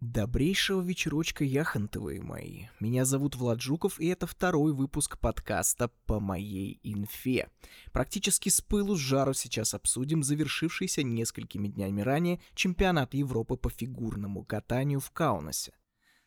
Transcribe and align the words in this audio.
Добрейшего 0.00 0.80
вечерочка, 0.80 1.42
яхонтовые 1.42 2.22
мои. 2.22 2.66
Меня 2.78 3.04
зовут 3.04 3.34
Влад 3.34 3.60
Жуков, 3.60 3.98
и 3.98 4.06
это 4.06 4.28
второй 4.28 4.72
выпуск 4.72 5.18
подкаста 5.18 5.90
«По 6.06 6.20
моей 6.20 6.78
инфе». 6.84 7.48
Практически 7.90 8.48
с 8.48 8.60
пылу 8.60 8.94
с 8.94 9.00
жару 9.00 9.34
сейчас 9.34 9.74
обсудим 9.74 10.22
завершившийся 10.22 11.02
несколькими 11.02 11.66
днями 11.66 12.00
ранее 12.02 12.40
чемпионат 12.54 13.12
Европы 13.12 13.56
по 13.56 13.70
фигурному 13.70 14.44
катанию 14.44 15.00
в 15.00 15.10
Каунасе. 15.10 15.72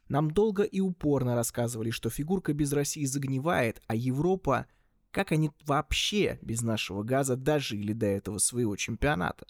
Нам 0.10 0.32
долго 0.32 0.64
и 0.64 0.82
упорно 0.82 1.36
рассказывали, 1.36 1.92
что 1.92 2.10
фигурка 2.10 2.52
без 2.52 2.74
России 2.74 3.06
загнивает, 3.06 3.82
а 3.88 3.96
Европа... 3.96 4.68
Как 5.12 5.32
они 5.32 5.52
вообще 5.66 6.40
без 6.42 6.62
нашего 6.62 7.04
газа 7.04 7.38
дожили 7.38 7.94
до 7.94 8.06
этого 8.06 8.38
своего 8.38 8.76
чемпионата? 8.76 9.46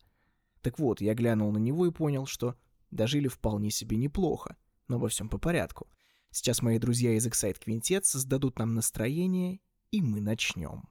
Так 0.62 0.78
вот, 0.78 1.02
я 1.02 1.16
глянул 1.16 1.52
на 1.52 1.58
него 1.58 1.88
и 1.88 1.92
понял, 1.92 2.28
что 2.28 2.56
дожили 2.92 3.28
вполне 3.28 3.72
себе 3.72 3.98
неплохо, 3.98 4.56
но 4.88 5.00
во 5.00 5.10
всем 5.10 5.30
по 5.30 5.38
порядку. 5.38 5.90
Сейчас 6.30 6.62
мои 6.62 6.78
друзья 6.80 7.14
из 7.14 7.28
Excite 7.28 7.58
Quintet 7.66 8.04
создадут 8.04 8.60
нам 8.60 8.76
настроение, 8.76 9.60
и 9.92 10.02
мы 10.02 10.22
начнем. 10.22 10.90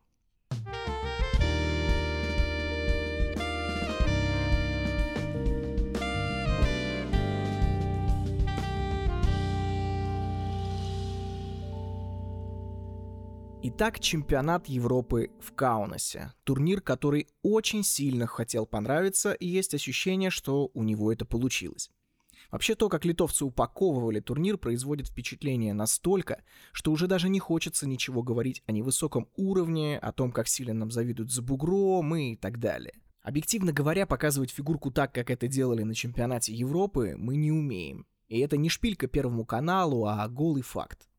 Итак, 13.73 14.01
чемпионат 14.01 14.67
Европы 14.67 15.31
в 15.39 15.53
Каунасе. 15.53 16.33
Турнир, 16.43 16.81
который 16.81 17.29
очень 17.43 17.85
сильно 17.85 18.27
хотел 18.27 18.67
понравиться, 18.67 19.33
и 19.33 19.47
есть 19.47 19.75
ощущение, 19.75 20.31
что 20.31 20.73
у 20.75 20.83
него 20.83 21.13
это 21.13 21.25
получилось. 21.25 21.89
Вообще 22.51 22.75
то, 22.75 22.89
как 22.89 23.05
литовцы 23.05 23.45
упаковывали 23.45 24.19
турнир, 24.19 24.59
производит 24.59 25.07
впечатление 25.07 25.73
настолько, 25.73 26.43
что 26.73 26.91
уже 26.91 27.07
даже 27.07 27.29
не 27.29 27.39
хочется 27.39 27.87
ничего 27.87 28.25
говорить 28.25 28.61
о 28.67 28.73
невысоком 28.73 29.29
уровне, 29.37 29.99
о 29.99 30.11
том, 30.11 30.33
как 30.33 30.49
сильно 30.49 30.75
нам 30.75 30.91
завидуют 30.91 31.31
за 31.31 31.41
бугром 31.41 32.17
и 32.17 32.35
так 32.35 32.59
далее. 32.59 32.95
Объективно 33.23 33.73
говоря, 33.73 34.05
показывать 34.05 34.51
фигурку 34.51 34.91
так, 34.91 35.15
как 35.15 35.31
это 35.31 35.47
делали 35.47 35.85
на 35.85 35.95
чемпионате 35.95 36.53
Европы, 36.53 37.15
мы 37.17 37.37
не 37.37 37.53
умеем. 37.53 38.05
И 38.27 38.41
это 38.41 38.57
не 38.57 38.69
шпилька 38.69 39.07
Первому 39.07 39.45
каналу, 39.45 40.07
а 40.07 40.27
голый 40.29 40.63
факт. 40.63 41.10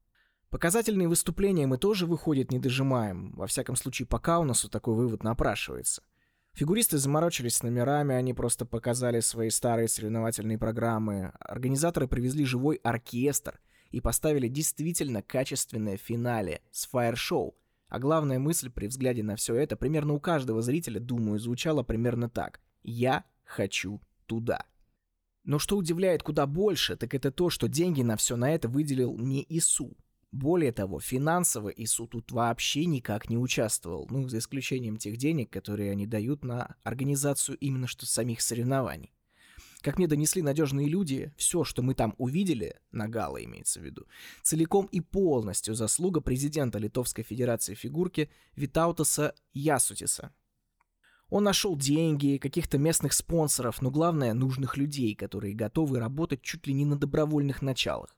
Показательные 0.52 1.08
выступления 1.08 1.66
мы 1.66 1.78
тоже, 1.78 2.06
выходит, 2.06 2.52
не 2.52 2.60
дожимаем. 2.60 3.32
Во 3.38 3.48
всяком 3.48 3.78
случае, 3.78 4.06
пока 4.06 4.38
у 4.38 4.44
нас 4.44 4.64
вот 4.64 4.72
такой 4.74 4.96
вывод 4.96 5.24
напрашивается. 5.24 6.04
Фигуристы 6.52 6.98
заморочились 6.98 7.56
с 7.56 7.64
номерами, 7.64 8.14
они 8.14 8.34
просто 8.34 8.66
показали 8.66 9.22
свои 9.22 9.50
старые 9.50 9.88
соревновательные 9.88 10.58
программы. 10.58 11.32
Организаторы 11.40 12.10
привезли 12.10 12.44
живой 12.44 12.76
оркестр 12.84 13.62
и 13.92 14.02
поставили 14.02 14.50
действительно 14.50 15.22
качественное 15.22 15.96
финале 15.96 16.60
с 16.70 16.86
фаер-шоу. 16.86 17.56
А 17.88 18.00
главная 18.00 18.38
мысль 18.38 18.70
при 18.70 18.88
взгляде 18.88 19.24
на 19.24 19.38
все 19.38 19.56
это 19.56 19.78
примерно 19.78 20.14
у 20.14 20.20
каждого 20.20 20.62
зрителя, 20.62 21.00
думаю, 21.00 21.40
звучала 21.40 21.84
примерно 21.84 22.30
так. 22.30 22.60
«Я 22.84 23.24
хочу 23.46 24.02
туда». 24.26 24.66
Но 25.46 25.60
что 25.60 25.78
удивляет 25.78 26.24
куда 26.24 26.46
больше, 26.46 26.98
так 26.98 27.14
это 27.14 27.32
то, 27.32 27.50
что 27.50 27.70
деньги 27.70 28.02
на 28.02 28.18
все 28.18 28.36
на 28.36 28.54
это 28.54 28.68
выделил 28.68 29.18
не 29.18 29.46
ИСУ. 29.48 29.96
Более 30.32 30.72
того, 30.72 31.02
финансово 31.02 31.70
ИСУ 31.70 32.08
тут 32.08 32.32
вообще 32.32 32.86
никак 32.86 33.30
не 33.30 33.38
участвовал, 33.38 34.08
ну, 34.10 34.30
за 34.30 34.38
исключением 34.38 34.98
тех 34.98 35.18
денег, 35.18 35.50
которые 35.50 35.92
они 35.92 36.08
дают 36.08 36.46
на 36.46 36.78
организацию 36.84 37.58
именно 37.58 37.86
что 37.86 38.06
самих 38.06 38.42
соревнований. 38.42 39.14
Как 39.82 39.98
мне 39.98 40.08
донесли 40.08 40.42
надежные 40.42 40.88
люди, 40.88 41.34
все, 41.36 41.66
что 41.66 41.82
мы 41.82 41.96
там 41.96 42.16
увидели, 42.18 42.80
на 42.92 43.10
гала 43.10 43.44
имеется 43.44 43.82
в 43.82 43.84
виду, 43.84 44.06
целиком 44.42 44.86
и 44.86 45.02
полностью 45.02 45.74
заслуга 45.76 46.22
президента 46.22 46.78
Литовской 46.78 47.24
Федерации 47.26 47.74
фигурки 47.74 48.30
Витаутаса 48.56 49.34
Ясутиса. 49.54 50.32
Он 51.30 51.44
нашел 51.44 51.76
деньги, 51.76 52.38
каких-то 52.38 52.78
местных 52.78 53.14
спонсоров, 53.14 53.82
но 53.82 53.90
главное, 53.90 54.34
нужных 54.34 54.78
людей, 54.78 55.16
которые 55.16 55.56
готовы 55.56 56.00
работать 56.00 56.42
чуть 56.42 56.68
ли 56.68 56.74
не 56.74 56.86
на 56.86 56.96
добровольных 56.96 57.62
началах. 57.62 58.16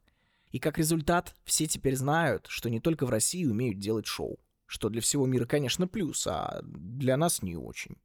И 0.54 0.60
как 0.60 0.78
результат, 0.78 1.36
все 1.44 1.66
теперь 1.66 1.96
знают, 1.96 2.46
что 2.48 2.70
не 2.70 2.80
только 2.80 3.08
в 3.08 3.10
России 3.10 3.44
умеют 3.44 3.80
делать 3.80 4.06
шоу. 4.06 4.40
Что 4.68 4.90
для 4.90 5.02
всего 5.02 5.26
мира, 5.26 5.46
конечно, 5.46 5.88
плюс, 5.88 6.28
а 6.28 6.62
для 6.64 7.18
нас 7.18 7.42
не 7.42 7.58
очень. 7.58 7.98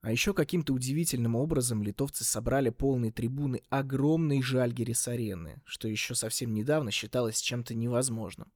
А 0.00 0.10
еще 0.10 0.34
каким-то 0.34 0.74
удивительным 0.74 1.36
образом 1.36 1.84
литовцы 1.84 2.24
собрали 2.24 2.70
полные 2.70 3.12
трибуны 3.12 3.62
огромной 3.70 4.42
Жальгерис-арены, 4.42 5.62
что 5.64 5.86
еще 5.86 6.16
совсем 6.16 6.52
недавно 6.52 6.90
считалось 6.90 7.40
чем-то 7.40 7.74
невозможным. 7.74 8.52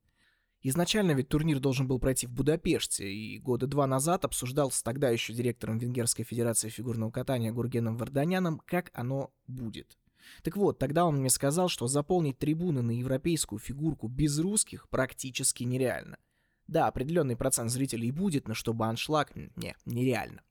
Изначально 0.60 1.12
ведь 1.12 1.28
турнир 1.28 1.60
должен 1.60 1.86
был 1.86 2.00
пройти 2.00 2.26
в 2.26 2.32
Будапеште, 2.32 3.08
и 3.08 3.38
года 3.38 3.68
два 3.68 3.86
назад 3.86 4.24
обсуждал 4.24 4.72
с 4.72 4.82
тогда 4.82 5.10
еще 5.10 5.32
директором 5.32 5.78
Венгерской 5.78 6.24
Федерации 6.24 6.70
фигурного 6.70 7.12
катания 7.12 7.52
Гургеном 7.52 7.96
Варданяном, 7.96 8.60
как 8.66 8.90
оно 8.94 9.32
будет. 9.46 9.96
Так 10.42 10.56
вот, 10.56 10.78
тогда 10.78 11.04
он 11.04 11.16
мне 11.16 11.30
сказал, 11.30 11.68
что 11.68 11.86
заполнить 11.86 12.38
трибуны 12.38 12.82
на 12.82 12.92
европейскую 12.92 13.58
фигурку 13.58 14.08
без 14.08 14.38
русских 14.38 14.88
практически 14.88 15.64
нереально. 15.64 16.18
Да, 16.66 16.86
определенный 16.86 17.36
процент 17.36 17.70
зрителей 17.70 18.10
будет, 18.10 18.46
но 18.46 18.54
чтобы 18.54 18.86
аншлаг, 18.86 19.34
не, 19.34 19.74
нереально. 19.86 20.42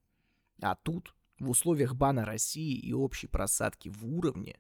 А 0.62 0.76
тут, 0.76 1.16
в 1.40 1.50
условиях 1.50 1.96
бана 1.96 2.26
России 2.26 2.78
и 2.78 2.94
общей 2.94 3.28
просадки 3.28 3.90
в 3.90 4.06
уровне... 4.06 4.60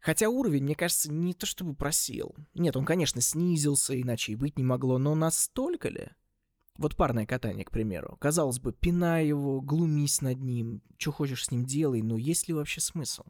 Хотя 0.00 0.28
уровень, 0.28 0.62
мне 0.62 0.76
кажется, 0.76 1.12
не 1.12 1.34
то 1.34 1.44
чтобы 1.44 1.74
просел. 1.74 2.36
Нет, 2.54 2.76
он, 2.76 2.84
конечно, 2.84 3.20
снизился, 3.20 4.00
иначе 4.00 4.30
и 4.30 4.36
быть 4.36 4.56
не 4.56 4.62
могло, 4.62 4.96
но 4.96 5.16
настолько 5.16 5.88
ли? 5.88 6.10
Вот 6.76 6.94
парное 6.94 7.26
катание, 7.26 7.64
к 7.64 7.72
примеру. 7.72 8.16
Казалось 8.20 8.60
бы, 8.60 8.72
пинай 8.72 9.26
его, 9.26 9.60
глумись 9.60 10.20
над 10.20 10.40
ним, 10.40 10.82
что 10.96 11.10
хочешь 11.10 11.46
с 11.46 11.50
ним 11.50 11.64
делай, 11.64 12.02
но 12.02 12.16
есть 12.16 12.46
ли 12.46 12.54
вообще 12.54 12.80
смысл? 12.80 13.24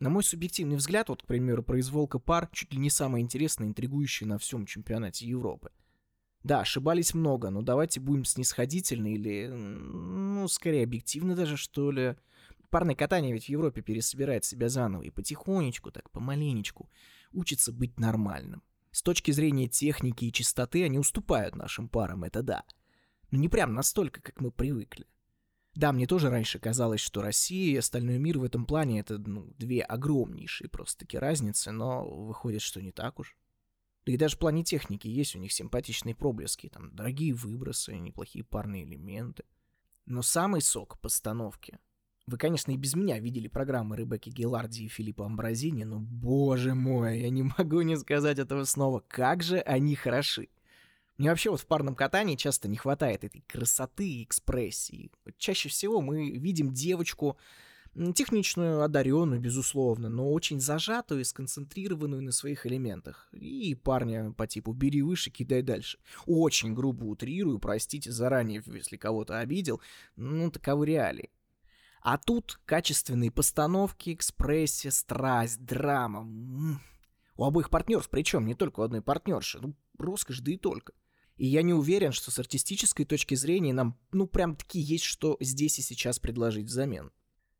На 0.00 0.08
мой 0.08 0.24
субъективный 0.24 0.76
взгляд, 0.76 1.10
вот, 1.10 1.22
к 1.22 1.26
примеру, 1.26 1.62
произволка 1.62 2.18
пар 2.18 2.48
чуть 2.52 2.72
ли 2.72 2.78
не 2.78 2.88
самое 2.88 3.22
интересное, 3.22 3.68
интригующее 3.68 4.26
на 4.26 4.38
всем 4.38 4.64
чемпионате 4.64 5.26
Европы. 5.26 5.70
Да, 6.42 6.60
ошибались 6.60 7.12
много, 7.12 7.50
но 7.50 7.60
давайте 7.60 8.00
будем 8.00 8.24
снисходительны 8.24 9.12
или, 9.12 9.46
ну, 9.48 10.48
скорее 10.48 10.84
объективны 10.84 11.36
даже, 11.36 11.58
что 11.58 11.90
ли. 11.90 12.16
Парное 12.70 12.94
катание 12.94 13.34
ведь 13.34 13.46
в 13.46 13.48
Европе 13.50 13.82
пересобирает 13.82 14.46
себя 14.46 14.70
заново 14.70 15.02
и 15.02 15.10
потихонечку, 15.10 15.90
так 15.90 16.08
помаленечку, 16.10 16.88
учится 17.32 17.70
быть 17.70 18.00
нормальным. 18.00 18.62
С 18.92 19.02
точки 19.02 19.32
зрения 19.32 19.68
техники 19.68 20.24
и 20.24 20.32
чистоты 20.32 20.82
они 20.82 20.98
уступают 20.98 21.56
нашим 21.56 21.88
парам, 21.88 22.24
это 22.24 22.42
да. 22.42 22.64
Но 23.30 23.38
не 23.38 23.50
прям 23.50 23.74
настолько, 23.74 24.22
как 24.22 24.40
мы 24.40 24.50
привыкли. 24.50 25.06
Да, 25.80 25.92
мне 25.92 26.06
тоже 26.06 26.28
раньше 26.28 26.58
казалось, 26.58 27.00
что 27.00 27.22
Россия 27.22 27.72
и 27.72 27.78
остальной 27.78 28.18
мир 28.18 28.38
в 28.38 28.44
этом 28.44 28.66
плане 28.66 29.00
это 29.00 29.16
ну, 29.16 29.50
две 29.56 29.80
огромнейшие 29.80 30.68
просто-таки 30.68 31.16
разницы, 31.16 31.70
но 31.70 32.06
выходит, 32.06 32.60
что 32.60 32.82
не 32.82 32.92
так 32.92 33.18
уж. 33.18 33.34
Да 34.04 34.12
и 34.12 34.18
даже 34.18 34.36
в 34.36 34.40
плане 34.40 34.62
техники 34.62 35.08
есть 35.08 35.34
у 35.34 35.38
них 35.38 35.52
симпатичные 35.52 36.14
проблески, 36.14 36.68
там 36.68 36.94
дорогие 36.94 37.32
выбросы, 37.32 37.96
неплохие 37.96 38.44
парные 38.44 38.84
элементы. 38.84 39.44
Но 40.04 40.20
самый 40.20 40.60
сок 40.60 41.00
постановки. 41.00 41.78
Вы, 42.26 42.36
конечно, 42.36 42.72
и 42.72 42.76
без 42.76 42.94
меня 42.94 43.18
видели 43.18 43.48
программы 43.48 43.96
Ребекки 43.96 44.28
Геларди 44.28 44.82
и 44.82 44.88
Филиппа 44.88 45.24
Амбразини, 45.24 45.84
но, 45.84 45.98
боже 45.98 46.74
мой, 46.74 47.20
я 47.20 47.30
не 47.30 47.44
могу 47.58 47.80
не 47.80 47.96
сказать 47.96 48.38
этого 48.38 48.64
снова. 48.64 49.02
Как 49.08 49.42
же 49.42 49.60
они 49.60 49.94
хороши. 49.94 50.50
Мне 51.20 51.28
вообще 51.28 51.50
вот 51.50 51.60
в 51.60 51.66
парном 51.66 51.94
катании 51.94 52.34
часто 52.34 52.66
не 52.66 52.78
хватает 52.78 53.24
этой 53.24 53.44
красоты 53.46 54.08
и 54.08 54.24
экспрессии. 54.24 55.10
Чаще 55.36 55.68
всего 55.68 56.00
мы 56.00 56.30
видим 56.30 56.72
девочку, 56.72 57.36
техничную, 58.14 58.80
одаренную, 58.80 59.38
безусловно, 59.38 60.08
но 60.08 60.32
очень 60.32 60.60
зажатую 60.60 61.20
и 61.20 61.24
сконцентрированную 61.24 62.22
на 62.22 62.32
своих 62.32 62.64
элементах. 62.64 63.28
И 63.32 63.74
парня 63.74 64.32
по 64.32 64.46
типу 64.46 64.72
«бери 64.72 65.02
выше, 65.02 65.28
кидай 65.28 65.60
дальше». 65.60 65.98
Очень 66.24 66.72
грубо 66.72 67.04
утрирую, 67.04 67.58
простите 67.58 68.10
заранее, 68.10 68.62
если 68.64 68.96
кого-то 68.96 69.40
обидел, 69.40 69.82
ну, 70.16 70.50
таковы 70.50 70.86
реалии. 70.86 71.28
А 72.00 72.16
тут 72.16 72.58
качественные 72.64 73.30
постановки, 73.30 74.14
экспрессия, 74.14 74.90
страсть, 74.90 75.62
драма. 75.62 76.26
У 77.36 77.44
обоих 77.44 77.68
партнеров, 77.68 78.08
причем 78.08 78.46
не 78.46 78.54
только 78.54 78.80
у 78.80 78.84
одной 78.84 79.02
партнерши. 79.02 79.58
Ну, 79.60 79.74
роскошь, 79.98 80.40
да 80.40 80.52
и 80.52 80.56
только. 80.56 80.94
И 81.40 81.46
я 81.46 81.62
не 81.62 81.72
уверен, 81.72 82.12
что 82.12 82.30
с 82.30 82.38
артистической 82.38 83.06
точки 83.06 83.34
зрения 83.34 83.72
нам, 83.72 83.98
ну, 84.12 84.26
прям 84.26 84.56
таки 84.56 84.78
есть 84.78 85.04
что 85.04 85.38
здесь 85.40 85.78
и 85.78 85.82
сейчас 85.82 86.18
предложить 86.18 86.66
взамен. 86.66 87.12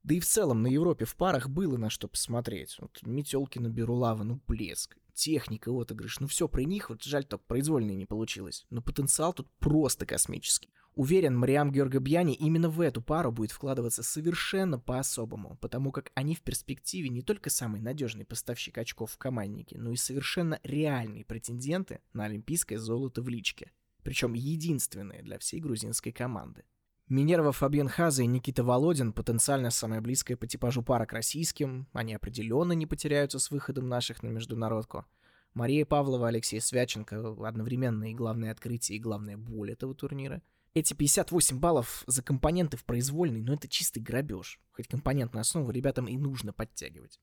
Да 0.02 0.14
и 0.14 0.20
в 0.20 0.26
целом 0.26 0.60
на 0.60 0.66
Европе 0.66 1.06
в 1.06 1.16
парах 1.16 1.48
было 1.48 1.78
на 1.78 1.88
что 1.88 2.06
посмотреть. 2.06 2.76
Вот 2.78 3.00
метелки 3.00 3.58
на 3.58 3.68
Берулава, 3.68 4.22
ну, 4.22 4.38
блеск. 4.46 4.98
Техника, 5.14 5.70
отыгрыш, 5.70 6.20
ну 6.20 6.26
все 6.26 6.46
про 6.46 6.62
них, 6.62 6.90
вот 6.90 7.04
жаль, 7.04 7.24
только 7.24 7.42
произвольно 7.46 7.92
не 7.92 8.04
получилось. 8.04 8.66
Но 8.68 8.82
потенциал 8.82 9.32
тут 9.32 9.48
просто 9.60 10.04
космический. 10.04 10.68
Уверен, 11.00 11.34
Мариам 11.34 11.72
Георгобьяни 11.72 12.34
именно 12.34 12.68
в 12.68 12.78
эту 12.78 13.00
пару 13.00 13.32
будет 13.32 13.52
вкладываться 13.52 14.02
совершенно 14.02 14.78
по-особому, 14.78 15.56
потому 15.62 15.92
как 15.92 16.12
они 16.14 16.34
в 16.34 16.42
перспективе 16.42 17.08
не 17.08 17.22
только 17.22 17.48
самый 17.48 17.80
надежный 17.80 18.26
поставщик 18.26 18.76
очков 18.76 19.12
в 19.12 19.16
команднике, 19.16 19.78
но 19.78 19.92
и 19.92 19.96
совершенно 19.96 20.60
реальные 20.62 21.24
претенденты 21.24 22.00
на 22.12 22.26
олимпийское 22.26 22.78
золото 22.78 23.22
в 23.22 23.30
личке. 23.30 23.72
Причем 24.02 24.34
единственные 24.34 25.22
для 25.22 25.38
всей 25.38 25.60
грузинской 25.60 26.12
команды. 26.12 26.64
Минерва 27.08 27.52
Фабьен 27.52 27.88
Хаза 27.88 28.22
и 28.22 28.26
Никита 28.26 28.62
Володин 28.62 29.14
потенциально 29.14 29.70
самая 29.70 30.02
близкая 30.02 30.36
по 30.36 30.46
типажу 30.46 30.82
пара 30.82 31.06
к 31.06 31.14
российским, 31.14 31.88
они 31.94 32.12
определенно 32.12 32.72
не 32.72 32.84
потеряются 32.84 33.38
с 33.38 33.50
выходом 33.50 33.88
наших 33.88 34.22
на 34.22 34.28
международку. 34.28 35.06
Мария 35.54 35.86
Павлова, 35.86 36.28
Алексей 36.28 36.60
Свяченко— 36.60 37.36
одновременно 37.48 38.10
и 38.10 38.14
главное 38.14 38.52
открытие, 38.52 38.98
и 38.98 39.00
главная 39.00 39.38
боль 39.38 39.72
этого 39.72 39.94
турнира— 39.94 40.42
эти 40.74 40.94
58 40.94 41.58
баллов 41.58 42.04
за 42.06 42.22
компоненты 42.22 42.76
в 42.76 42.84
произвольной, 42.84 43.42
но 43.42 43.54
это 43.54 43.68
чистый 43.68 44.00
грабеж. 44.00 44.60
Хоть 44.72 44.88
компонентную 44.88 45.40
основу 45.40 45.70
ребятам 45.70 46.06
и 46.06 46.16
нужно 46.16 46.52
подтягивать. 46.52 47.20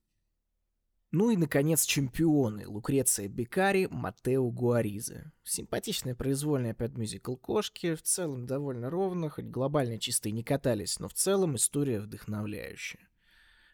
Ну 1.10 1.30
и, 1.30 1.36
наконец, 1.38 1.86
чемпионы 1.86 2.68
Лукреция 2.68 3.28
Бекари, 3.28 3.88
Матео 3.90 4.50
Гуаризы. 4.50 5.32
Симпатичная 5.42 6.14
произвольная 6.14 6.74
под 6.74 6.98
мюзикл 6.98 7.34
«Кошки», 7.34 7.94
в 7.94 8.02
целом 8.02 8.44
довольно 8.44 8.90
ровно, 8.90 9.30
хоть 9.30 9.46
глобально 9.46 9.98
чистые 9.98 10.32
не 10.32 10.42
катались, 10.42 10.98
но 10.98 11.08
в 11.08 11.14
целом 11.14 11.56
история 11.56 12.00
вдохновляющая. 12.00 13.08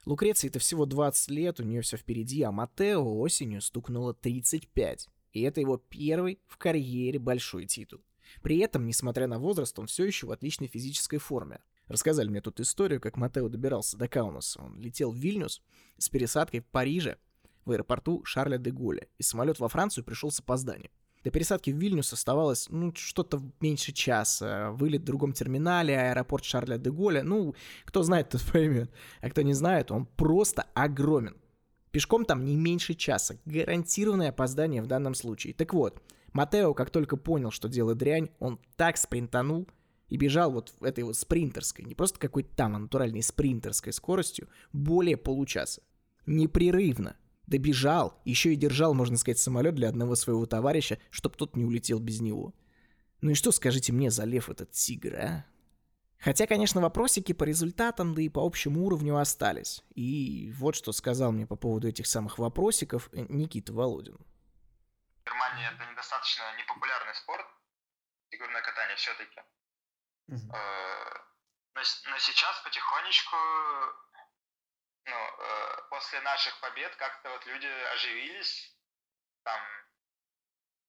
Лукреции 0.06 0.46
это 0.46 0.60
всего 0.60 0.86
20 0.86 1.30
лет, 1.30 1.58
у 1.58 1.64
нее 1.64 1.80
все 1.80 1.96
впереди, 1.96 2.42
а 2.42 2.52
Матео 2.52 3.18
осенью 3.18 3.60
стукнуло 3.62 4.14
35. 4.14 5.08
И 5.32 5.40
это 5.42 5.60
его 5.60 5.76
первый 5.76 6.38
в 6.46 6.56
карьере 6.56 7.18
большой 7.18 7.66
титул. 7.66 8.00
При 8.42 8.58
этом, 8.58 8.86
несмотря 8.86 9.26
на 9.26 9.38
возраст, 9.38 9.78
он 9.78 9.86
все 9.86 10.04
еще 10.04 10.26
в 10.26 10.30
отличной 10.30 10.68
физической 10.68 11.18
форме. 11.18 11.60
Рассказали 11.88 12.28
мне 12.28 12.40
тут 12.40 12.60
историю, 12.60 13.00
как 13.00 13.16
Матео 13.16 13.48
добирался 13.48 13.96
до 13.96 14.08
Каунаса. 14.08 14.62
Он 14.62 14.78
летел 14.80 15.12
в 15.12 15.16
Вильнюс 15.16 15.62
с 15.98 16.08
пересадкой 16.08 16.60
в 16.60 16.66
Париже 16.66 17.18
в 17.64 17.72
аэропорту 17.72 18.24
Шарля 18.24 18.58
де 18.58 18.70
Голля, 18.70 19.06
и 19.18 19.22
самолет 19.22 19.58
во 19.58 19.68
Францию 19.68 20.04
пришел 20.04 20.30
с 20.30 20.40
опозданием. 20.40 20.90
До 21.24 21.30
пересадки 21.30 21.70
в 21.70 21.76
Вильнюс 21.78 22.12
оставалось, 22.12 22.68
ну, 22.68 22.92
что-то 22.94 23.40
меньше 23.60 23.92
часа. 23.92 24.72
Вылет 24.72 25.00
в 25.02 25.04
другом 25.04 25.32
терминале, 25.32 25.98
аэропорт 25.98 26.44
Шарля 26.44 26.76
де 26.76 26.90
Голля. 26.90 27.22
Ну, 27.22 27.54
кто 27.86 28.02
знает, 28.02 28.28
тот 28.28 28.42
поймет. 28.52 28.90
А 29.22 29.30
кто 29.30 29.40
не 29.40 29.54
знает, 29.54 29.90
он 29.90 30.04
просто 30.04 30.66
огромен. 30.74 31.36
Пешком 31.92 32.26
там 32.26 32.44
не 32.44 32.56
меньше 32.56 32.92
часа. 32.92 33.38
Гарантированное 33.46 34.30
опоздание 34.30 34.82
в 34.82 34.86
данном 34.86 35.14
случае. 35.14 35.54
Так 35.54 35.72
вот, 35.72 36.02
Матео, 36.34 36.74
как 36.74 36.90
только 36.90 37.16
понял, 37.16 37.50
что 37.52 37.68
дело 37.68 37.94
дрянь, 37.94 38.28
он 38.40 38.60
так 38.76 38.96
спринтанул 38.96 39.68
и 40.08 40.16
бежал 40.16 40.50
вот 40.50 40.74
этой 40.80 41.04
вот 41.04 41.16
спринтерской, 41.16 41.84
не 41.84 41.94
просто 41.94 42.18
какой-то 42.18 42.54
там, 42.56 42.74
а 42.74 42.78
натуральной 42.80 43.22
спринтерской 43.22 43.92
скоростью, 43.92 44.48
более 44.72 45.16
получаса. 45.16 45.82
Непрерывно. 46.26 47.16
Добежал, 47.46 48.20
еще 48.24 48.52
и 48.52 48.56
держал, 48.56 48.94
можно 48.94 49.16
сказать, 49.16 49.38
самолет 49.38 49.74
для 49.74 49.88
одного 49.88 50.16
своего 50.16 50.44
товарища, 50.46 50.98
чтобы 51.10 51.36
тот 51.36 51.56
не 51.56 51.64
улетел 51.64 52.00
без 52.00 52.20
него. 52.20 52.54
Ну 53.20 53.30
и 53.30 53.34
что, 53.34 53.52
скажите 53.52 53.92
мне, 53.92 54.10
за 54.10 54.24
лев 54.24 54.50
этот 54.50 54.72
тигр, 54.72 55.14
а? 55.14 55.44
Хотя, 56.18 56.46
конечно, 56.46 56.80
вопросики 56.80 57.32
по 57.32 57.44
результатам, 57.44 58.14
да 58.14 58.22
и 58.22 58.30
по 58.30 58.44
общему 58.44 58.86
уровню 58.86 59.18
остались. 59.18 59.84
И 59.94 60.52
вот 60.58 60.74
что 60.74 60.92
сказал 60.92 61.32
мне 61.32 61.46
по 61.46 61.54
поводу 61.54 61.86
этих 61.86 62.06
самых 62.06 62.38
вопросиков 62.38 63.10
Никита 63.12 63.74
Володин. 63.74 64.16
Германии 65.24 65.66
это 65.66 65.84
недостаточно 65.86 66.56
непопулярный 66.56 67.14
спорт, 67.14 67.46
фигурное 68.30 68.62
катание 68.62 68.96
все-таки. 68.96 69.40
Mm-hmm. 70.30 71.24
Но, 71.74 71.82
но 72.10 72.18
сейчас 72.18 72.60
потихонечку, 72.60 73.36
ну, 75.06 75.16
э, 75.16 75.82
после 75.90 76.20
наших 76.20 76.58
побед 76.60 76.94
как-то 76.96 77.30
вот 77.30 77.44
люди 77.46 77.66
оживились, 77.66 78.76
там 79.42 79.60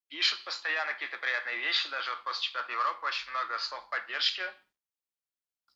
пишут 0.10 0.44
постоянно 0.44 0.94
какие-то 0.94 1.18
приятные 1.18 1.58
вещи, 1.58 1.90
даже 1.90 2.12
вот 2.12 2.24
после 2.24 2.44
чемпионата 2.44 2.72
Европы 2.72 3.06
очень 3.08 3.30
много 3.31 3.58
слов 3.60 3.90
поддержки 3.90 4.44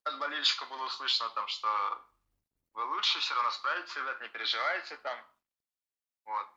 от 0.04 0.20
болельщиков 0.20 0.70
было 0.70 0.86
услышано, 0.86 1.30
там, 1.32 1.48
что 1.48 2.06
вы 2.74 2.84
лучше, 2.86 3.20
все 3.20 3.34
равно 3.34 3.52
справитесь, 3.52 3.96
ребят, 3.96 4.22
не 4.22 4.30
переживайте 4.30 4.98
там. 4.98 5.26
Вот. 6.26 6.48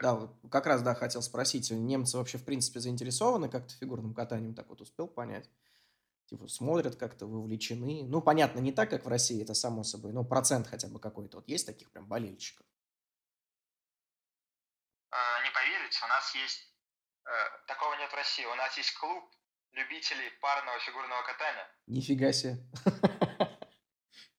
Да, 0.00 0.14
вот 0.14 0.36
как 0.50 0.66
раз, 0.66 0.82
да, 0.82 0.94
хотел 0.94 1.22
спросить, 1.22 1.70
немцы 1.70 2.16
вообще, 2.16 2.38
в 2.38 2.44
принципе, 2.44 2.80
заинтересованы 2.80 3.48
как-то 3.48 3.74
фигурным 3.74 4.14
катанием, 4.14 4.54
так 4.54 4.68
вот 4.68 4.80
успел 4.80 5.08
понять? 5.08 5.50
Типа 6.26 6.46
смотрят 6.46 6.96
как-то, 6.96 7.26
вовлечены. 7.26 8.04
Ну, 8.04 8.20
понятно, 8.20 8.60
не 8.60 8.72
так, 8.72 8.90
как 8.90 9.04
в 9.04 9.08
России, 9.08 9.42
это 9.42 9.54
само 9.54 9.82
собой, 9.82 10.12
но 10.12 10.24
процент 10.24 10.66
хотя 10.66 10.88
бы 10.88 11.00
какой-то. 11.00 11.38
Вот 11.38 11.48
есть 11.48 11.66
таких 11.66 11.90
прям 11.90 12.06
болельщиков? 12.06 12.66
А, 15.10 15.42
не 15.42 15.50
поверите, 15.50 15.98
у 16.04 16.08
нас 16.08 16.34
есть... 16.34 16.68
Э, 17.24 17.66
такого 17.66 17.94
нет 17.94 18.10
в 18.10 18.14
России. 18.14 18.44
У 18.44 18.54
нас 18.54 18.76
есть 18.76 18.92
клуб 18.98 19.24
любителей 19.72 20.30
парного 20.40 20.78
фигурного 20.80 21.22
катания. 21.22 21.66
Нифига 21.86 22.32
себе. 22.32 22.58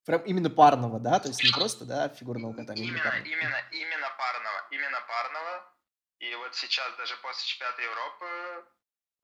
Прям 0.05 0.21
именно 0.21 0.49
парного, 0.49 0.99
да? 0.99 1.19
То 1.19 1.27
есть 1.27 1.43
не 1.43 1.51
просто, 1.51 1.85
да, 1.85 2.09
фигурного 2.09 2.53
катания. 2.53 2.83
Именно, 2.83 3.13
именно, 3.23 3.57
именно 3.71 3.98
именно 4.79 5.01
парного. 5.01 5.73
И 6.19 6.35
вот 6.35 6.55
сейчас 6.55 6.95
даже 6.95 7.15
после 7.17 7.47
чемпионата 7.47 7.81
Европы 7.81 8.67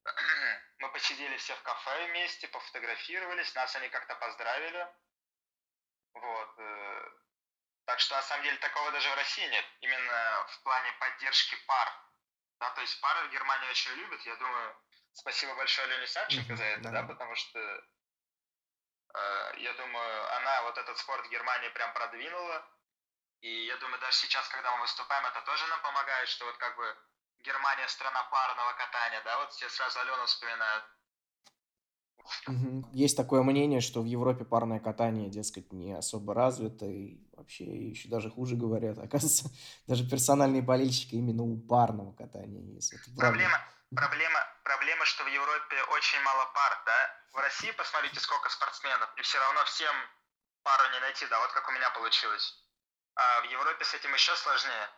мы 0.79 0.91
посидели 0.91 1.35
все 1.37 1.55
в 1.55 1.61
кафе 1.63 2.07
вместе, 2.07 2.47
пофотографировались, 2.47 3.55
нас 3.55 3.75
они 3.75 3.89
как-то 3.89 4.15
поздравили. 4.15 4.87
Вот. 6.13 6.53
Э, 6.59 7.09
так 7.85 7.99
что, 7.99 8.15
на 8.15 8.21
самом 8.21 8.43
деле, 8.43 8.57
такого 8.57 8.91
даже 8.91 9.09
в 9.09 9.15
России 9.15 9.47
нет. 9.47 9.65
Именно 9.81 10.45
в 10.49 10.63
плане 10.63 10.91
поддержки 10.99 11.55
пар. 11.67 11.89
Да, 12.59 12.69
то 12.71 12.81
есть 12.81 12.99
пары 13.01 13.27
в 13.27 13.31
Германии 13.31 13.69
очень 13.69 13.91
любят. 13.91 14.21
Я 14.21 14.35
думаю, 14.37 14.75
спасибо 15.13 15.55
большое 15.55 15.87
Лене 15.87 16.07
Савченко 16.07 16.55
за 16.55 16.63
это, 16.63 16.81
да, 16.83 16.91
да 16.91 17.03
потому 17.03 17.35
что 17.35 17.59
Э, 19.15 19.53
я 19.57 19.73
думаю, 19.73 20.35
она 20.37 20.63
вот 20.63 20.77
этот 20.77 20.97
спорт 20.97 21.25
в 21.25 21.29
Германии 21.29 21.69
прям 21.69 21.93
продвинула. 21.93 22.65
И 23.41 23.65
я 23.65 23.77
думаю, 23.77 23.99
даже 23.99 24.17
сейчас, 24.17 24.47
когда 24.49 24.75
мы 24.75 24.81
выступаем, 24.81 25.25
это 25.25 25.41
тоже 25.45 25.67
нам 25.67 25.81
помогает, 25.81 26.27
что 26.29 26.45
вот 26.45 26.57
как 26.57 26.75
бы 26.77 26.85
Германия 27.43 27.87
страна 27.87 28.23
парного 28.23 28.73
катания, 28.73 29.21
да, 29.23 29.39
вот 29.39 29.51
все 29.51 29.69
сразу 29.69 29.99
Алену 29.99 30.25
вспоминают. 30.25 30.85
Есть 32.91 33.17
такое 33.17 33.43
мнение, 33.43 33.81
что 33.81 34.01
в 34.01 34.05
Европе 34.05 34.45
парное 34.45 34.79
катание, 34.79 35.29
дескать, 35.29 35.71
не 35.71 35.93
особо 35.93 36.33
развито, 36.33 36.85
и 36.85 37.19
вообще 37.33 37.65
еще 37.65 38.09
даже 38.09 38.31
хуже 38.31 38.55
говорят. 38.55 38.97
Оказывается, 39.03 39.45
даже 39.87 40.09
персональные 40.09 40.61
болельщики 40.61 41.15
именно 41.15 41.43
у 41.43 41.57
парного 41.57 42.13
катания 42.13 42.61
есть. 42.73 42.93
Это 42.93 43.03
проблема, 43.17 43.61
проблема, 43.95 44.39
проблема, 44.63 45.05
что 45.05 45.23
в 45.23 45.27
Европе 45.27 45.75
очень 45.93 46.19
мало 46.21 46.45
пар, 46.53 46.81
да? 46.85 46.97
В 47.33 47.37
России 47.37 47.71
посмотрите, 47.71 48.19
сколько 48.19 48.49
спортсменов, 48.49 49.09
и 49.17 49.21
все 49.21 49.37
равно 49.39 49.63
всем 49.65 49.93
пару 50.63 50.83
не 50.93 50.99
найти, 51.01 51.27
да, 51.27 51.39
вот 51.39 51.51
как 51.51 51.67
у 51.69 51.71
меня 51.73 51.89
получилось. 51.91 52.64
А 53.15 53.41
в 53.41 53.45
Европе 53.45 53.83
с 53.85 53.93
этим 53.93 54.13
еще 54.13 54.35
сложнее, 54.35 54.89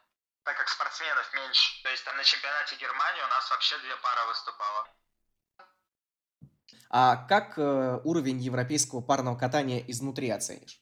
так 0.43 0.57
как 0.57 0.67
спортсменов 0.69 1.33
меньше. 1.33 1.83
То 1.83 1.89
есть 1.89 2.03
там 2.03 2.17
на 2.17 2.23
чемпионате 2.23 2.75
Германии 2.77 3.21
у 3.21 3.27
нас 3.27 3.49
вообще 3.51 3.77
две 3.79 3.95
пары 3.97 4.27
выступало. 4.27 4.87
А 6.89 7.27
как 7.27 7.57
э, 7.57 8.01
уровень 8.03 8.39
европейского 8.39 9.01
парного 9.01 9.37
катания 9.37 9.83
изнутри 9.87 10.29
оценишь? 10.29 10.81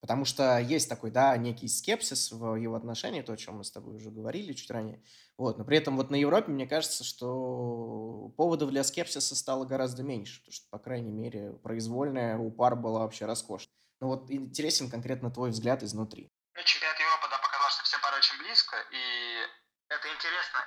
Потому 0.00 0.24
что 0.24 0.58
есть 0.58 0.88
такой, 0.88 1.10
да, 1.10 1.36
некий 1.36 1.68
скепсис 1.68 2.32
в 2.32 2.54
его 2.56 2.74
отношении, 2.74 3.20
то, 3.20 3.34
о 3.34 3.36
чем 3.36 3.58
мы 3.58 3.64
с 3.64 3.70
тобой 3.70 3.96
уже 3.96 4.10
говорили 4.10 4.54
чуть 4.54 4.70
ранее. 4.70 5.02
Вот, 5.36 5.58
но 5.58 5.64
при 5.64 5.76
этом 5.76 5.96
вот 5.96 6.10
на 6.10 6.16
Европе, 6.16 6.50
мне 6.50 6.66
кажется, 6.66 7.04
что 7.04 8.32
поводов 8.36 8.70
для 8.70 8.82
скепсиса 8.82 9.36
стало 9.36 9.66
гораздо 9.66 10.02
меньше, 10.02 10.40
потому 10.40 10.52
что, 10.54 10.66
по 10.70 10.78
крайней 10.78 11.12
мере, 11.12 11.52
произвольная 11.52 12.38
у 12.38 12.50
пар 12.50 12.76
была 12.76 13.00
вообще 13.00 13.26
роскошна. 13.26 13.70
Ну 14.00 14.08
вот 14.08 14.30
интересен 14.30 14.90
конкретно 14.90 15.30
твой 15.30 15.50
взгляд 15.50 15.82
изнутри. 15.82 16.32
Ну, 16.54 16.62
чемпионат 16.64 16.98
Европы, 16.98 17.28
да, 17.28 17.38
показал, 17.38 17.70
что 17.70 17.82
все 17.84 17.98
пары 18.00 18.16
очень 18.16 18.38
близко, 18.38 18.86
и 18.90 19.48
это 19.88 20.08
интересно. 20.08 20.66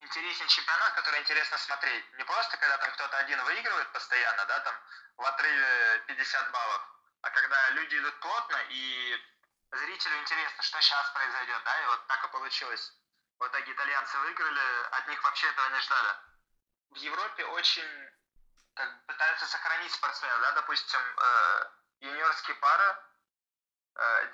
Интересен 0.00 0.46
чемпионат, 0.48 0.94
который 0.94 1.20
интересно 1.20 1.58
смотреть. 1.58 2.12
Не 2.14 2.24
просто, 2.24 2.56
когда 2.56 2.78
там 2.78 2.92
кто-то 2.92 3.18
один 3.18 3.42
выигрывает 3.44 3.92
постоянно, 3.92 4.44
да, 4.46 4.60
там 4.60 4.74
в 5.16 5.24
отрыве 5.24 6.04
50 6.06 6.50
баллов, 6.50 6.82
а 7.22 7.30
когда 7.30 7.70
люди 7.70 7.96
идут 7.96 8.20
плотно, 8.20 8.56
и 8.68 9.22
зрителю 9.72 10.18
интересно, 10.20 10.62
что 10.62 10.80
сейчас 10.80 11.10
произойдет, 11.10 11.62
да, 11.64 11.82
и 11.82 11.86
вот 11.86 12.06
так 12.06 12.24
и 12.24 12.28
получилось. 12.28 12.92
В 13.38 13.46
итоге 13.46 13.72
итальянцы 13.72 14.18
выиграли, 14.18 14.86
от 14.90 15.08
них 15.08 15.22
вообще 15.22 15.48
этого 15.48 15.68
не 15.68 15.80
ждали. 15.80 16.14
В 16.90 16.96
Европе 16.96 17.44
очень 17.46 18.10
как, 18.74 19.06
пытаются 19.06 19.46
сохранить 19.46 19.92
спортсменов, 19.92 20.40
да, 20.40 20.52
допустим, 20.52 21.00
э, 21.00 21.70
юниорские 22.00 22.56
пары 22.56 22.96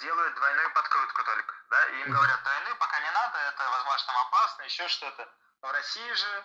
делают 0.00 0.34
двойную 0.34 0.72
подкрутку 0.72 1.22
только, 1.24 1.54
да, 1.68 1.86
и 1.88 2.00
им 2.00 2.12
говорят, 2.12 2.42
двойную 2.42 2.76
пока 2.76 3.00
не 3.00 3.10
надо, 3.10 3.38
это, 3.38 3.70
возможно, 3.70 4.06
там 4.06 4.16
опасно, 4.26 4.62
еще 4.62 4.88
что-то. 4.88 5.28
Но 5.62 5.68
в 5.68 5.72
России 5.72 6.12
же 6.12 6.44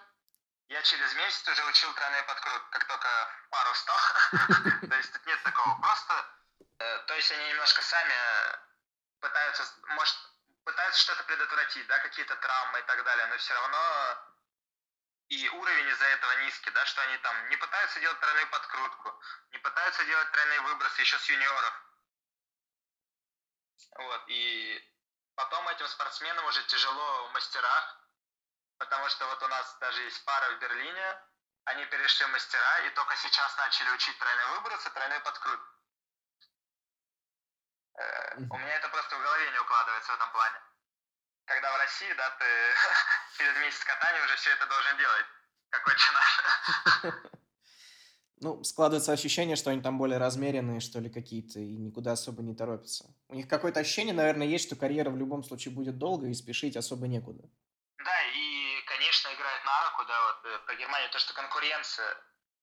Я 0.67 0.81
через 0.81 1.13
месяц 1.13 1.48
уже 1.48 1.63
учил 1.65 1.93
тройной 1.93 2.24
подкрут, 2.24 2.63
как 2.72 2.86
только 2.86 3.07
пару 3.51 3.74
стал. 3.75 4.00
То 4.89 4.95
есть 4.95 5.13
тут 5.13 5.25
нет 5.27 5.43
такого. 5.43 5.79
Просто, 5.79 6.25
э, 6.79 6.98
то 7.05 7.13
есть 7.13 7.31
они 7.31 7.50
немножко 7.50 7.84
сами 7.84 8.15
пытаются, 9.22 9.63
может, 9.89 10.15
пытаются 10.63 11.01
что-то 11.01 11.24
предотвратить, 11.25 11.86
да, 11.88 12.00
какие-то 12.00 12.36
травмы 12.38 12.79
и 12.79 12.84
так 12.84 13.03
далее, 13.03 13.27
но 13.27 13.38
все 13.38 13.53
равно 13.53 14.17
и 15.29 15.50
уровень 15.50 15.88
из-за 15.89 16.05
этого 16.05 16.31
низкий, 16.45 16.72
да, 16.72 16.86
что 16.86 17.01
они 17.03 17.17
там 17.17 17.50
не 17.50 17.57
пытаются 17.57 18.00
делать 18.00 18.19
тройную 18.19 18.48
подкрутку, 18.50 19.22
не 19.51 19.57
пытаются 19.60 20.03
делать 20.05 20.31
тройные 20.31 20.62
выбросы 20.62 21.01
еще 21.01 21.17
с 21.17 21.29
юниоров. 21.29 21.85
Вот, 23.98 24.24
и 24.27 24.82
потом 25.36 25.67
этим 25.70 25.88
спортсменам 25.88 26.46
уже 26.46 26.63
тяжело 26.67 27.27
в 27.27 27.34
мастерах, 27.34 28.10
потому 28.77 29.08
что 29.10 29.27
вот 29.27 29.41
у 29.44 29.48
нас 29.48 29.77
даже 29.79 30.01
есть 30.03 30.24
пара 30.25 30.55
в 30.55 30.60
Берлине, 30.60 31.17
они 31.65 31.86
перешли 31.86 32.25
в 32.25 32.29
мастера 32.29 32.79
и 32.86 32.89
только 32.91 33.15
сейчас 33.15 33.58
начали 33.58 33.89
учить 33.89 34.17
тройные 34.20 34.48
выбросы, 34.58 34.89
тройной 34.91 35.20
подкрут. 35.22 35.60
Э, 37.98 38.38
у 38.38 38.58
меня 38.58 38.75
это 38.75 38.89
просто 38.89 39.15
в 39.15 39.22
голове 39.22 39.51
не 39.51 39.60
укладывается 39.60 40.12
в 40.12 40.15
этом 40.15 40.32
плане. 40.32 40.60
Когда 41.46 41.74
в 41.74 41.77
России, 41.77 42.13
да, 42.13 42.29
ты 42.32 42.46
перед 43.38 43.58
месяц 43.58 43.84
катания 43.84 44.24
уже 44.25 44.36
все 44.36 44.51
это 44.51 44.67
должен 44.67 44.98
делать, 44.98 45.25
как 45.70 45.88
отче 45.88 46.12
наш. 46.12 47.13
Ну, 48.41 48.62
складывается 48.65 49.13
ощущение, 49.13 49.55
что 49.55 49.72
они 49.72 49.82
там 49.82 49.98
более 49.98 50.17
размеренные, 50.17 50.82
что 50.82 51.00
ли, 51.00 51.10
какие-то, 51.10 51.60
и 51.62 51.77
никуда 51.77 52.12
особо 52.12 52.44
не 52.44 52.53
торопятся. 52.53 53.14
У 53.27 53.36
них 53.36 53.48
какое-то 53.48 53.79
ощущение, 53.79 54.13
наверное, 54.13 54.48
есть, 54.48 54.67
что 54.67 54.75
карьера 54.75 55.10
в 55.10 55.17
любом 55.17 55.44
случае 55.44 55.74
будет 55.74 55.98
долго, 55.98 56.27
и 56.27 56.34
спешить 56.34 56.77
особо 56.77 57.08
некуда. 57.08 57.44
Да, 57.98 58.22
и, 58.36 58.82
конечно, 58.86 59.29
играет 59.34 59.65
на 59.65 59.89
руку, 59.89 60.05
да, 60.08 60.17
вот 60.27 60.46
э, 60.46 60.60
про 60.65 60.75
Германию, 60.75 61.10
то, 61.10 61.17
что 61.17 61.34
конкуренция, 61.34 62.05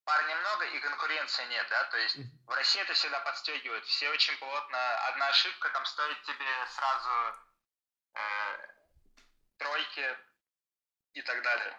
пар 0.05 0.23
немного 0.29 0.65
и 0.67 0.81
конкуренции 0.81 1.43
нет, 1.51 1.67
да, 1.69 1.85
то 1.91 1.97
есть 1.97 2.17
в 2.47 2.51
России 2.51 2.81
это 2.81 2.93
всегда 2.95 3.21
подстегивает, 3.21 3.85
все 3.85 4.09
очень 4.11 4.37
плотно, 4.39 4.79
одна 5.09 5.29
ошибка 5.29 5.69
там 5.73 5.85
стоит 5.85 6.23
тебе 6.23 6.53
сразу 6.69 7.11
э, 8.15 8.21
тройки 9.59 10.07
и 11.15 11.23
так 11.23 11.43
далее. 11.43 11.75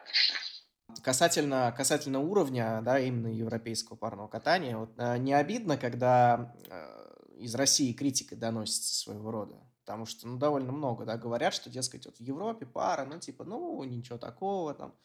Касательно, 1.03 1.73
касательно 1.75 2.19
уровня, 2.19 2.81
да, 2.81 2.99
именно 2.99 3.27
европейского 3.27 3.95
парного 3.95 4.27
катания, 4.27 4.75
вот, 4.75 4.91
э, 4.97 5.17
не 5.17 5.33
обидно, 5.33 5.77
когда 5.77 6.53
э, 6.69 7.12
из 7.37 7.55
России 7.55 7.93
критика 7.93 8.35
доносится 8.35 8.95
своего 8.95 9.31
рода? 9.31 9.55
Потому 9.85 10.05
что, 10.05 10.27
ну, 10.27 10.37
довольно 10.37 10.71
много, 10.71 11.05
да, 11.05 11.17
говорят, 11.17 11.53
что, 11.53 11.69
дескать, 11.69 12.05
вот 12.05 12.17
в 12.17 12.21
Европе 12.21 12.65
пара, 12.65 13.05
ну, 13.05 13.19
типа, 13.19 13.43
ну, 13.43 13.83
ничего 13.83 14.17
такого, 14.17 14.73
там. 14.73 14.95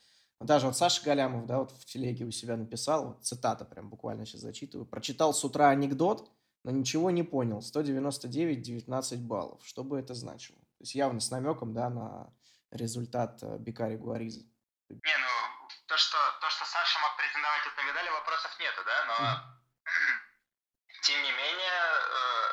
Даже 0.41 0.67
вот 0.67 0.77
Саша 0.77 1.03
Галямов, 1.05 1.47
да, 1.47 1.59
вот 1.59 1.73
в 1.73 1.85
телеге 1.85 2.25
у 2.25 2.31
себя 2.31 2.57
написал, 2.57 3.09
вот 3.09 3.25
цитата 3.25 3.65
прям 3.65 3.91
буквально 3.91 4.25
сейчас 4.25 4.43
зачитываю. 4.43 4.87
Прочитал 4.87 5.35
с 5.35 5.45
утра 5.45 5.69
анекдот, 5.71 6.31
но 6.63 6.71
ничего 6.71 7.11
не 7.11 7.25
понял. 7.25 7.61
199, 7.61 8.63
19 8.63 9.21
баллов. 9.23 9.61
Что 9.65 9.83
бы 9.83 9.99
это 9.99 10.15
значило? 10.15 10.59
То 10.59 10.83
есть 10.83 10.95
явно 10.95 11.19
с 11.19 11.33
намеком, 11.33 11.75
да, 11.75 11.91
на 11.91 12.33
результат 12.71 13.43
э, 13.43 13.59
Бикари 13.59 13.97
Гуариза. 13.97 14.43
Не, 14.91 14.97
ну, 15.19 15.69
то, 15.87 15.97
что, 15.97 16.17
то, 16.41 16.49
что 16.51 16.65
Саша 16.65 17.01
мог 17.01 17.17
претендовать 17.17 17.65
на 17.77 17.91
медали, 17.91 18.09
вопросов 18.11 18.57
нету, 18.61 18.81
да, 18.87 19.07
но 19.09 19.59
тем 21.09 21.23
не 21.23 21.33
менее, 21.33 21.73
э, 21.73 22.53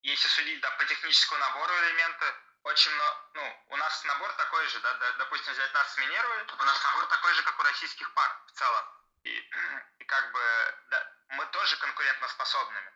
если 0.00 0.28
судить 0.28 0.58
да, 0.60 0.70
по 0.70 0.86
техническому 0.86 1.38
набору 1.38 1.74
элементы, 1.74 2.34
очень 2.62 2.90
много, 2.92 3.16
ну, 3.34 3.64
у 3.68 3.76
нас 3.76 4.04
набор 4.04 4.32
такой 4.36 4.66
же, 4.68 4.80
да, 4.80 4.94
допустим, 5.18 5.52
взять 5.52 5.74
нас 5.74 5.96
Минервой, 5.98 6.46
у 6.58 6.64
нас 6.64 6.84
набор 6.84 7.06
такой 7.08 7.34
же, 7.34 7.42
как 7.42 7.60
у 7.60 7.62
российских 7.62 8.10
пар 8.14 8.42
в 8.46 8.52
целом. 8.52 8.84
И, 9.24 9.50
и 9.98 10.04
как 10.04 10.32
бы, 10.32 10.74
да, 10.88 11.12
мы 11.28 11.44
тоже 11.46 11.76
конкурентоспособными. 11.76 12.92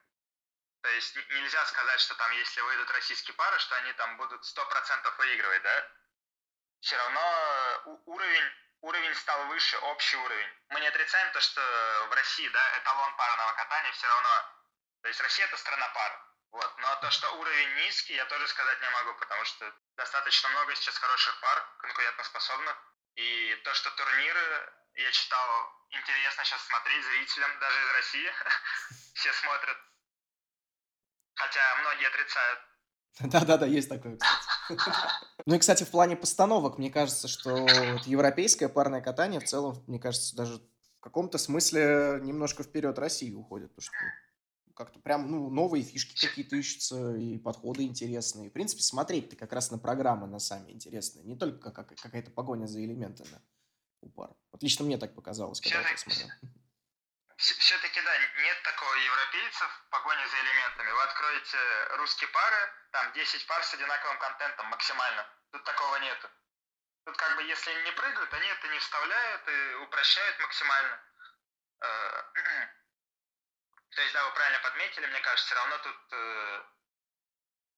То 0.81 0.89
есть 0.89 1.17
нельзя 1.17 1.67
сказать, 1.67 2.01
что 2.01 2.15
там, 2.15 2.33
если 2.33 2.63
выйдут 2.63 2.91
российские 2.93 3.35
пары, 3.35 3.59
что 3.59 3.77
они 3.77 3.93
там 3.93 4.17
будут 4.17 4.43
100% 4.43 5.17
выигрывать, 5.19 5.63
да? 5.63 5.89
Все 6.81 6.97
равно 6.97 7.21
э, 7.21 7.97
уровень 8.07 8.53
уровень 8.83 9.15
стал 9.15 9.47
выше, 9.47 9.79
общий 9.79 10.17
уровень. 10.17 10.49
Мы 10.71 10.81
не 10.81 10.89
отрицаем 10.89 11.31
то, 11.33 11.41
что 11.41 11.61
в 12.11 12.15
России, 12.15 12.49
да, 12.49 12.79
эталон 12.79 13.15
парного 13.17 13.53
катания 13.53 13.93
все 13.93 14.07
равно. 14.09 14.62
То 15.03 15.09
есть 15.09 15.21
Россия 15.21 15.47
это 15.47 15.57
страна 15.57 15.89
пар. 15.89 16.13
Вот. 16.53 16.71
Но 16.79 16.97
то, 17.01 17.11
что 17.11 17.31
уровень 17.39 17.75
низкий, 17.85 18.15
я 18.15 18.25
тоже 18.27 18.47
сказать 18.49 18.81
не 18.81 18.91
могу, 18.91 19.19
потому 19.19 19.45
что 19.45 19.73
достаточно 19.97 20.49
много 20.51 20.75
сейчас 20.75 20.97
хороших 20.97 21.41
пар, 21.41 21.77
конкурентоспособных. 21.79 22.77
И 23.17 23.57
то, 23.65 23.75
что 23.75 23.91
турниры, 23.91 24.73
я 24.95 25.11
читал, 25.11 25.49
интересно 25.91 26.45
сейчас 26.45 26.63
смотреть 26.67 27.05
зрителям, 27.05 27.59
даже 27.59 27.81
из 27.81 27.93
России. 27.97 28.31
Все 29.15 29.33
смотрят. 29.33 29.77
Хотя 31.35 31.61
многие 31.81 32.07
отрицают. 32.07 32.61
Да-да-да, 33.21 33.67
есть 33.67 33.89
такое, 33.89 34.17
кстати. 34.17 34.53
Ну 35.45 35.57
и, 35.57 35.59
кстати, 35.59 35.83
в 35.83 35.91
плане 35.91 36.17
постановок, 36.17 36.79
мне 36.79 36.89
кажется, 36.89 37.27
что 37.27 37.51
европейское 38.07 38.69
парное 38.69 39.01
катание 39.01 39.41
в 39.41 39.45
целом, 39.45 39.83
мне 39.89 39.99
кажется, 39.99 40.37
даже 40.37 40.59
в 40.59 41.01
каком-то 41.01 41.37
смысле 41.37 42.21
немножко 42.23 42.63
вперед 42.63 42.97
России 42.97 43.35
уходит, 43.35 43.75
потому 43.75 43.83
что 43.83 43.93
как-то 44.85 44.99
прям, 44.99 45.31
ну, 45.31 45.49
новые 45.49 45.85
фишки 45.85 46.27
какие-то 46.27 46.57
ищутся, 46.57 47.15
и 47.15 47.39
подходы 47.39 47.85
интересные. 47.85 48.51
В 48.51 48.53
принципе, 48.53 48.83
смотреть-то 48.83 49.37
как 49.37 49.53
раз 49.53 49.71
на 49.71 49.79
программы 49.79 50.27
на 50.27 50.41
сами 50.41 50.73
интересные, 50.73 51.25
не 51.25 51.37
только 51.37 51.71
как, 51.71 51.95
какая-то 51.97 52.31
погоня 52.33 52.67
за 52.67 52.85
элементами 52.85 53.41
у 54.01 54.11
пар. 54.11 54.31
Вот 54.51 54.63
лично 54.63 54.85
мне 54.85 54.99
так 54.99 55.15
показалось, 55.15 55.61
когда 55.61 55.81
я 55.81 55.93
посмотрел 55.93 56.29
все-таки, 57.37 58.01
да, 58.03 58.13
нет 58.19 58.59
такого 58.63 58.95
европейцев 58.95 59.67
в 59.67 59.91
погоне 59.91 60.23
за 60.29 60.37
элементами. 60.39 60.91
Вы 60.91 61.03
откроете 61.03 61.59
русские 61.99 62.29
пары, 62.31 62.63
там 62.93 63.13
10 63.13 63.47
пар 63.47 63.65
с 63.65 63.75
одинаковым 63.75 64.19
контентом 64.19 64.67
максимально. 64.67 65.27
Тут 65.51 65.65
такого 65.65 65.97
нету. 65.97 66.29
Тут 67.05 67.17
как 67.17 67.37
бы, 67.37 67.43
если 67.43 67.71
не 67.83 67.93
прыгают, 67.93 68.33
они 68.33 68.47
это 68.47 68.69
не 68.69 68.79
вставляют 68.79 69.43
и 69.49 69.75
упрощают 69.83 70.39
максимально. 70.39 71.01
То 73.95 74.01
есть, 74.01 74.15
да, 74.15 74.25
вы 74.25 74.33
правильно 74.33 74.59
подметили, 74.61 75.07
мне 75.07 75.21
кажется, 75.21 75.47
все 75.47 75.55
равно 75.55 75.79
тут, 75.79 75.99
э, 76.13 76.65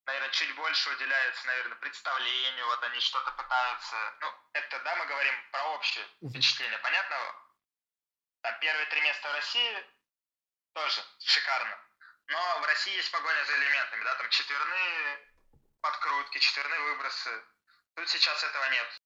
наверное, 0.07 0.31
чуть 0.31 0.55
больше 0.55 0.91
уделяется, 0.91 1.47
наверное, 1.47 1.77
представлению, 1.77 2.67
вот 2.67 2.83
они 2.85 3.01
что-то 3.01 3.33
пытаются. 3.33 3.97
Ну, 4.21 4.33
это, 4.53 4.79
да, 4.81 4.97
мы 4.97 5.07
говорим 5.07 5.35
про 5.51 5.65
общее 5.71 6.07
впечатление, 6.29 6.79
понятно? 6.79 7.17
Там 8.43 8.61
первые 8.61 8.87
три 8.87 9.01
места 9.01 9.29
в 9.29 9.33
России 9.35 9.87
тоже 10.75 11.03
шикарно. 11.19 11.79
Но 12.27 12.61
в 12.61 12.65
России 12.65 12.95
есть 12.95 13.11
погоня 13.11 13.45
за 13.45 13.57
элементами, 13.57 14.05
да, 14.05 14.15
там 14.15 14.29
четверные 14.31 15.33
подкрутки, 15.81 16.39
четверные 16.39 16.81
выбросы. 16.81 17.45
Тут 17.97 18.09
сейчас 18.09 18.43
этого 18.45 18.69
нет. 18.71 19.01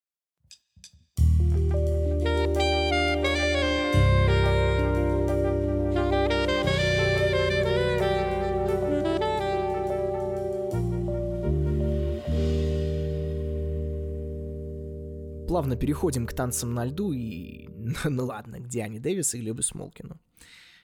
Плавно 15.48 15.76
переходим 15.76 16.26
к 16.26 16.34
танцам 16.34 16.74
на 16.74 16.84
льду 16.84 17.10
и 17.12 17.68
ну 18.04 18.26
ладно, 18.26 18.60
к 18.60 18.68
Диане 18.68 19.00
Дэвис 19.00 19.34
и 19.34 19.40
Глебу 19.40 19.62
Смолкину. 19.62 20.20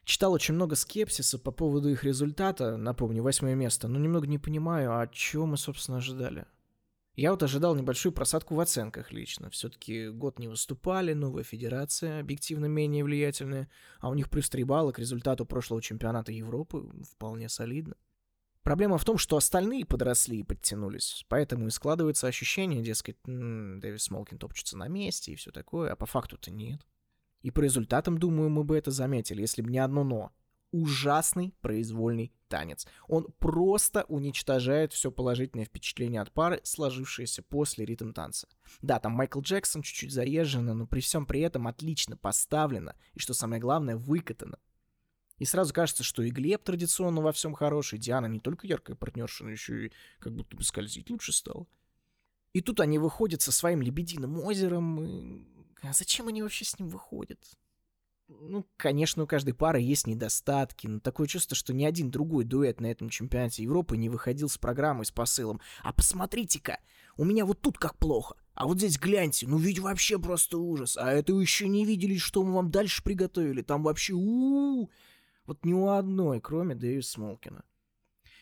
Читал 0.04 0.33
очень 0.33 0.54
много 0.54 0.75
скепсиса 0.75 1.38
по 1.38 1.50
поводу 1.50 1.90
их 1.90 2.02
результата, 2.02 2.78
напомню, 2.78 3.23
восьмое 3.23 3.54
место, 3.54 3.88
но 3.88 3.99
немного 3.99 4.26
не 4.26 4.38
понимаю, 4.38 4.99
а 4.99 5.06
чего 5.06 5.44
мы, 5.44 5.59
собственно, 5.59 5.99
ожидали. 5.99 6.47
Я 7.14 7.33
вот 7.33 7.42
ожидал 7.42 7.75
небольшую 7.75 8.12
просадку 8.12 8.54
в 8.54 8.61
оценках 8.61 9.12
лично. 9.12 9.50
Все-таки 9.50 10.09
год 10.09 10.38
не 10.38 10.49
выступали, 10.49 11.12
новая 11.12 11.44
федерация, 11.44 12.21
объективно 12.21 12.64
менее 12.64 13.04
влиятельная, 13.04 13.68
а 14.00 14.09
у 14.09 14.14
них 14.14 14.30
плюс 14.30 14.49
3 14.49 14.64
балла 14.64 14.92
к 14.92 14.99
результату 14.99 15.44
прошлого 15.44 15.83
чемпионата 15.83 16.33
Европы 16.33 16.88
вполне 17.12 17.50
солидно. 17.50 17.97
Проблема 18.64 18.97
в 18.97 19.04
том, 19.04 19.18
что 19.18 19.37
остальные 19.37 19.85
подросли 19.85 20.40
и 20.40 20.42
подтянулись, 20.42 21.26
поэтому 21.28 21.66
и 21.66 21.71
складывается 21.71 22.26
ощущение, 22.26 22.83
дескать, 22.83 23.18
Дэвис 23.25 24.04
Смолкин 24.04 24.38
топчется 24.38 24.78
на 24.78 24.88
месте 24.88 25.33
и 25.33 25.37
все 25.37 25.52
такое, 25.52 25.92
а 25.92 25.97
по 25.97 26.06
факту-то 26.06 26.50
нет. 26.50 26.80
И 27.42 27.50
по 27.50 27.61
результатам, 27.61 28.16
думаю, 28.16 28.49
мы 28.49 28.64
бы 28.64 28.78
это 28.78 28.90
заметили, 28.90 29.42
если 29.42 29.61
бы 29.61 29.71
не 29.71 29.78
одно 29.78 30.02
«но». 30.02 30.33
Ужасный 30.73 31.54
произвольный 31.61 32.33
танец. 32.49 32.87
Он 33.06 33.26
просто 33.38 34.04
уничтожает 34.09 34.92
все 34.92 35.12
положительное 35.12 35.66
впечатление 35.66 36.23
от 36.23 36.33
пары, 36.33 36.61
сложившееся 36.64 37.42
после 37.42 37.85
ритм 37.85 38.12
танца. 38.12 38.49
Да, 38.80 38.99
там 38.99 39.12
Майкл 39.12 39.40
Джексон 39.40 39.83
чуть-чуть 39.83 40.11
заезжено, 40.11 40.75
но 40.75 40.87
при 40.87 41.00
всем 41.00 41.26
при 41.26 41.42
этом 41.42 41.68
отлично 41.68 42.16
поставлено 42.16 42.97
и, 43.12 43.21
что 43.21 43.35
самое 43.35 43.61
главное, 43.61 43.97
выкатано. 43.97 44.59
И 45.44 45.46
сразу 45.46 45.74
кажется, 45.74 46.02
что 46.02 46.22
и 46.22 46.30
Глеб 46.30 46.64
традиционно 46.64 47.20
во 47.20 47.30
всем 47.30 47.52
хороший, 47.52 47.98
Диана 47.98 48.24
не 48.24 48.40
только 48.40 48.66
яркая 48.66 48.96
партнерша, 48.96 49.44
но 49.44 49.50
еще 49.50 49.88
и 49.88 49.92
как 50.18 50.34
будто 50.34 50.56
бы 50.56 50.64
скользить 50.64 51.10
лучше 51.10 51.34
стал. 51.34 51.68
И 52.54 52.62
тут 52.62 52.80
они 52.80 52.98
выходят 52.98 53.42
со 53.42 53.52
своим 53.52 53.82
лебединым 53.82 54.40
озером, 54.40 55.04
и 55.04 55.44
А 55.82 55.92
зачем 55.92 56.28
они 56.28 56.40
вообще 56.40 56.64
с 56.64 56.78
ним 56.78 56.88
выходят? 56.88 57.38
Ну, 58.28 58.66
конечно, 58.78 59.24
у 59.24 59.26
каждой 59.26 59.52
пары 59.52 59.82
есть 59.82 60.06
недостатки, 60.06 60.86
но 60.86 60.98
такое 60.98 61.26
чувство, 61.26 61.54
что 61.54 61.74
ни 61.74 61.84
один 61.84 62.10
другой 62.10 62.44
дуэт 62.44 62.80
на 62.80 62.86
этом 62.86 63.10
чемпионате 63.10 63.64
Европы 63.64 63.98
не 63.98 64.08
выходил 64.08 64.48
с 64.48 64.56
программой 64.56 65.04
с 65.04 65.10
посылом. 65.10 65.60
А 65.82 65.92
посмотрите-ка, 65.92 66.78
у 67.18 67.24
меня 67.26 67.44
вот 67.44 67.60
тут 67.60 67.76
как 67.76 67.98
плохо, 67.98 68.34
а 68.54 68.66
вот 68.66 68.78
здесь 68.78 68.98
гляньте, 68.98 69.46
ну 69.46 69.58
ведь 69.58 69.78
вообще 69.78 70.18
просто 70.18 70.56
ужас. 70.56 70.96
А 70.96 71.12
это 71.12 71.34
вы 71.34 71.42
еще 71.42 71.68
не 71.68 71.84
видели, 71.84 72.16
что 72.16 72.42
мы 72.42 72.54
вам 72.54 72.70
дальше 72.70 73.02
приготовили, 73.02 73.60
там 73.60 73.82
вообще 73.82 74.14
у, 74.14 74.20
-у, 74.20 74.84
-у. 74.86 74.90
Вот 75.46 75.64
ни 75.64 75.72
у 75.72 75.88
одной, 75.88 76.40
кроме 76.40 76.74
Дэви 76.74 77.02
Смолкина. 77.02 77.64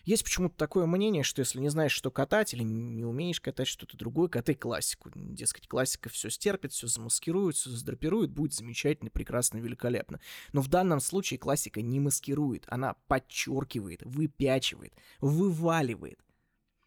Есть 0.05 0.25
почему-то 0.25 0.57
такое 0.57 0.87
мнение, 0.87 1.23
что 1.23 1.41
если 1.41 1.61
не 1.61 1.69
знаешь, 1.69 1.93
что 1.93 2.11
катать, 2.11 2.55
или 2.55 2.65
не 2.65 3.05
умеешь 3.05 3.41
катать 3.41 3.69
что-то 3.69 3.97
другое, 3.97 4.29
катай 4.29 4.57
классику. 4.57 5.11
Дескать, 5.15 5.69
классика 5.69 6.09
все 6.09 6.29
стерпит, 6.29 6.73
все 6.73 6.89
замаскирует, 6.89 7.55
все 7.55 7.71
задрапирует, 7.71 8.33
будет 8.33 8.53
замечательно, 8.53 9.11
прекрасно, 9.11 9.59
великолепно. 9.59 10.21
Но 10.53 10.61
в 10.61 10.67
данном 10.67 10.99
случае 10.99 11.39
классика 11.39 11.83
не 11.83 12.01
маскирует, 12.01 12.65
она 12.67 12.97
подчеркивает, 13.07 14.03
выпячивает, 14.03 14.93
вываливает. 15.21 16.19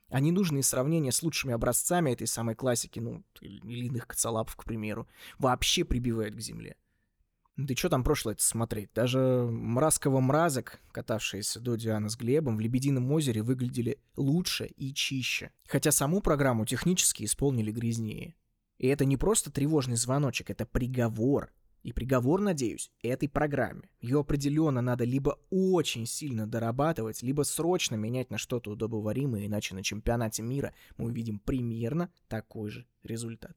А 0.09 0.19
ненужные 0.19 0.63
сравнения 0.63 1.13
с 1.13 1.23
лучшими 1.23 1.53
образцами 1.53 2.11
этой 2.11 2.27
самой 2.27 2.55
классики, 2.55 2.99
ну, 2.99 3.23
или 3.39 3.87
иных 3.87 4.07
кацалапов, 4.07 4.55
к 4.57 4.65
примеру, 4.65 5.07
вообще 5.39 5.85
прибивают 5.85 6.35
к 6.35 6.41
земле. 6.41 6.75
Да 7.57 7.73
что 7.73 7.87
там 7.87 8.03
прошлое-то 8.03 8.43
смотреть? 8.43 8.89
Даже 8.93 9.19
мразкого 9.49 10.19
мразок, 10.19 10.79
катавшиеся 10.91 11.61
до 11.61 11.75
Дианы 11.75 12.09
с 12.09 12.17
Глебом, 12.17 12.57
в 12.57 12.59
«Лебедином 12.59 13.09
озере» 13.11 13.43
выглядели 13.43 13.97
лучше 14.17 14.65
и 14.65 14.93
чище. 14.93 15.51
Хотя 15.65 15.91
саму 15.91 16.19
программу 16.19 16.65
технически 16.65 17.23
исполнили 17.23 17.71
грязнее. 17.71 18.35
И 18.77 18.87
это 18.87 19.05
не 19.05 19.15
просто 19.15 19.51
тревожный 19.51 19.95
звоночек, 19.95 20.49
это 20.49 20.65
приговор. 20.65 21.53
И 21.81 21.93
приговор, 21.93 22.41
надеюсь, 22.41 22.91
этой 23.01 23.29
программе. 23.29 23.89
Ее 24.01 24.19
определенно 24.19 24.81
надо 24.81 25.05
либо 25.05 25.39
очень 25.49 26.05
сильно 26.07 26.47
дорабатывать, 26.47 27.21
либо 27.21 27.43
срочно 27.43 27.95
менять 27.95 28.31
на 28.31 28.37
что-то 28.37 28.71
удобоваримое, 28.71 29.45
иначе 29.45 29.75
на 29.75 29.83
чемпионате 29.83 30.41
мира 30.41 30.73
мы 30.97 31.05
увидим 31.05 31.39
примерно 31.39 32.11
такой 32.27 32.69
же 32.69 32.85
результат. 33.03 33.55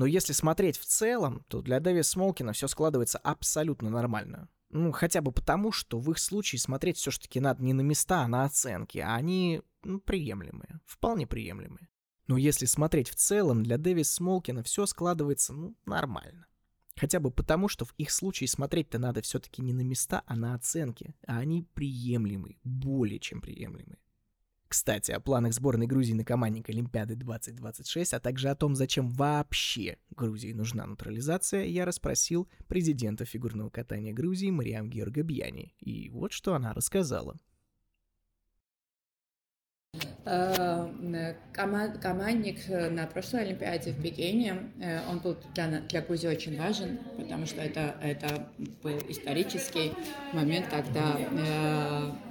Но 0.00 0.06
если 0.06 0.32
смотреть 0.32 0.78
в 0.78 0.86
целом, 0.86 1.44
то 1.48 1.60
для 1.60 1.78
Дэви 1.78 2.02
Смолкина 2.02 2.54
все 2.54 2.68
складывается 2.68 3.18
абсолютно 3.18 3.90
нормально. 3.90 4.48
Ну, 4.70 4.92
хотя 4.92 5.20
бы 5.20 5.30
потому, 5.30 5.72
что 5.72 5.98
в 5.98 6.10
их 6.10 6.18
случае 6.18 6.58
смотреть 6.58 6.96
все-таки 6.96 7.38
надо 7.38 7.62
не 7.62 7.74
на 7.74 7.82
места, 7.82 8.22
а 8.22 8.26
на 8.26 8.44
оценки, 8.44 8.96
а 8.96 9.14
они 9.14 9.60
ну, 9.82 10.00
приемлемые, 10.00 10.80
вполне 10.86 11.26
приемлемые. 11.26 11.90
Но 12.28 12.38
если 12.38 12.64
смотреть 12.64 13.10
в 13.10 13.14
целом, 13.16 13.62
для 13.62 13.76
Дэви 13.76 14.02
Смолкина 14.02 14.62
все 14.62 14.86
складывается, 14.86 15.52
ну, 15.52 15.76
нормально. 15.84 16.46
Хотя 16.96 17.20
бы 17.20 17.30
потому, 17.30 17.68
что 17.68 17.84
в 17.84 17.92
их 17.98 18.10
случае 18.10 18.48
смотреть-то 18.48 18.98
надо 18.98 19.20
все-таки 19.20 19.60
не 19.60 19.74
на 19.74 19.82
места, 19.82 20.22
а 20.24 20.34
на 20.34 20.54
оценки, 20.54 21.14
а 21.26 21.40
они 21.40 21.68
приемлемые, 21.74 22.58
более 22.64 23.18
чем 23.18 23.42
приемлемые. 23.42 23.98
Кстати, 24.70 25.10
о 25.10 25.18
планах 25.18 25.52
сборной 25.52 25.88
Грузии 25.88 26.12
на 26.12 26.24
командник 26.24 26.68
Олимпиады 26.68 27.16
2026, 27.16 28.14
а 28.14 28.20
также 28.20 28.50
о 28.50 28.54
том, 28.54 28.76
зачем 28.76 29.08
вообще 29.10 29.98
Грузии 30.10 30.52
нужна 30.52 30.86
натурализация, 30.86 31.64
я 31.64 31.84
расспросил 31.84 32.48
президента 32.68 33.24
фигурного 33.24 33.68
катания 33.68 34.12
Грузии 34.12 34.48
Мариам 34.48 34.88
Георга 34.88 35.24
Бьяни. 35.24 35.74
И 35.80 36.08
вот 36.10 36.32
что 36.32 36.54
она 36.54 36.72
рассказала. 36.72 37.36
Э, 40.26 41.34
командник 41.52 42.58
э, 42.68 42.90
на 42.90 43.06
прошлой 43.06 43.42
Олимпиаде 43.42 43.92
в 43.92 44.02
Пекине, 44.02 44.70
э, 44.78 45.00
он 45.08 45.18
был 45.20 45.36
для, 45.54 45.80
для 45.80 46.02
Грузии 46.02 46.28
очень 46.28 46.58
важен, 46.58 46.98
потому 47.16 47.46
что 47.46 47.62
это, 47.62 47.94
это 48.02 48.48
был 48.82 48.98
исторический 49.08 49.92
момент, 50.34 50.66
когда 50.68 51.16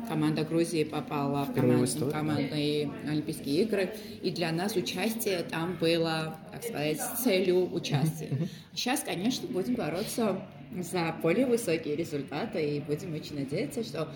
команда 0.07 0.43
Грузии 0.43 0.83
попала 0.83 1.45
в, 1.45 1.53
команд, 1.53 1.89
командные 2.11 2.91
Олимпийские 3.07 3.63
игры, 3.63 3.91
и 4.21 4.29
для 4.29 4.51
нас 4.51 4.75
участие 4.75 5.39
там 5.39 5.75
было, 5.81 6.37
так 6.51 6.63
сказать, 6.63 6.99
целью 7.23 7.73
участия. 7.73 8.29
Сейчас, 8.73 9.01
конечно, 9.01 9.47
будем 9.47 9.73
бороться 9.73 10.41
за 10.75 11.15
более 11.23 11.47
высокие 11.47 11.95
результаты, 11.95 12.77
и 12.77 12.79
будем 12.81 13.15
очень 13.15 13.39
надеяться, 13.39 13.83
что 13.83 14.09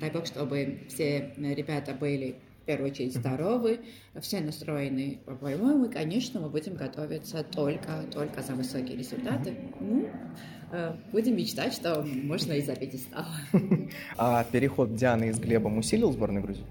дай 0.00 0.10
бог, 0.10 0.26
чтобы 0.26 0.80
все 0.88 1.32
ребята 1.36 1.94
были 1.94 2.36
в 2.62 2.64
первую 2.64 2.90
очередь 2.90 3.14
здоровы, 3.14 3.80
все 4.20 4.40
настроены 4.40 5.18
по-моему, 5.26 5.86
и, 5.86 5.92
конечно, 5.92 6.40
мы 6.40 6.48
будем 6.48 6.74
готовиться 6.74 7.42
только, 7.42 8.04
только 8.12 8.42
за 8.42 8.52
высокие 8.52 8.96
результаты. 8.96 9.54
Ну, 9.80 10.08
э, 10.70 10.94
будем 11.10 11.36
мечтать, 11.36 11.74
что 11.74 12.02
можно 12.02 12.52
и 12.52 12.62
за 12.62 12.76
пьедестал. 12.76 13.24
А 14.16 14.44
переход 14.44 14.94
Дианы 14.94 15.30
из 15.30 15.40
Глебом 15.40 15.78
усилил 15.78 16.12
сборную 16.12 16.42
Грузии? 16.44 16.64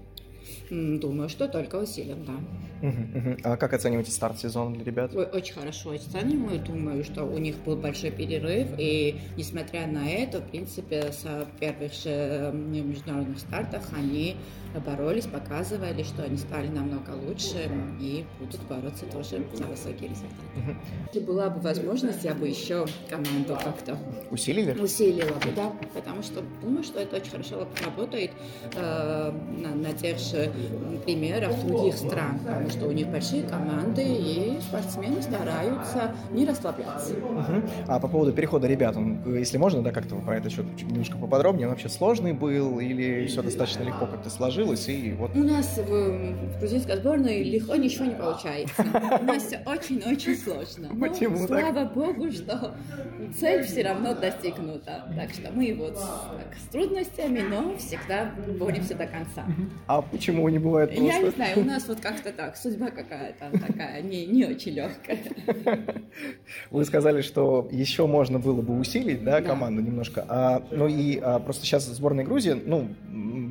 Думаю, 0.72 1.28
что 1.28 1.48
только 1.48 1.76
усилим, 1.76 2.24
да. 2.24 2.32
А 3.44 3.56
как 3.58 3.74
оцениваете 3.74 4.10
старт 4.10 4.38
сезона 4.38 4.74
для 4.74 4.84
ребят? 4.84 5.14
Очень 5.14 5.54
хорошо 5.54 5.90
оцениваю. 5.90 6.58
Думаю, 6.60 7.04
что 7.04 7.24
у 7.24 7.36
них 7.36 7.56
был 7.64 7.76
большой 7.76 8.10
перерыв, 8.10 8.68
и 8.78 9.20
несмотря 9.36 9.86
на 9.86 10.08
это, 10.08 10.40
в 10.40 10.48
принципе, 10.48 11.12
с 11.12 11.46
первых 11.60 11.92
же 11.92 12.52
международных 12.54 13.38
стартах 13.38 13.82
они 13.94 14.36
боролись, 14.80 15.26
показывали, 15.26 16.02
что 16.02 16.24
они 16.24 16.38
стали 16.38 16.68
намного 16.68 17.10
лучше 17.10 17.70
и 18.00 18.24
будут 18.40 18.60
бороться 18.62 19.04
тоже 19.06 19.44
за 19.52 19.64
высокие 19.64 20.08
результаты. 20.08 20.76
Если 21.12 21.26
была 21.26 21.50
бы 21.50 21.60
возможность, 21.60 22.24
я 22.24 22.34
бы 22.34 22.48
еще 22.48 22.86
команду 23.10 23.58
как-то 23.62 23.98
усилили? 24.30 24.72
Усилила 24.80 25.34
бы, 25.34 25.52
да, 25.54 25.72
потому 25.92 26.22
что 26.22 26.42
думаю, 26.62 26.82
что 26.84 27.00
это 27.00 27.16
очень 27.16 27.30
хорошо 27.30 27.68
работает 27.84 28.30
э, 28.74 29.32
на, 29.58 29.74
на 29.74 29.92
тех 29.92 30.18
же 30.18 30.50
примерах 31.04 31.64
других 31.64 31.96
стран, 31.96 32.38
потому 32.44 32.70
что 32.70 32.86
у 32.86 32.92
них 32.92 33.08
большие 33.08 33.42
команды 33.42 34.02
и 34.02 34.58
спортсмены 34.60 35.22
стараются 35.22 36.14
не 36.30 36.46
расслабляться. 36.46 37.14
Угу. 37.14 37.62
А 37.88 38.00
по 38.00 38.08
поводу 38.08 38.32
перехода 38.32 38.66
ребят, 38.66 38.96
он, 38.96 39.20
если 39.34 39.58
можно, 39.58 39.82
да, 39.82 39.92
как-то 39.92 40.16
про 40.16 40.36
это 40.36 40.50
счет 40.50 40.66
немножко 40.82 41.18
поподробнее, 41.18 41.66
он 41.66 41.72
вообще 41.72 41.88
сложный 41.88 42.32
был 42.32 42.80
или 42.80 43.26
все 43.26 43.42
достаточно 43.42 43.82
легко 43.82 44.06
как-то 44.06 44.30
сложилось? 44.30 44.52
сложилось, 44.52 44.88
и 44.88 45.12
вот... 45.12 45.34
У 45.34 45.42
нас 45.42 45.78
в, 45.78 45.88
в 45.88 46.58
грузинской 46.58 46.96
сборной 46.96 47.42
легко 47.42 47.76
ничего 47.76 48.06
не 48.06 48.14
получается. 48.14 48.84
У 49.20 49.24
нас 49.24 49.44
все 49.44 49.60
очень-очень 49.66 50.36
сложно. 50.36 50.88
Почему 51.00 51.38
Но, 51.38 51.46
слава 51.46 51.84
богу, 51.84 52.30
что 52.30 52.74
цель 53.38 53.64
все 53.64 53.82
равно 53.82 54.14
достигнута. 54.14 55.04
Так 55.16 55.30
что 55.30 55.50
мы 55.52 55.74
вот 55.78 55.94
так, 55.94 56.54
с 56.56 56.72
трудностями, 56.72 57.40
но 57.40 57.76
всегда 57.76 58.32
боремся 58.58 58.94
до 58.94 59.06
конца. 59.06 59.44
А 59.86 60.02
почему 60.02 60.48
не 60.52 60.58
бывает 60.58 60.90
просто? 60.90 61.04
Я 61.04 61.18
не 61.20 61.30
знаю, 61.30 61.60
у 61.60 61.64
нас 61.64 61.88
вот 61.88 62.00
как-то 62.00 62.32
так, 62.32 62.56
судьба 62.56 62.90
какая-то 62.90 63.50
такая, 63.66 64.02
не, 64.02 64.26
не 64.26 64.44
очень 64.44 64.72
легкая. 64.72 65.18
Вы 66.70 66.84
сказали, 66.84 67.22
что 67.22 67.68
еще 67.72 68.06
можно 68.06 68.38
было 68.38 68.62
бы 68.62 68.78
усилить, 68.78 69.24
да, 69.24 69.40
команду 69.40 69.82
немножко. 69.82 70.24
А, 70.28 70.62
ну 70.70 70.86
и 70.86 71.18
а, 71.18 71.38
просто 71.38 71.64
сейчас 71.64 71.86
сборная 71.86 72.24
Грузии, 72.24 72.52
ну, 72.64 72.88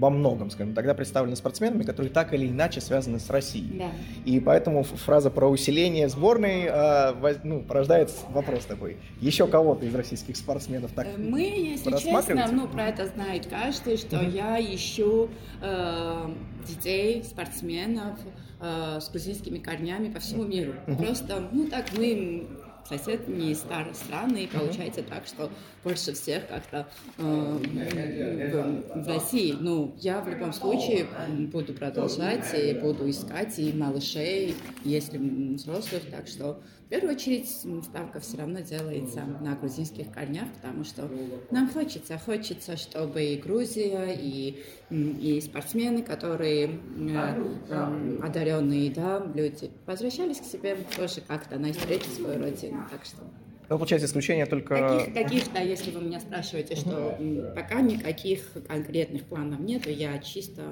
во 0.01 0.09
многом, 0.09 0.49
скажем, 0.49 0.73
тогда 0.73 0.93
представлены 0.93 1.35
спортсменами, 1.35 1.83
которые 1.83 2.11
так 2.11 2.33
или 2.33 2.47
иначе 2.47 2.81
связаны 2.81 3.19
с 3.19 3.29
Россией. 3.29 3.77
Да. 3.77 3.91
И 4.25 4.39
поэтому 4.39 4.83
фраза 4.83 5.29
про 5.29 5.47
усиление 5.47 6.09
сборной 6.09 6.63
э, 6.65 7.35
ну, 7.43 7.61
порождает 7.61 8.11
вопрос 8.29 8.65
такой. 8.65 8.97
Еще 9.19 9.45
кого-то 9.45 9.85
из 9.85 9.93
российских 9.93 10.37
спортсменов 10.37 10.91
так 10.93 11.07
Мы, 11.17 11.41
если 11.41 11.91
честно, 11.97 12.47
ну, 12.51 12.67
про 12.67 12.87
это 12.87 13.07
знает 13.07 13.45
каждый, 13.47 13.97
что 13.97 14.15
mm-hmm. 14.15 14.31
я 14.31 14.59
ищу 14.59 15.29
э, 15.61 16.33
детей, 16.65 17.23
спортсменов 17.23 18.17
э, 18.59 18.99
с 19.01 19.09
грузинскими 19.09 19.59
корнями 19.59 20.11
по 20.11 20.19
всему 20.19 20.43
миру. 20.43 20.73
Просто, 20.97 21.47
ну, 21.51 21.67
так 21.67 21.93
мы 21.97 22.47
сосед 22.87 23.27
не 23.27 23.53
старой 23.55 23.95
страны, 23.95 24.43
и 24.43 24.47
получается 24.47 25.03
так, 25.03 25.25
что 25.25 25.49
больше 25.83 26.13
всех 26.13 26.47
как-то 26.47 26.87
э, 27.17 27.23
в, 27.23 29.03
в 29.03 29.07
России. 29.07 29.55
Ну, 29.59 29.95
я 29.99 30.21
в 30.21 30.29
любом 30.29 30.53
случае 30.53 31.07
буду 31.51 31.73
продолжать 31.73 32.53
и 32.53 32.73
буду 32.73 33.09
искать 33.09 33.57
и 33.59 33.73
малышей, 33.73 34.55
если 34.83 35.17
взрослых, 35.17 36.03
так 36.09 36.27
что 36.27 36.61
в 36.85 36.89
первую 36.93 37.15
очередь 37.15 37.47
ставка 37.49 38.19
все 38.19 38.37
равно 38.37 38.59
делается 38.59 39.23
на 39.39 39.55
грузинских 39.55 40.11
корнях, 40.11 40.47
потому 40.61 40.83
что 40.83 41.09
нам 41.49 41.69
хочется, 41.69 42.17
хочется, 42.17 42.75
чтобы 42.75 43.23
и 43.23 43.37
Грузия, 43.37 44.13
и, 44.13 44.61
и 44.89 45.39
спортсмены, 45.39 46.03
которые 46.03 46.65
э, 46.67 47.43
э, 47.69 48.19
одаренные, 48.21 48.91
да, 48.91 49.25
люди, 49.33 49.71
возвращались 49.85 50.41
к 50.41 50.43
себе 50.43 50.77
тоже 50.97 51.21
как-то 51.25 51.57
на 51.57 51.71
встречу 51.71 52.09
свою 52.09 52.43
родину. 52.43 52.85
Так 52.91 53.05
что 53.05 53.23
Ну, 53.71 53.77
получается, 53.77 54.05
исключение 54.05 54.45
только... 54.45 54.99
Таких, 54.99 55.13
таких, 55.13 55.53
да, 55.53 55.61
если 55.61 55.91
вы 55.91 56.01
меня 56.01 56.19
спрашиваете, 56.19 56.75
что 56.75 57.17
пока 57.55 57.79
никаких 57.79 58.41
конкретных 58.67 59.23
планов 59.23 59.61
нет, 59.61 59.87
я 59.87 60.19
чисто 60.19 60.63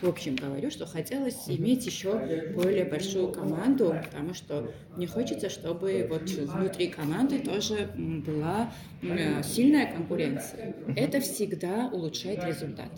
в 0.00 0.08
общем 0.08 0.36
говорю, 0.36 0.70
что 0.70 0.86
хотелось 0.86 1.50
иметь 1.50 1.84
еще 1.84 2.12
более 2.54 2.86
большую 2.86 3.28
команду, 3.28 3.94
потому 4.02 4.32
что 4.32 4.72
мне 4.96 5.06
хочется, 5.06 5.50
чтобы 5.50 6.06
вот 6.08 6.30
внутри 6.30 6.86
команды 6.86 7.40
тоже 7.40 7.90
была 7.94 8.72
сильная 9.42 9.92
конкуренция. 9.92 10.74
Это 10.94 11.20
всегда 11.20 11.90
улучшает 11.92 12.44
результат. 12.44 12.90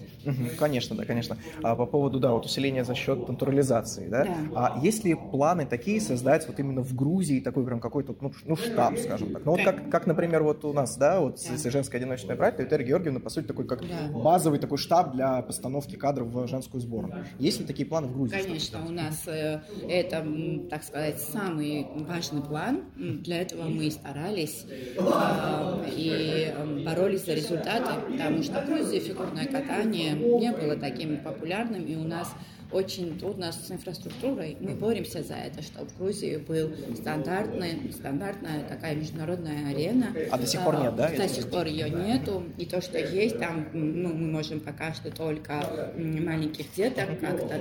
Конечно, 0.58 0.96
да, 0.96 1.04
конечно. 1.04 1.36
А 1.62 1.74
по 1.76 1.86
поводу, 1.86 2.18
да, 2.20 2.32
вот 2.32 2.46
усиления 2.46 2.84
за 2.84 2.94
счет 2.94 3.28
натурализации, 3.28 4.08
да? 4.08 4.24
да. 4.24 4.36
А 4.54 4.80
есть 4.82 5.04
ли 5.04 5.14
планы 5.14 5.66
такие 5.66 6.00
создать 6.00 6.46
вот 6.46 6.58
именно 6.60 6.82
в 6.82 6.94
Грузии 6.94 7.40
такой 7.40 7.64
прям 7.64 7.80
какой-то, 7.80 8.14
ну, 8.20 8.32
ну 8.44 8.56
штаб, 8.56 8.98
скажем 8.98 9.32
так? 9.32 9.44
Ну, 9.44 9.52
вот 9.52 9.62
как, 9.62 9.90
как, 9.90 10.06
например, 10.06 10.42
вот 10.42 10.64
у 10.64 10.72
нас, 10.72 10.96
да, 10.96 11.20
вот 11.20 11.40
да. 11.48 11.70
женское 11.70 11.98
одиночное 11.98 12.36
братья, 12.36 12.62
Виталия 12.64 12.86
Георгиевна, 12.86 13.20
по 13.20 13.30
сути, 13.30 13.46
такой 13.46 13.66
как 13.66 13.80
да. 13.80 14.08
базовый 14.12 14.58
такой 14.58 14.78
штаб 14.78 15.12
для 15.12 15.42
постановки 15.42 15.96
кадров 15.96 16.28
в 16.28 16.46
женскую 16.46 16.80
сборную. 16.80 17.24
Есть 17.38 17.60
ли 17.60 17.66
такие 17.66 17.86
планы 17.86 18.08
в 18.08 18.14
Грузии? 18.14 18.36
Конечно, 18.36 18.84
у 18.86 18.90
нас 18.90 19.26
э, 19.26 19.60
это, 19.88 20.26
так 20.70 20.82
сказать, 20.82 21.20
самый 21.20 21.86
важный 21.94 22.42
план. 22.42 22.82
Для 22.96 23.42
этого 23.42 23.64
мы 23.64 23.90
старались 23.90 24.66
э, 24.68 25.87
и 25.94 26.52
э, 26.54 26.84
боролись 26.84 27.24
за 27.24 27.34
результаты, 27.34 27.90
потому 28.10 28.42
что 28.42 28.62
Грузии 28.62 28.98
фигурное 28.98 29.46
катание 29.46 30.12
не 30.12 30.52
было 30.52 30.76
таким 30.76 31.18
популярным, 31.18 31.84
и 31.84 31.96
у 31.96 32.04
нас 32.04 32.34
очень 32.70 33.18
трудно 33.18 33.50
с 33.52 33.70
инфраструктурой. 33.70 34.56
Мы 34.60 34.74
боремся 34.74 35.22
за 35.22 35.34
это, 35.34 35.62
чтобы 35.62 35.86
в 35.86 35.98
Грузии 35.98 36.36
был 36.36 36.70
стандартный, 36.96 37.92
стандартная 37.92 38.64
такая 38.68 38.94
международная 38.94 39.70
арена. 39.70 40.08
А 40.30 40.38
до 40.38 40.46
сих 40.46 40.62
пор 40.62 40.80
нет, 40.80 40.96
да? 40.96 41.10
До 41.10 41.28
сих 41.28 41.48
пор 41.50 41.66
ее 41.66 41.88
нету. 41.88 42.44
И 42.58 42.66
то, 42.66 42.80
что 42.80 42.98
есть, 42.98 43.38
там 43.38 43.68
ну, 43.72 44.12
мы 44.12 44.28
можем 44.28 44.60
пока 44.60 44.92
что 44.92 45.10
только 45.10 45.92
маленьких 45.96 46.66
деток 46.74 47.18
как-то 47.20 47.60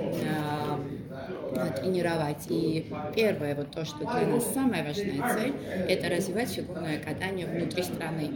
а, 1.56 1.70
тренировать. 1.82 2.46
И 2.50 2.91
первое, 3.15 3.56
вот 3.56 3.72
то, 3.72 3.86
что 3.86 4.00
для 4.00 4.28
нас 4.28 4.54
самая 4.54 4.86
важная 4.86 5.36
цель, 5.36 5.54
это 5.88 6.10
развивать 6.10 6.50
фигурное 6.50 7.00
катание 7.00 7.46
внутри 7.48 7.84
страны. 7.84 8.30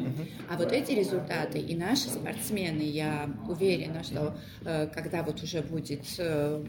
А 0.50 0.58
вот 0.58 0.72
эти 0.72 0.92
результаты 0.92 1.60
и 1.60 1.76
наши 1.76 2.10
спортсмены, 2.10 2.82
я 2.82 3.30
уверена, 3.48 4.04
что 4.04 4.36
э, 4.66 4.88
когда 4.88 5.24
вот 5.24 5.42
уже 5.44 5.62
будет 5.62 6.04
э, 6.18 6.61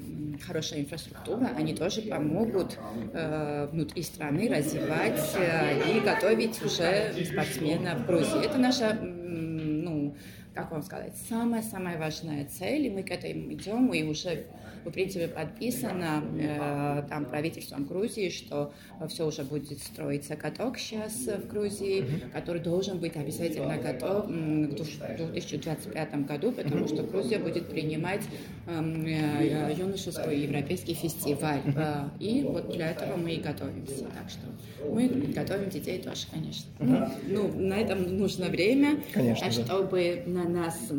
хорошая 0.46 0.80
инфраструктура, 0.80 1.50
они 1.56 1.74
тоже 1.74 2.02
помогут 2.02 2.78
э, 3.12 3.68
внутри 3.70 4.02
страны 4.02 4.48
развивать 4.48 5.36
э, 5.36 5.96
и 5.96 6.00
готовить 6.00 6.62
уже 6.62 7.12
спортсменов 7.24 8.00
в 8.00 8.06
Грузии. 8.06 8.44
Это 8.44 8.58
наша, 8.58 8.98
ну, 9.00 10.16
как 10.54 10.70
вам 10.70 10.82
сказать, 10.82 11.14
самая-самая 11.28 11.98
важная 11.98 12.46
цель, 12.46 12.86
и 12.86 12.90
мы 12.90 13.02
к 13.02 13.10
этому 13.10 13.52
идем, 13.52 13.92
и 13.92 14.02
уже 14.02 14.46
в 14.84 14.90
принципе, 14.90 15.28
подписано 15.28 16.24
э, 16.38 17.02
там 17.08 17.24
правительством 17.26 17.84
Грузии, 17.84 18.28
что 18.30 18.72
все 19.08 19.26
уже 19.26 19.42
будет 19.44 19.78
строиться 19.78 20.36
каток 20.36 20.78
сейчас 20.78 21.12
в 21.26 21.48
Грузии, 21.48 22.04
который 22.32 22.60
должен 22.60 22.98
быть 22.98 23.16
обязательно 23.16 23.76
готов 23.78 24.26
в 24.26 24.74
2025 24.74 26.26
году, 26.26 26.52
потому 26.52 26.86
что 26.88 27.02
Грузия 27.02 27.38
будет 27.38 27.68
принимать 27.68 28.22
эм, 28.66 29.04
э, 29.06 29.74
юношеский 29.76 30.42
европейский 30.42 30.94
фестиваль. 30.94 31.62
Э, 31.76 32.08
и 32.18 32.42
вот 32.42 32.70
для 32.72 32.90
этого 32.90 33.16
мы 33.16 33.32
и 33.32 33.40
готовимся. 33.40 34.04
Так 34.14 34.28
что 34.28 34.40
мы 34.88 35.08
готовим 35.08 35.70
детей 35.70 36.00
тоже, 36.00 36.26
конечно. 36.30 36.66
Ну, 36.78 37.08
ну, 37.28 37.60
на 37.60 37.78
этом 37.78 38.16
нужно 38.16 38.48
время, 38.48 39.00
конечно, 39.12 39.50
чтобы 39.50 40.22
да. 40.26 40.32
на 40.32 40.48
нас 40.48 40.92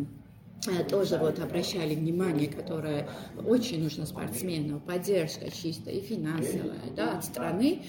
тоже 0.89 1.17
вот 1.17 1.39
обращали 1.39 1.95
внимание, 1.95 2.47
которое 2.49 3.07
очень 3.45 3.83
нужно 3.83 4.05
спортсмену, 4.05 4.79
поддержка 4.79 5.49
чистая 5.51 5.95
и 5.95 6.01
финансовая, 6.01 6.79
да, 6.95 7.17
от 7.17 7.25
страны, 7.25 7.81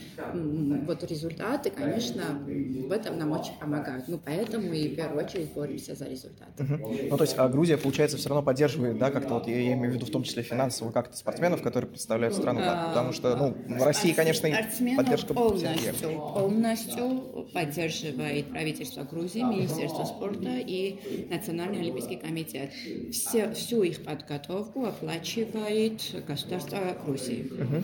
вот 0.86 1.02
результаты, 1.04 1.70
конечно, 1.70 2.22
в 2.46 2.92
этом 2.92 3.18
нам 3.18 3.32
очень 3.32 3.54
помогают. 3.58 4.08
Ну, 4.08 4.18
поэтому 4.24 4.72
и 4.72 4.88
в 4.88 4.96
первую 4.96 5.24
очередь 5.24 5.52
боремся 5.52 5.94
за 5.94 6.06
результаты. 6.06 6.62
Угу. 6.62 6.96
Ну, 7.10 7.16
то 7.16 7.24
есть, 7.24 7.34
а 7.36 7.48
Грузия, 7.48 7.76
получается, 7.76 8.16
все 8.16 8.28
равно 8.28 8.42
поддерживает, 8.42 8.98
да, 8.98 9.10
как-то 9.10 9.34
вот, 9.34 9.48
я 9.48 9.72
имею 9.72 9.92
в 9.92 9.94
виду 9.94 10.06
в 10.06 10.10
том 10.10 10.22
числе 10.22 10.42
финансово, 10.42 10.90
как-то 10.90 11.16
спортсменов, 11.16 11.62
которые 11.62 11.90
представляют 11.90 12.34
страну, 12.34 12.60
да? 12.60 12.88
потому 12.88 13.12
что, 13.12 13.36
ну, 13.36 13.76
в 13.76 13.82
России, 13.82 14.12
конечно, 14.12 14.48
поддержка 14.96 15.34
полностью, 15.34 16.12
полностью 16.34 17.48
поддерживает 17.52 18.46
правительство 18.50 19.02
Грузии, 19.04 19.40
Министерство 19.40 20.04
спорта 20.04 20.58
и 20.58 21.28
Национальный 21.30 21.80
олимпийский 21.80 22.16
комитет 22.16 22.63
все, 23.12 23.52
всю 23.52 23.82
их 23.82 24.04
подготовку 24.04 24.86
оплачивает 24.86 26.02
государство 26.26 26.96
Грузии. 27.04 27.50
Угу. 27.50 27.82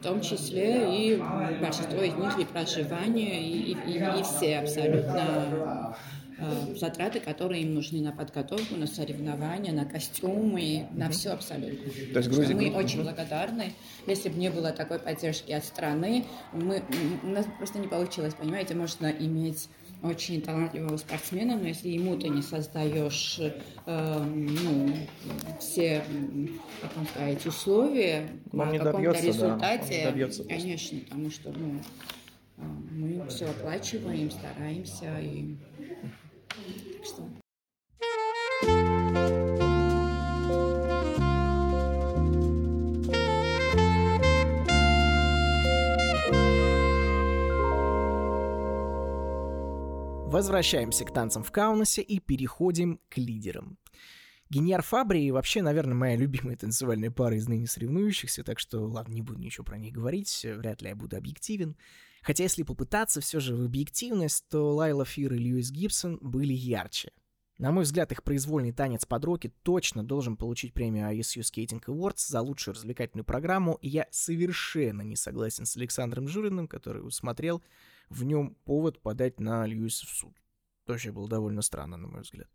В 0.00 0.02
том 0.02 0.20
числе 0.20 1.12
и 1.12 1.16
большинство 1.60 2.02
из 2.02 2.14
них 2.14 2.38
и 2.38 2.44
проживание, 2.44 3.42
и, 3.42 3.72
и, 3.72 3.98
и 3.98 4.22
все 4.22 4.58
абсолютно 4.58 5.96
э, 6.38 6.74
затраты, 6.76 7.20
которые 7.20 7.62
им 7.62 7.74
нужны 7.74 8.00
на 8.00 8.12
подготовку, 8.12 8.76
на 8.76 8.86
соревнования, 8.86 9.72
на 9.72 9.84
костюмы, 9.84 10.88
на 10.92 11.08
mm 11.08 11.12
все 11.12 11.30
абсолютно. 11.30 11.90
То 12.12 12.18
есть 12.18 12.30
Грузия... 12.30 12.54
Мы 12.54 12.70
очень 12.70 13.02
благодарны. 13.02 13.72
Если 14.06 14.28
бы 14.28 14.38
не 14.38 14.50
было 14.50 14.72
такой 14.72 14.98
поддержки 14.98 15.52
от 15.52 15.64
страны, 15.64 16.24
мы, 16.52 16.82
у 17.22 17.28
нас 17.28 17.46
просто 17.58 17.78
не 17.78 17.88
получилось, 17.88 18.34
понимаете, 18.34 18.74
можно 18.74 19.06
иметь 19.06 19.68
очень 20.02 20.40
талантливого 20.40 20.96
спортсмена, 20.96 21.56
но 21.56 21.68
если 21.68 21.88
ему 21.88 22.16
ты 22.16 22.28
не 22.28 22.42
создаешь 22.42 23.40
э, 23.86 24.24
ну, 24.24 24.92
все, 25.58 26.02
как 26.80 26.96
вам 26.96 27.06
сказать, 27.06 27.46
условия 27.46 28.28
он 28.52 28.58
на 28.58 28.78
каком-то 28.78 29.20
результате, 29.20 30.04
да, 30.04 30.10
добьется, 30.10 30.44
конечно, 30.44 30.98
потому 31.00 31.30
что 31.30 31.52
ну, 31.52 31.80
э, 32.56 32.62
мы 32.92 33.26
все 33.28 33.46
оплачиваем, 33.46 34.30
стараемся 34.30 35.18
и 35.20 35.56
так 36.48 37.04
что. 37.04 37.22
Возвращаемся 50.30 51.04
к 51.04 51.12
танцам 51.12 51.42
в 51.42 51.50
Каунасе 51.50 52.02
и 52.02 52.20
переходим 52.20 53.00
к 53.08 53.18
лидерам. 53.18 53.78
Гениар 54.48 54.80
Фабри 54.80 55.28
вообще, 55.32 55.60
наверное, 55.60 55.96
моя 55.96 56.14
любимая 56.14 56.56
танцевальная 56.56 57.10
пара 57.10 57.34
из 57.34 57.48
ныне 57.48 57.66
соревнующихся, 57.66 58.44
так 58.44 58.60
что, 58.60 58.86
ладно, 58.86 59.12
не 59.12 59.22
буду 59.22 59.40
ничего 59.40 59.64
про 59.64 59.76
них 59.76 59.92
говорить, 59.92 60.46
вряд 60.48 60.82
ли 60.82 60.90
я 60.90 60.94
буду 60.94 61.16
объективен. 61.16 61.76
Хотя 62.22 62.44
если 62.44 62.62
попытаться 62.62 63.20
все 63.20 63.40
же 63.40 63.56
в 63.56 63.64
объективность, 63.64 64.46
то 64.48 64.72
Лайла 64.72 65.04
Фир 65.04 65.34
и 65.34 65.36
Льюис 65.36 65.72
Гибсон 65.72 66.16
были 66.22 66.52
ярче. 66.52 67.10
На 67.58 67.72
мой 67.72 67.82
взгляд, 67.82 68.12
их 68.12 68.22
произвольный 68.22 68.72
танец 68.72 69.04
под 69.06 69.24
роки 69.24 69.52
точно 69.64 70.04
должен 70.04 70.36
получить 70.36 70.72
премию 70.72 71.10
ISU 71.10 71.40
Skating 71.40 71.84
Awards 71.86 72.28
за 72.28 72.40
лучшую 72.40 72.76
развлекательную 72.76 73.24
программу, 73.24 73.78
и 73.82 73.88
я 73.88 74.06
совершенно 74.12 75.02
не 75.02 75.16
согласен 75.16 75.66
с 75.66 75.76
Александром 75.76 76.28
Журиным, 76.28 76.68
который 76.68 77.04
усмотрел 77.04 77.64
в 78.10 78.24
нем 78.24 78.56
повод 78.64 79.00
подать 79.00 79.40
на 79.40 79.64
Льюиса 79.66 80.06
в 80.06 80.10
суд. 80.10 80.34
Тоже 80.84 81.12
было 81.12 81.28
довольно 81.28 81.62
странно, 81.62 81.96
на 81.96 82.08
мой 82.08 82.22
взгляд. 82.22 82.50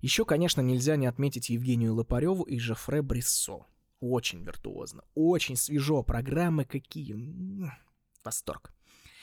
Еще, 0.00 0.24
конечно, 0.24 0.60
нельзя 0.60 0.96
не 0.96 1.06
отметить 1.06 1.48
Евгению 1.48 1.94
Лопареву 1.94 2.42
и 2.42 2.58
Жефре 2.58 3.02
Бриссо. 3.02 3.66
Очень 4.00 4.44
виртуозно, 4.44 5.02
очень 5.14 5.56
свежо, 5.56 6.04
программы 6.04 6.64
какие. 6.64 7.16
Восторг. 8.22 8.72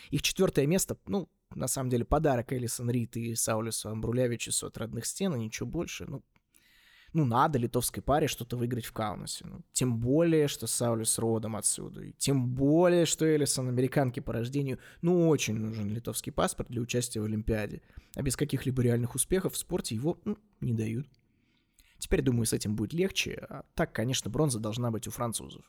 Их 0.09 0.21
четвертое 0.21 0.65
место, 0.67 0.97
ну, 1.05 1.29
на 1.53 1.67
самом 1.67 1.89
деле, 1.89 2.03
подарок 2.03 2.51
Элисон 2.51 2.89
Рид 2.89 3.15
и 3.15 3.35
Саулюсу 3.35 3.89
Амбрулявичусу 3.89 4.67
от 4.67 4.77
родных 4.77 5.05
стен, 5.05 5.33
и 5.35 5.39
ничего 5.39 5.69
больше. 5.69 6.05
Ну, 6.05 6.23
ну, 7.15 7.25
надо 7.25 7.57
литовской 7.57 8.03
паре 8.03 8.27
что-то 8.27 8.57
выиграть 8.57 8.85
в 8.85 8.91
Каунасе. 8.91 9.45
Ну, 9.47 9.61
тем 9.71 9.97
более, 9.97 10.49
что 10.49 10.67
Саулис 10.67 11.17
родом 11.17 11.55
отсюда. 11.55 12.01
И 12.01 12.11
тем 12.11 12.49
более, 12.49 13.05
что 13.05 13.25
Элисон 13.25 13.69
американки 13.69 14.19
по 14.19 14.33
рождению. 14.33 14.79
Ну, 15.01 15.29
очень 15.29 15.55
нужен 15.55 15.89
литовский 15.89 16.33
паспорт 16.33 16.69
для 16.69 16.81
участия 16.81 17.21
в 17.21 17.23
Олимпиаде. 17.23 17.81
А 18.15 18.21
без 18.21 18.35
каких-либо 18.35 18.81
реальных 18.81 19.15
успехов 19.15 19.53
в 19.53 19.57
спорте 19.57 19.95
его 19.95 20.19
ну, 20.25 20.37
не 20.59 20.73
дают. 20.73 21.07
Теперь, 21.99 22.21
думаю, 22.21 22.45
с 22.45 22.53
этим 22.53 22.75
будет 22.75 22.91
легче. 22.91 23.45
А 23.49 23.63
так, 23.75 23.93
конечно, 23.93 24.29
бронза 24.29 24.59
должна 24.59 24.91
быть 24.91 25.07
у 25.07 25.11
французов. 25.11 25.63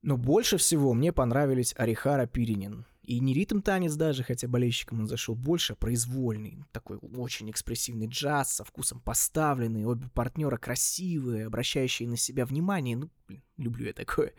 Но 0.00 0.16
больше 0.16 0.56
всего 0.56 0.94
мне 0.94 1.12
понравились 1.12 1.74
Арихара 1.76 2.26
Пиринин. 2.26 2.86
И 3.02 3.18
не 3.18 3.34
ритм 3.34 3.60
танец 3.60 3.94
даже, 3.94 4.22
хотя 4.22 4.46
болельщикам 4.46 5.00
он 5.00 5.06
зашел 5.08 5.34
больше, 5.34 5.72
а 5.72 5.76
произвольный. 5.76 6.64
Такой 6.70 6.98
очень 6.98 7.50
экспрессивный 7.50 8.06
джаз, 8.06 8.54
со 8.54 8.64
вкусом 8.64 9.00
поставленный, 9.00 9.84
обе 9.84 10.08
партнера 10.14 10.56
красивые, 10.56 11.46
обращающие 11.46 12.08
на 12.08 12.16
себя 12.16 12.46
внимание. 12.46 12.96
Ну, 12.96 13.10
блин, 13.26 13.42
люблю 13.56 13.86
я 13.86 13.92
такое. 13.92 14.34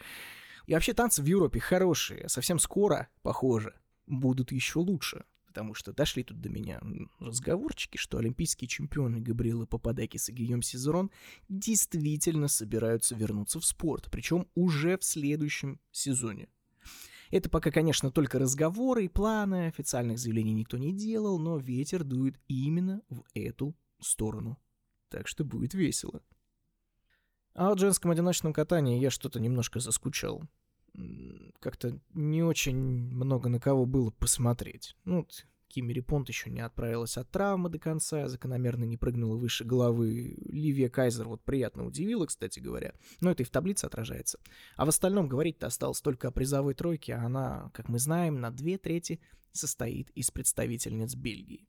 И 0.66 0.74
вообще 0.74 0.94
танцы 0.94 1.22
в 1.22 1.26
Европе 1.26 1.60
хорошие, 1.60 2.30
совсем 2.30 2.58
скоро, 2.58 3.10
похоже, 3.22 3.76
будут 4.08 4.54
еще 4.54 4.80
лучше. 4.80 5.26
Потому 5.46 5.76
что 5.76 5.94
дошли 5.94 6.24
тут 6.24 6.42
до 6.42 6.50
меня 6.50 6.82
разговорчики, 7.20 7.98
что 7.98 8.18
олимпийские 8.18 8.68
чемпионы 8.68 9.20
Габриэла 9.20 9.68
Пападакис 9.68 10.30
и 10.30 10.32
Гийом 10.32 10.64
Сизерон 10.64 11.12
действительно 11.48 12.48
собираются 12.48 13.14
вернуться 13.14 13.60
в 13.60 13.66
спорт, 13.66 14.08
причем 14.10 14.48
уже 14.56 14.98
в 14.98 15.04
следующем 15.04 15.80
сезоне. 15.92 16.48
Это 17.34 17.50
пока, 17.50 17.72
конечно, 17.72 18.12
только 18.12 18.38
разговоры 18.38 19.06
и 19.06 19.08
планы, 19.08 19.66
официальных 19.66 20.20
заявлений 20.20 20.54
никто 20.54 20.78
не 20.78 20.94
делал, 20.94 21.40
но 21.40 21.58
ветер 21.58 22.04
дует 22.04 22.40
именно 22.48 23.02
в 23.10 23.24
эту 23.34 23.76
сторону. 24.00 24.60
Так 25.10 25.28
что 25.28 25.44
будет 25.44 25.74
весело. 25.74 26.22
А 27.56 27.72
о 27.72 27.76
женском 27.78 28.12
одиночном 28.12 28.54
катании 28.54 29.00
я 29.00 29.10
что-то 29.10 29.40
немножко 29.40 29.80
заскучал. 29.80 30.44
Как-то 31.58 32.00
не 32.14 32.44
очень 32.44 32.78
много 32.78 33.50
на 33.50 33.60
кого 33.60 33.88
было 33.88 34.12
посмотреть. 34.12 34.96
Ну, 35.04 35.28
Кимери 35.74 36.02
Понт 36.02 36.30
еще 36.30 36.52
не 36.52 36.60
отправилась 36.60 37.18
от 37.18 37.32
травмы 37.32 37.70
до 37.70 37.80
конца, 37.80 38.28
закономерно 38.28 38.84
не 38.84 38.96
прыгнула 38.96 39.36
выше 39.38 39.64
головы. 39.64 40.38
Ливия 40.46 40.88
Кайзер 40.88 41.28
вот 41.28 41.44
приятно 41.44 41.86
удивила, 41.86 42.28
кстати 42.28 42.60
говоря. 42.60 42.94
Но 43.22 43.32
это 43.32 43.42
и 43.42 43.46
в 43.46 43.50
таблице 43.50 43.86
отражается. 43.86 44.40
А 44.76 44.86
в 44.86 44.90
остальном 44.90 45.28
говорить-то 45.28 45.66
осталось 45.66 46.00
только 46.02 46.28
о 46.28 46.32
призовой 46.32 46.76
тройке, 46.76 47.16
а 47.16 47.26
она, 47.26 47.72
как 47.74 47.90
мы 47.90 47.98
знаем, 47.98 48.40
на 48.40 48.52
две 48.52 48.78
трети 48.78 49.20
состоит 49.52 50.12
из 50.12 50.30
представительниц 50.30 51.16
Бельгии. 51.16 51.68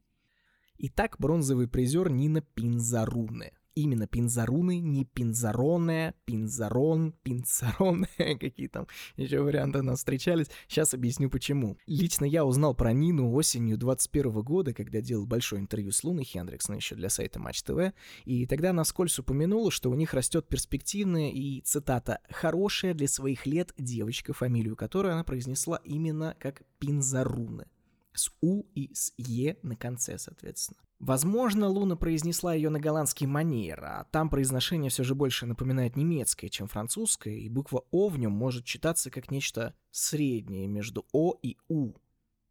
Итак, 0.77 1.17
бронзовый 1.19 1.67
призер 1.67 2.11
Нина 2.11 2.43
Пинзаруне– 2.43 3.55
именно 3.75 4.07
пинзаруны, 4.07 4.81
не 4.81 5.05
пинзароне, 5.05 6.15
пинзарон, 6.25 7.13
пинцароне, 7.23 8.09
какие 8.41 8.69
там 8.69 8.87
еще 9.17 9.41
варианты 9.41 9.83
нас 9.83 9.99
встречались. 9.99 10.49
Сейчас 10.69 10.95
объясню 10.95 11.31
почему. 11.31 11.77
Лично 11.87 12.25
я 12.25 12.45
узнал 12.45 12.75
про 12.75 12.93
Нину 12.93 13.33
осенью 13.33 13.79
21 13.79 14.43
года, 14.43 14.73
когда 14.73 15.01
делал 15.01 15.27
большое 15.27 15.61
интервью 15.61 15.93
с 15.93 16.05
Луной 16.05 16.25
Хендриксон 16.25 16.77
еще 16.77 16.95
для 16.95 17.09
сайта 17.09 17.39
Матч 17.41 17.63
ТВ, 17.63 17.93
и 18.25 18.47
тогда 18.47 18.71
она 18.71 18.85
вскользь 18.85 19.19
упомянула, 19.19 19.71
что 19.71 19.91
у 19.91 19.95
них 19.95 20.15
растет 20.15 20.49
перспективная 20.49 21.31
и, 21.31 21.61
цитата, 21.63 22.21
«хорошая 22.31 22.95
для 22.95 23.09
своих 23.09 23.47
лет 23.47 23.73
девочка», 23.79 24.33
фамилию 24.33 24.77
которой 24.77 25.13
она 25.13 25.25
произнесла 25.25 25.81
именно 25.85 26.37
как 26.39 26.63
Пинзаруны. 26.79 27.67
С 28.15 28.31
У 28.41 28.63
и 28.75 28.95
с 28.95 29.13
Е 29.19 29.59
на 29.63 29.77
конце, 29.77 30.19
соответственно. 30.19 30.79
Возможно, 31.01 31.69
Луна 31.69 31.97
произнесла 31.97 32.55
ее 32.55 32.71
на 32.71 32.81
голландский 32.81 33.27
манер, 33.27 33.85
а 33.85 34.05
там 34.11 34.31
произношение 34.31 34.89
все 34.89 35.05
же 35.05 35.15
больше 35.15 35.45
напоминает 35.45 35.97
немецкое, 35.97 36.49
чем 36.49 36.69
французское, 36.69 37.35
и 37.35 37.49
буква 37.49 37.85
О 37.91 38.09
в 38.09 38.19
нем 38.19 38.33
может 38.33 38.65
читаться 38.65 39.11
как 39.11 39.31
нечто 39.31 39.75
среднее 39.91 40.67
между 40.67 41.05
О 41.13 41.35
и 41.43 41.59
У. 41.69 41.93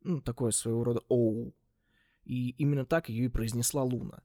Ну, 0.04 0.22
такое 0.22 0.52
своего 0.52 0.84
рода 0.84 1.02
Оу. 1.08 1.56
И 2.26 2.50
именно 2.52 2.86
так 2.86 3.10
ее 3.10 3.26
и 3.26 3.30
произнесла 3.30 3.84
Луна. 3.84 4.22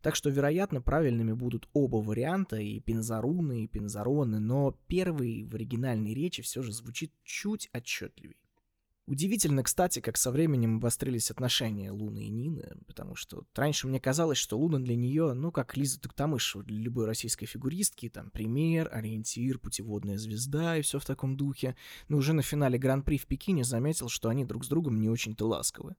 Так 0.00 0.16
что, 0.16 0.30
вероятно, 0.30 0.80
правильными 0.80 1.32
будут 1.32 1.68
оба 1.72 1.96
варианта, 1.96 2.56
и 2.56 2.80
пензаруны, 2.80 3.64
и 3.64 3.68
пензароны, 3.68 4.38
но 4.38 4.76
первый 4.86 5.44
в 5.44 5.54
оригинальной 5.54 6.14
речи 6.14 6.42
все 6.42 6.62
же 6.62 6.72
звучит 6.72 7.12
чуть 7.24 7.68
отчетливее. 7.72 8.36
Удивительно, 9.06 9.64
кстати, 9.64 9.98
как 9.98 10.16
со 10.16 10.30
временем 10.30 10.76
обострились 10.76 11.32
отношения 11.32 11.90
Луны 11.90 12.26
и 12.26 12.30
Нины, 12.30 12.76
потому 12.86 13.16
что 13.16 13.44
раньше 13.54 13.88
мне 13.88 13.98
казалось, 13.98 14.38
что 14.38 14.56
Луна 14.56 14.78
для 14.78 14.94
нее, 14.94 15.32
ну, 15.32 15.50
как 15.50 15.76
Лиза 15.76 16.00
Туктамышева 16.00 16.62
для 16.62 16.78
любой 16.78 17.06
российской 17.06 17.46
фигуристки, 17.46 18.08
там, 18.08 18.30
пример, 18.30 18.88
ориентир, 18.92 19.58
путеводная 19.58 20.18
звезда 20.18 20.76
и 20.76 20.82
все 20.82 21.00
в 21.00 21.04
таком 21.04 21.36
духе, 21.36 21.74
но 22.08 22.16
уже 22.16 22.32
на 22.32 22.42
финале 22.42 22.78
Гран-при 22.78 23.18
в 23.18 23.26
Пекине 23.26 23.64
заметил, 23.64 24.08
что 24.08 24.28
они 24.28 24.44
друг 24.44 24.64
с 24.64 24.68
другом 24.68 25.00
не 25.00 25.08
очень-то 25.08 25.48
ласковы. 25.48 25.96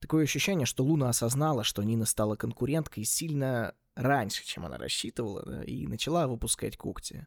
Такое 0.00 0.24
ощущение, 0.24 0.64
что 0.64 0.84
Луна 0.84 1.10
осознала, 1.10 1.62
что 1.62 1.82
Нина 1.82 2.06
стала 2.06 2.36
конкуренткой 2.36 3.04
сильно 3.04 3.74
раньше, 3.94 4.44
чем 4.46 4.64
она 4.64 4.78
рассчитывала, 4.78 5.44
да, 5.44 5.62
и 5.62 5.86
начала 5.86 6.26
выпускать 6.26 6.78
когти. 6.78 7.26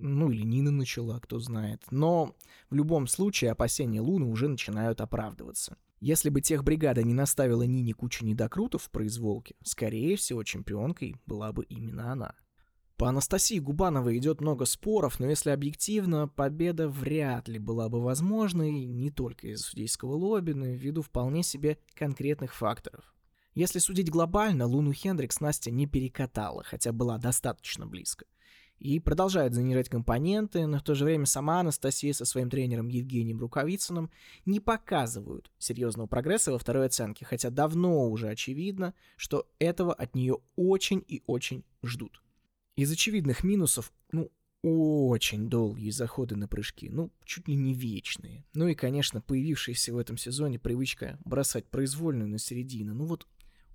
Ну, 0.00 0.30
или 0.30 0.42
Нина 0.42 0.70
начала, 0.70 1.18
кто 1.18 1.38
знает. 1.40 1.82
Но 1.90 2.36
в 2.70 2.74
любом 2.74 3.06
случае 3.06 3.50
опасения 3.52 4.00
Луны 4.00 4.26
уже 4.26 4.48
начинают 4.48 5.00
оправдываться. 5.00 5.76
Если 6.00 6.30
бы 6.30 6.40
тех 6.40 6.62
бригада 6.62 7.02
не 7.02 7.14
наставила 7.14 7.64
Нине 7.64 7.92
кучу 7.92 8.24
недокрутов 8.24 8.84
в 8.84 8.90
произволке, 8.90 9.56
скорее 9.64 10.16
всего, 10.16 10.44
чемпионкой 10.44 11.16
была 11.26 11.52
бы 11.52 11.64
именно 11.64 12.12
она. 12.12 12.34
По 12.96 13.08
Анастасии 13.08 13.58
Губановой 13.58 14.18
идет 14.18 14.40
много 14.40 14.64
споров, 14.64 15.20
но 15.20 15.28
если 15.28 15.50
объективно, 15.50 16.28
победа 16.28 16.88
вряд 16.88 17.48
ли 17.48 17.58
была 17.58 17.88
бы 17.88 18.00
возможной 18.00 18.70
не 18.70 19.10
только 19.10 19.48
из 19.48 19.62
судейского 19.62 20.14
лобби, 20.14 20.52
но 20.52 20.66
и 20.66 20.76
ввиду 20.76 21.02
вполне 21.02 21.42
себе 21.42 21.78
конкретных 21.94 22.54
факторов. 22.54 23.14
Если 23.54 23.78
судить 23.80 24.10
глобально, 24.10 24.66
Луну 24.66 24.92
Хендрикс 24.92 25.40
Настя 25.40 25.70
не 25.70 25.86
перекатала, 25.86 26.62
хотя 26.62 26.92
была 26.92 27.18
достаточно 27.18 27.86
близко 27.86 28.24
и 28.78 29.00
продолжает 29.00 29.54
занижать 29.54 29.88
компоненты, 29.88 30.66
но 30.66 30.78
в 30.78 30.82
то 30.82 30.94
же 30.94 31.04
время 31.04 31.26
сама 31.26 31.60
Анастасия 31.60 32.12
со 32.12 32.24
своим 32.24 32.50
тренером 32.50 32.88
Евгением 32.88 33.40
Рукавицыным 33.40 34.10
не 34.46 34.60
показывают 34.60 35.50
серьезного 35.58 36.06
прогресса 36.06 36.52
во 36.52 36.58
второй 36.58 36.86
оценке, 36.86 37.24
хотя 37.24 37.50
давно 37.50 38.08
уже 38.08 38.28
очевидно, 38.28 38.94
что 39.16 39.48
этого 39.58 39.92
от 39.92 40.14
нее 40.14 40.38
очень 40.56 41.04
и 41.06 41.22
очень 41.26 41.64
ждут. 41.82 42.22
Из 42.76 42.90
очевидных 42.92 43.42
минусов, 43.42 43.92
ну, 44.12 44.30
очень 44.62 45.48
долгие 45.48 45.90
заходы 45.90 46.36
на 46.36 46.48
прыжки, 46.48 46.88
ну, 46.88 47.12
чуть 47.24 47.48
ли 47.48 47.54
не 47.54 47.74
вечные. 47.74 48.44
Ну 48.54 48.68
и, 48.68 48.74
конечно, 48.74 49.20
появившаяся 49.20 49.92
в 49.92 49.98
этом 49.98 50.16
сезоне 50.16 50.58
привычка 50.58 51.18
бросать 51.24 51.68
произвольную 51.68 52.28
на 52.28 52.38
середину. 52.38 52.94
Ну 52.94 53.04
вот, 53.04 53.26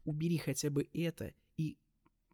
убери 0.03 0.37
хотя 0.37 0.69
бы 0.69 0.87
это, 0.93 1.33
и 1.57 1.77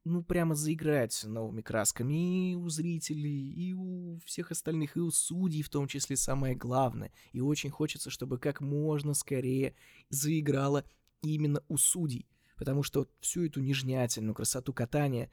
ну, 0.05 0.23
прямо 0.23 0.55
заиграется 0.55 1.29
новыми 1.29 1.62
красками 1.62 2.51
и 2.51 2.55
у 2.55 2.69
зрителей, 2.69 3.51
и 3.51 3.73
у 3.73 4.19
всех 4.25 4.51
остальных, 4.51 4.97
и 4.97 4.99
у 4.99 5.12
судей 5.12 5.62
в 5.62 5.69
том 5.69 5.88
числе 5.88 6.15
самое 6.15 6.55
главное. 6.55 7.12
И 7.31 7.41
очень 7.41 7.69
хочется, 7.69 8.09
чтобы 8.09 8.38
как 8.39 8.62
можно 8.62 9.13
скорее 9.13 9.75
заиграло 10.09 10.85
именно 11.21 11.63
у 11.67 11.77
судей. 11.77 12.27
Потому 12.55 12.83
что 12.83 13.07
всю 13.19 13.45
эту 13.45 13.62
нежнятельную 13.62 14.35
красоту 14.35 14.73
катания, 14.73 15.31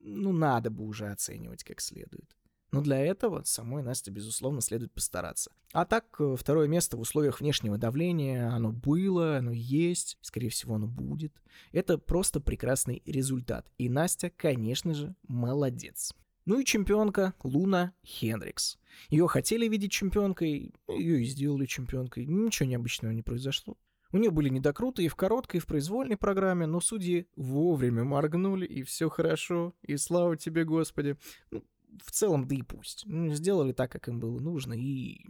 ну, 0.00 0.32
надо 0.32 0.70
бы 0.70 0.84
уже 0.84 1.08
оценивать 1.08 1.64
как 1.64 1.80
следует. 1.80 2.36
Но 2.72 2.82
для 2.82 2.98
этого 2.98 3.42
самой 3.44 3.82
Насте, 3.82 4.10
безусловно, 4.10 4.60
следует 4.60 4.92
постараться. 4.92 5.52
А 5.72 5.84
так, 5.84 6.04
э, 6.18 6.36
второе 6.36 6.68
место 6.68 6.96
в 6.96 7.00
условиях 7.00 7.40
внешнего 7.40 7.78
давления, 7.78 8.50
оно 8.50 8.72
было, 8.72 9.38
оно 9.38 9.52
есть, 9.52 10.18
скорее 10.20 10.48
всего, 10.48 10.74
оно 10.74 10.86
будет. 10.86 11.32
Это 11.72 11.96
просто 11.96 12.40
прекрасный 12.40 13.02
результат. 13.06 13.70
И 13.78 13.88
Настя, 13.88 14.30
конечно 14.30 14.94
же, 14.94 15.14
молодец. 15.28 16.12
Ну 16.44 16.60
и 16.60 16.64
чемпионка 16.64 17.34
Луна 17.42 17.92
Хендрикс. 18.04 18.78
Ее 19.10 19.26
хотели 19.26 19.66
видеть 19.66 19.92
чемпионкой, 19.92 20.74
ее 20.88 21.22
и 21.22 21.24
сделали 21.24 21.66
чемпионкой. 21.66 22.26
Ничего 22.26 22.68
необычного 22.68 23.12
не 23.12 23.22
произошло. 23.22 23.76
У 24.12 24.18
нее 24.18 24.30
были 24.30 24.48
недокруты 24.48 25.04
и 25.04 25.08
в 25.08 25.16
короткой, 25.16 25.58
и 25.58 25.60
в 25.60 25.66
произвольной 25.66 26.16
программе, 26.16 26.66
но 26.66 26.80
судьи 26.80 27.26
вовремя 27.34 28.04
моргнули, 28.04 28.64
и 28.64 28.82
все 28.84 29.08
хорошо, 29.08 29.74
и 29.82 29.96
слава 29.96 30.36
тебе, 30.36 30.64
Господи. 30.64 31.16
Ну, 31.50 31.64
в 32.04 32.10
целом, 32.10 32.46
да 32.46 32.54
и 32.54 32.62
пусть. 32.62 33.04
Ну, 33.06 33.32
сделали 33.34 33.72
так, 33.72 33.90
как 33.90 34.08
им 34.08 34.20
было 34.20 34.38
нужно, 34.38 34.74
и 34.74 35.26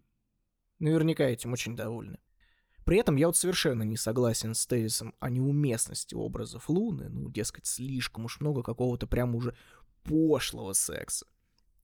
наверняка 0.79 1.25
этим 1.25 1.53
очень 1.53 1.77
довольны. 1.77 2.19
При 2.85 2.99
этом 2.99 3.17
я 3.17 3.27
вот 3.27 3.37
совершенно 3.37 3.83
не 3.83 3.97
согласен 3.97 4.55
с 4.55 4.65
тезисом 4.67 5.15
о 5.19 5.29
неуместности 5.29 6.15
образов 6.15 6.69
Луны, 6.69 7.09
ну, 7.09 7.29
дескать, 7.29 7.67
слишком 7.67 8.27
уж 8.27 8.41
много 8.41 8.63
какого-то 8.63 9.09
прям 9.09 9.35
уже 9.35 9.57
пошлого 10.05 10.73
секса. 10.73 11.27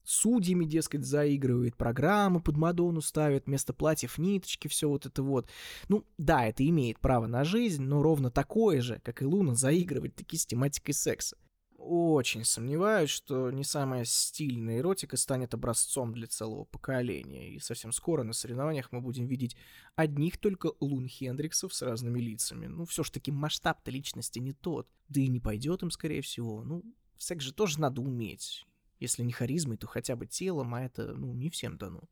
Судьями, 0.05 0.65
дескать, 0.65 1.05
заигрывает, 1.05 1.77
программы 1.77 2.41
под 2.41 2.57
Мадонну 2.57 3.01
ставит, 3.01 3.47
вместо 3.47 3.73
платьев 3.73 4.19
ниточки, 4.19 4.69
все 4.69 4.89
вот 4.89 5.07
это 5.07 5.23
вот. 5.23 5.49
Ну, 5.89 6.05
да, 6.19 6.47
это 6.47 6.69
имеет 6.69 7.01
право 7.01 7.27
на 7.27 7.45
жизнь, 7.45 7.83
но 7.83 8.03
ровно 8.03 8.31
такое 8.31 8.81
же, 8.81 9.01
как 9.05 9.23
и 9.23 9.25
Луна, 9.25 9.55
заигрывать 9.55 10.15
таки 10.15 10.37
с 10.37 10.47
тематикой 10.47 10.95
секса 10.95 11.37
очень 11.83 12.45
сомневаюсь, 12.45 13.11
что 13.11 13.51
не 13.51 13.65
самая 13.65 14.05
стильная 14.05 14.79
эротика 14.79 15.17
станет 15.17 15.53
образцом 15.53 16.13
для 16.13 16.27
целого 16.27 16.65
поколения, 16.65 17.51
и 17.51 17.59
совсем 17.59 17.93
скоро 17.93 18.23
на 18.23 18.33
соревнованиях 18.33 18.93
мы 18.93 19.01
будем 19.01 19.27
видеть 19.27 19.57
одних 19.97 20.39
только 20.39 20.73
лун 20.81 21.09
Хендриксов 21.09 21.75
с 21.75 21.83
разными 21.83 22.21
лицами. 22.21 22.67
Ну, 22.67 22.85
все 22.85 23.03
ж 23.03 23.11
таки 23.11 23.33
масштаб-то 23.33 23.91
личности 23.91 24.39
не 24.39 24.53
тот, 24.53 24.89
да 25.09 25.21
и 25.21 25.27
не 25.27 25.41
пойдет 25.41 25.83
им, 25.83 25.91
скорее 25.91 26.23
всего. 26.23 26.63
Ну, 26.63 26.85
секс 27.19 27.45
же 27.45 27.53
тоже 27.53 27.81
надо 27.81 28.01
уметь. 28.01 28.67
Если 29.01 29.25
не 29.25 29.33
харизмой, 29.33 29.77
то 29.77 29.89
хотя 29.89 30.15
бы 30.15 30.27
телом, 30.27 30.75
а 30.75 30.83
это, 30.83 31.15
ну, 31.15 31.35
не 31.35 31.51
всем 31.51 31.77
дано. 31.77 32.09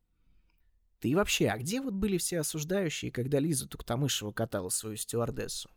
Да 1.01 1.09
и 1.09 1.15
вообще, 1.15 1.47
а 1.47 1.57
где 1.57 1.81
вот 1.81 1.93
были 1.93 2.17
все 2.17 2.39
осуждающие, 2.39 3.11
когда 3.11 3.39
Лиза 3.39 3.67
Туктамышева 3.67 4.33
катала 4.33 4.69
свою 4.69 4.97
стюардессу? 4.97 5.69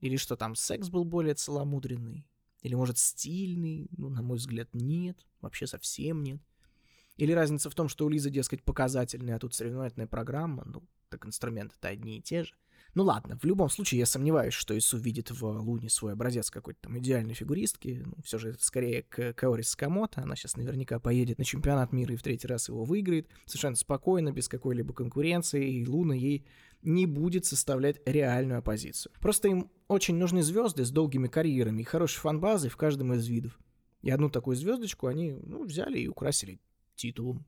Или 0.00 0.16
что 0.16 0.36
там, 0.36 0.54
секс 0.54 0.88
был 0.88 1.04
более 1.04 1.34
целомудренный? 1.34 2.26
Или, 2.64 2.74
может, 2.74 2.96
стильный? 2.96 3.88
Ну, 3.96 4.08
на 4.08 4.22
мой 4.22 4.38
взгляд, 4.38 4.70
нет. 4.72 5.24
Вообще 5.42 5.66
совсем 5.66 6.22
нет. 6.22 6.40
Или 7.16 7.32
разница 7.32 7.68
в 7.68 7.74
том, 7.74 7.88
что 7.88 8.06
у 8.06 8.08
Лизы, 8.08 8.30
дескать, 8.30 8.64
показательная, 8.64 9.36
а 9.36 9.38
тут 9.38 9.54
соревновательная 9.54 10.06
программа? 10.06 10.64
Ну, 10.64 10.82
так 11.10 11.26
инструменты-то 11.26 11.88
одни 11.88 12.18
и 12.18 12.22
те 12.22 12.42
же. 12.42 12.54
Ну 12.94 13.02
ладно, 13.02 13.36
в 13.40 13.44
любом 13.44 13.68
случае 13.70 13.98
я 13.98 14.06
сомневаюсь, 14.06 14.54
что 14.54 14.76
Ису 14.78 14.98
видит 14.98 15.32
в 15.32 15.44
Луне 15.44 15.88
свой 15.90 16.12
образец 16.12 16.50
какой-то 16.50 16.82
там 16.82 16.98
идеальной 16.98 17.34
фигуристки. 17.34 18.02
Ну, 18.06 18.14
все 18.22 18.38
же 18.38 18.50
это 18.50 18.64
скорее 18.64 19.02
к 19.02 19.32
Каори 19.32 19.62
Скамото. 19.62 20.22
Она 20.22 20.36
сейчас 20.36 20.56
наверняка 20.56 21.00
поедет 21.00 21.38
на 21.38 21.44
чемпионат 21.44 21.92
мира 21.92 22.14
и 22.14 22.16
в 22.16 22.22
третий 22.22 22.46
раз 22.46 22.68
его 22.68 22.84
выиграет. 22.84 23.28
Совершенно 23.46 23.74
спокойно, 23.74 24.30
без 24.30 24.48
какой-либо 24.48 24.94
конкуренции. 24.94 25.80
И 25.80 25.86
Луна 25.86 26.14
ей 26.14 26.46
не 26.82 27.06
будет 27.06 27.46
составлять 27.46 28.00
реальную 28.06 28.60
оппозицию. 28.60 29.12
Просто 29.20 29.48
им 29.48 29.70
очень 29.88 30.14
нужны 30.14 30.42
звезды 30.42 30.84
с 30.84 30.90
долгими 30.90 31.26
карьерами 31.26 31.80
и 31.80 31.84
хорошей 31.84 32.20
фанбазой 32.20 32.70
в 32.70 32.76
каждом 32.76 33.12
из 33.14 33.26
видов. 33.26 33.58
И 34.02 34.10
одну 34.10 34.30
такую 34.30 34.54
звездочку 34.54 35.08
они 35.08 35.32
ну, 35.32 35.64
взяли 35.64 35.98
и 35.98 36.06
украсили 36.06 36.60
титулом. 36.94 37.44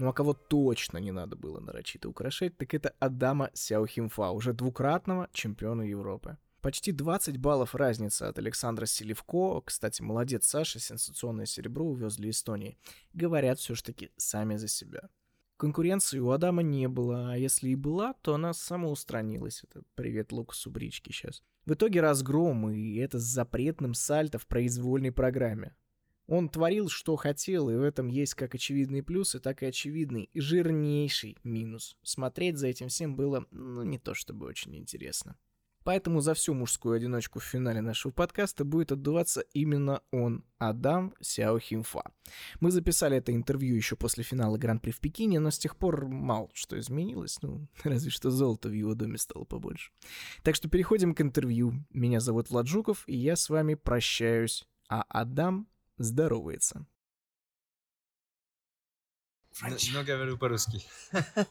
Ну 0.00 0.08
а 0.08 0.12
кого 0.14 0.32
точно 0.32 0.96
не 0.96 1.12
надо 1.12 1.36
было 1.36 1.60
нарочито 1.60 2.08
украшать, 2.08 2.56
так 2.56 2.72
это 2.72 2.94
Адама 3.00 3.50
Сяохимфа, 3.52 4.30
уже 4.30 4.54
двукратного 4.54 5.28
чемпиона 5.34 5.82
Европы. 5.82 6.38
Почти 6.62 6.90
20 6.90 7.36
баллов 7.36 7.74
разница 7.74 8.28
от 8.28 8.38
Александра 8.38 8.86
Селевко. 8.86 9.60
Кстати, 9.60 10.00
молодец 10.00 10.46
Саша, 10.46 10.80
сенсационное 10.80 11.44
серебро 11.44 11.84
увез 11.84 12.16
для 12.16 12.30
Эстонии. 12.30 12.78
Говорят 13.12 13.58
все 13.58 13.74
ж 13.74 13.82
таки 13.82 14.10
сами 14.16 14.56
за 14.56 14.68
себя. 14.68 15.10
Конкуренции 15.58 16.18
у 16.18 16.30
Адама 16.30 16.62
не 16.62 16.88
было, 16.88 17.32
а 17.32 17.36
если 17.36 17.68
и 17.68 17.74
была, 17.74 18.14
то 18.22 18.34
она 18.34 18.54
самоустранилась. 18.54 19.64
Это 19.64 19.82
привет 19.96 20.32
Лукасу 20.32 20.70
Брички 20.70 21.12
сейчас. 21.12 21.42
В 21.66 21.74
итоге 21.74 22.00
разгром, 22.00 22.70
и 22.70 22.96
это 22.96 23.18
с 23.18 23.22
запретным 23.22 23.92
сальто 23.92 24.38
в 24.38 24.46
произвольной 24.46 25.12
программе. 25.12 25.76
Он 26.30 26.48
творил, 26.48 26.88
что 26.88 27.16
хотел, 27.16 27.70
и 27.70 27.74
в 27.74 27.82
этом 27.82 28.06
есть 28.06 28.34
как 28.34 28.54
очевидные 28.54 29.02
плюсы, 29.02 29.40
так 29.40 29.64
и 29.64 29.66
очевидный 29.66 30.30
и 30.32 30.38
жирнейший 30.38 31.36
минус. 31.42 31.96
Смотреть 32.04 32.56
за 32.56 32.68
этим 32.68 32.86
всем 32.86 33.16
было, 33.16 33.46
ну, 33.50 33.82
не 33.82 33.98
то 33.98 34.14
чтобы 34.14 34.46
очень 34.46 34.76
интересно. 34.76 35.36
Поэтому 35.82 36.20
за 36.20 36.34
всю 36.34 36.54
мужскую 36.54 36.94
одиночку 36.94 37.40
в 37.40 37.44
финале 37.44 37.80
нашего 37.80 38.12
подкаста 38.12 38.64
будет 38.64 38.92
отдуваться 38.92 39.40
именно 39.54 40.02
он, 40.12 40.44
Адам 40.58 41.14
Сяо 41.20 41.58
Химфа. 41.58 42.12
Мы 42.60 42.70
записали 42.70 43.16
это 43.16 43.32
интервью 43.32 43.74
еще 43.74 43.96
после 43.96 44.22
финала 44.22 44.56
Гран-при 44.56 44.92
в 44.92 45.00
Пекине, 45.00 45.40
но 45.40 45.50
с 45.50 45.58
тех 45.58 45.76
пор 45.76 46.06
мало 46.06 46.48
что 46.52 46.78
изменилось, 46.78 47.42
ну, 47.42 47.66
разве 47.82 48.10
что 48.12 48.30
золото 48.30 48.68
в 48.68 48.72
его 48.72 48.94
доме 48.94 49.18
стало 49.18 49.42
побольше. 49.42 49.90
Так 50.44 50.54
что 50.54 50.68
переходим 50.68 51.12
к 51.12 51.22
интервью. 51.22 51.84
Меня 51.92 52.20
зовут 52.20 52.50
Влад 52.50 52.68
Жуков, 52.68 53.02
и 53.08 53.16
я 53.16 53.34
с 53.34 53.48
вами 53.50 53.74
прощаюсь, 53.74 54.64
а 54.88 55.04
Адам 55.08 55.66
здоровается. 56.00 56.86
Но 59.92 60.02
говорю 60.04 60.38
по-русски. 60.38 60.82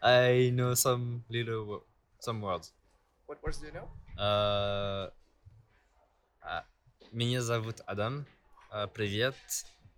I 0.00 0.50
know 0.50 0.74
some 0.74 1.24
little 1.28 1.82
some 2.20 2.40
words. 2.40 2.72
What 3.26 3.42
words 3.42 3.58
do 3.58 3.66
you 3.66 3.72
know? 3.72 3.88
Uh, 4.16 5.10
а, 6.42 6.64
меня 7.12 7.42
зовут 7.42 7.80
Адам. 7.86 8.26
Uh, 8.70 8.86
привет. 8.92 9.34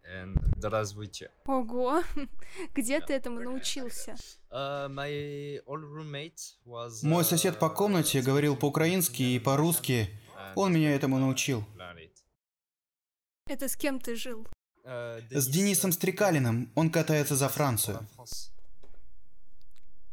And 0.04 0.40
здравствуйте. 0.56 1.30
Ого, 1.46 2.02
где 2.74 3.00
ты 3.00 3.12
этому 3.14 3.40
научился? 3.40 4.14
Uh, 4.50 4.88
my 4.88 5.60
old 5.66 5.84
roommate 5.84 6.56
was, 6.64 7.02
Мой 7.02 7.24
сосед 7.24 7.58
по 7.58 7.66
uh, 7.66 7.74
комнате 7.74 8.22
говорил 8.22 8.56
по-украински 8.56 9.22
и 9.22 9.38
по-русски. 9.38 10.08
Он 10.56 10.72
меня 10.72 10.94
этому 10.94 11.18
научил. 11.18 11.64
Это 13.50 13.68
с 13.68 13.76
кем 13.76 13.98
ты 13.98 14.14
жил? 14.14 14.46
С 14.84 15.48
Денисом 15.48 15.90
Стрекалиным. 15.90 16.70
Он 16.76 16.88
катается 16.88 17.34
за 17.34 17.48
Францию. 17.48 18.06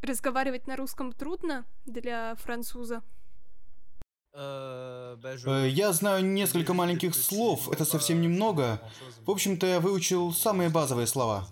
Разговаривать 0.01 0.65
на 0.65 0.75
русском 0.75 1.13
трудно 1.13 1.63
для 1.85 2.33
француза? 2.37 3.03
Э, 4.33 5.15
Я 5.69 5.93
знаю 5.93 6.25
несколько 6.25 6.73
маленьких 6.73 7.13
слов, 7.13 7.69
это 7.69 7.85
совсем 7.85 8.21
немного. 8.21 8.81
В 9.27 9.29
общем-то, 9.29 9.67
я 9.67 9.79
выучил 9.79 10.33
самые 10.33 10.69
базовые 10.69 11.05
слова. 11.05 11.47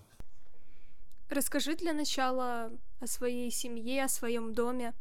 Расскажи 1.29 1.75
для 1.75 1.93
начала 1.93 2.71
о 2.99 3.05
своей 3.05 3.51
семье, 3.51 4.05
о 4.05 4.09
своем 4.09 4.55
доме. 4.55 4.93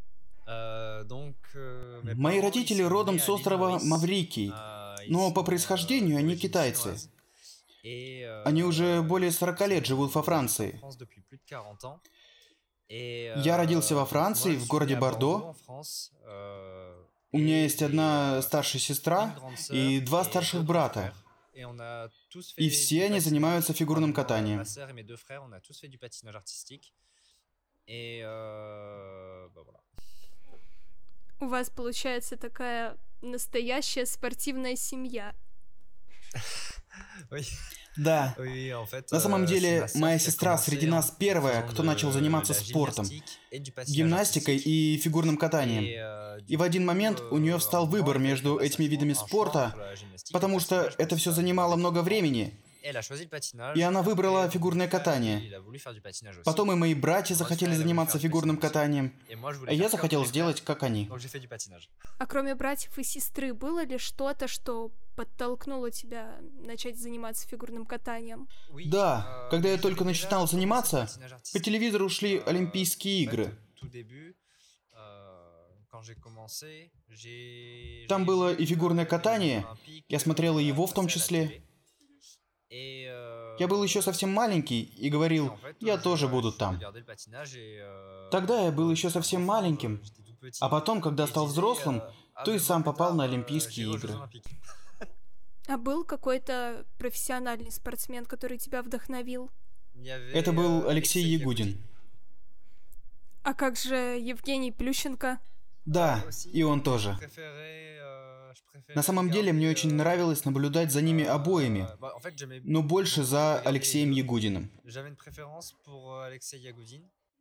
Uh, 0.46 1.02
mes 2.02 2.14
Мои 2.16 2.38
родители 2.38 2.82
родом 2.82 3.18
с 3.18 3.26
острова. 3.30 3.78
Маврикий, 3.82 4.52
но 5.08 5.30
по 5.32 5.42
происхождению 5.42 6.16
euh, 6.16 6.20
они 6.20 6.36
китайцы. 6.36 6.96
euh, 7.84 8.42
Они 8.44 8.62
уже 8.62 9.02
более 9.02 9.30
ils 9.30 9.32
40 9.32 9.60
лет 9.68 9.86
живут 9.86 10.14
во 10.14 10.22
Франции. 10.22 10.78
France 10.82 10.96
depuis 10.98 11.22
plus 11.28 11.38
de 11.38 11.44
40 11.46 11.84
ans. 11.84 12.00
Et, 12.88 13.32
Я 13.36 13.54
euh, 13.54 13.56
родился 13.56 13.94
во 13.94 14.04
Франции, 14.04 14.56
в 14.56 14.66
городе 14.66 14.96
Бордо. 14.96 15.54
Euh, 16.26 17.04
У 17.32 17.38
меня 17.38 17.62
есть 17.62 17.82
одна 17.82 18.36
euh, 18.38 18.42
старшая 18.42 18.80
сестра 18.80 19.34
и 19.70 20.00
два 20.00 20.22
старших 20.24 20.64
брата. 20.64 21.12
И 22.56 22.68
все 22.68 23.04
они 23.06 23.20
занимаются 23.20 23.72
фигурным 23.72 24.12
катанием. 24.12 24.62
Euh. 27.86 29.48
У 31.40 31.46
вас 31.46 31.68
получается 31.70 32.36
такая 32.36 32.96
настоящая 33.24 34.06
спортивная 34.06 34.76
семья. 34.76 35.34
Да. 37.96 38.34
На 39.10 39.20
самом 39.20 39.46
деле, 39.46 39.88
моя 39.94 40.18
сестра 40.18 40.58
среди 40.58 40.86
нас 40.86 41.14
первая, 41.16 41.62
кто 41.62 41.82
начал 41.82 42.10
заниматься 42.10 42.52
la 42.52 42.56
спортом, 42.56 43.06
гимнастикой 43.86 44.56
и 44.56 44.98
фигурным 44.98 45.36
катанием. 45.36 45.84
Du 45.84 46.44
И 46.48 46.56
в 46.56 46.62
один 46.62 46.84
момент 46.84 47.20
у 47.30 47.38
нее 47.38 47.58
встал 47.58 47.86
выбор 47.86 48.18
между 48.18 48.58
ça 48.58 48.62
этими 48.64 48.86
видами 48.86 49.12
спорта, 49.12 49.94
потому 50.32 50.58
что 50.58 50.92
это 50.98 51.16
все 51.16 51.30
занимало 51.30 51.76
много 51.76 52.02
времени. 52.02 52.60
И 53.74 53.80
она 53.80 54.02
выбрала 54.02 54.50
фигурное 54.50 54.88
катание. 54.88 55.62
Потом 56.44 56.72
и 56.72 56.74
мои 56.74 56.94
братья 56.94 57.34
захотели 57.34 57.74
заниматься 57.74 58.18
фигурным 58.18 58.58
катанием, 58.58 59.14
а 59.66 59.72
я 59.72 59.88
захотел 59.88 60.26
сделать, 60.26 60.60
как 60.60 60.82
они. 60.82 61.08
А 62.18 62.26
кроме 62.26 62.54
братьев 62.54 62.98
и 62.98 63.04
сестры, 63.04 63.54
было 63.54 63.84
ли 63.84 63.98
что-то, 63.98 64.48
что 64.48 64.90
подтолкнуло 65.16 65.90
тебя 65.90 66.38
начать 66.60 66.98
заниматься 66.98 67.48
фигурным 67.48 67.86
катанием? 67.86 68.48
Да, 68.86 69.46
euh, 69.46 69.50
когда 69.50 69.68
я 69.70 69.78
только 69.78 70.04
начинал 70.04 70.46
заниматься, 70.46 71.08
по 71.52 71.60
телевизору 71.60 72.08
шли 72.08 72.34
Euh, 72.34 72.44
Олимпийские 72.46 73.22
игры. 73.22 73.56
euh, 74.92 75.54
Там 78.08 78.24
было 78.24 78.52
и 78.52 78.66
фигурное 78.66 79.06
катание, 79.06 79.64
я 80.08 80.18
смотрел 80.18 80.58
и 80.58 80.62
euh, 80.62 80.66
его 80.66 80.86
в 80.86 80.92
том 80.92 81.08
числе. 81.08 81.62
Euh, 82.70 83.56
Я 83.58 83.68
был 83.68 83.82
еще 83.84 84.02
совсем 84.02 84.30
маленький 84.32 84.82
и 84.82 85.08
говорил, 85.10 85.58
я 85.80 85.96
тоже 85.98 86.28
буду 86.28 86.52
там. 86.52 86.78
euh, 86.80 88.30
Тогда 88.30 88.62
я 88.64 88.72
был 88.72 88.90
еще 88.90 89.10
совсем 89.10 89.44
маленьким, 89.44 90.00
а 90.60 90.68
потом, 90.68 91.00
когда 91.00 91.26
стал 91.26 91.46
взрослым, 91.46 92.02
ah, 92.34 92.44
то 92.44 92.52
и 92.52 92.58
сам 92.58 92.82
попал 92.82 93.14
на 93.14 93.24
Олимпийские 93.24 93.92
игры. 93.94 94.14
А 95.66 95.78
был 95.78 96.04
какой-то 96.04 96.84
профессиональный 96.98 97.70
спортсмен, 97.72 98.26
который 98.26 98.58
тебя 98.58 98.82
вдохновил? 98.82 99.50
Это 100.32 100.52
был 100.52 100.88
Алексей 100.88 101.24
Ягудин. 101.24 101.80
А 103.42 103.54
как 103.54 103.76
же 103.76 103.94
Евгений 104.18 104.72
Плющенко? 104.72 105.38
Да, 105.84 106.24
и 106.52 106.62
он 106.62 106.82
тоже. 106.82 107.18
На 108.94 109.02
самом 109.02 109.30
деле, 109.30 109.52
мне 109.52 109.70
очень 109.70 109.94
нравилось 109.94 110.44
наблюдать 110.44 110.92
за 110.92 111.02
ними 111.02 111.24
обоими, 111.24 111.88
но 112.62 112.82
больше 112.82 113.24
за 113.24 113.60
Алексеем. 113.60 114.10
Ягудиным. 114.10 114.70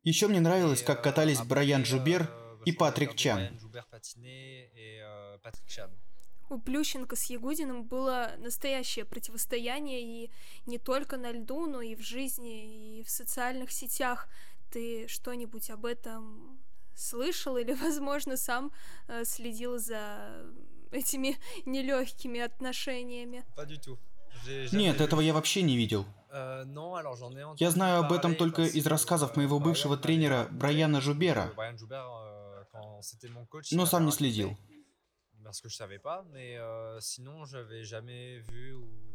Еще 0.04 0.28
мне 0.28 0.42
нравилось, 0.42 0.82
как 0.82 1.02
катались 1.02 1.42
Брайан 1.42 1.86
Жубер 1.86 2.24
bah, 2.24 2.64
и 2.66 2.72
Патрик 2.74 3.16
Чан. 3.16 3.58
У 6.50 6.60
Плющенко 6.60 7.16
с 7.16 7.30
Ягудиным 7.30 7.86
было 7.86 8.34
настоящее 8.38 9.06
противостояние 9.06 10.02
и 10.02 10.32
не 10.66 10.78
только 10.78 11.18
на 11.18 11.32
льду, 11.32 11.68
но 11.68 11.82
и 11.82 11.96
в 11.96 12.02
жизни, 12.02 13.00
и 13.00 13.04
в 13.04 13.10
социальных 13.10 13.72
сетях. 13.72 14.28
Ты 14.72 15.08
что-нибудь 15.08 15.70
об 15.70 15.86
этом 15.86 16.63
слышал 16.96 17.58
или, 17.58 17.74
возможно, 17.74 18.38
сам 18.38 18.72
э, 19.08 19.24
следил 19.26 19.78
за 19.78 20.46
этими 20.92 21.38
нелегкими 21.66 22.40
отношениями? 22.40 23.44
Нет, 24.72 25.02
этого 25.02 25.22
я 25.22 25.34
вообще 25.34 25.62
не 25.62 25.78
видел. 25.78 26.06
Euh, 26.32 26.66
Я 27.60 27.70
знаю 27.70 28.00
об 28.00 28.12
этом 28.12 28.36
только 28.36 28.64
из 28.64 28.88
рассказов 28.88 29.32
euh, 29.32 29.38
моего 29.38 29.60
бывшего 29.60 29.98
тренера 29.98 30.48
Брайана 30.52 31.00
Жубера, 31.00 31.54
euh, 31.56 33.04
но 33.72 33.86
сам 33.86 34.06
не 34.06 34.12
следил. 34.12 34.58
parce 35.44 35.62
que 35.62 35.70
je 35.70 35.76
savais 35.76 36.00
pas, 36.00 36.26
mais 36.32 36.58
euh, 36.58 37.00
sinon 37.00 37.46
j'avais 37.46 37.84
jamais 37.84 38.40
vu 38.40 38.74
ou. 38.74 39.13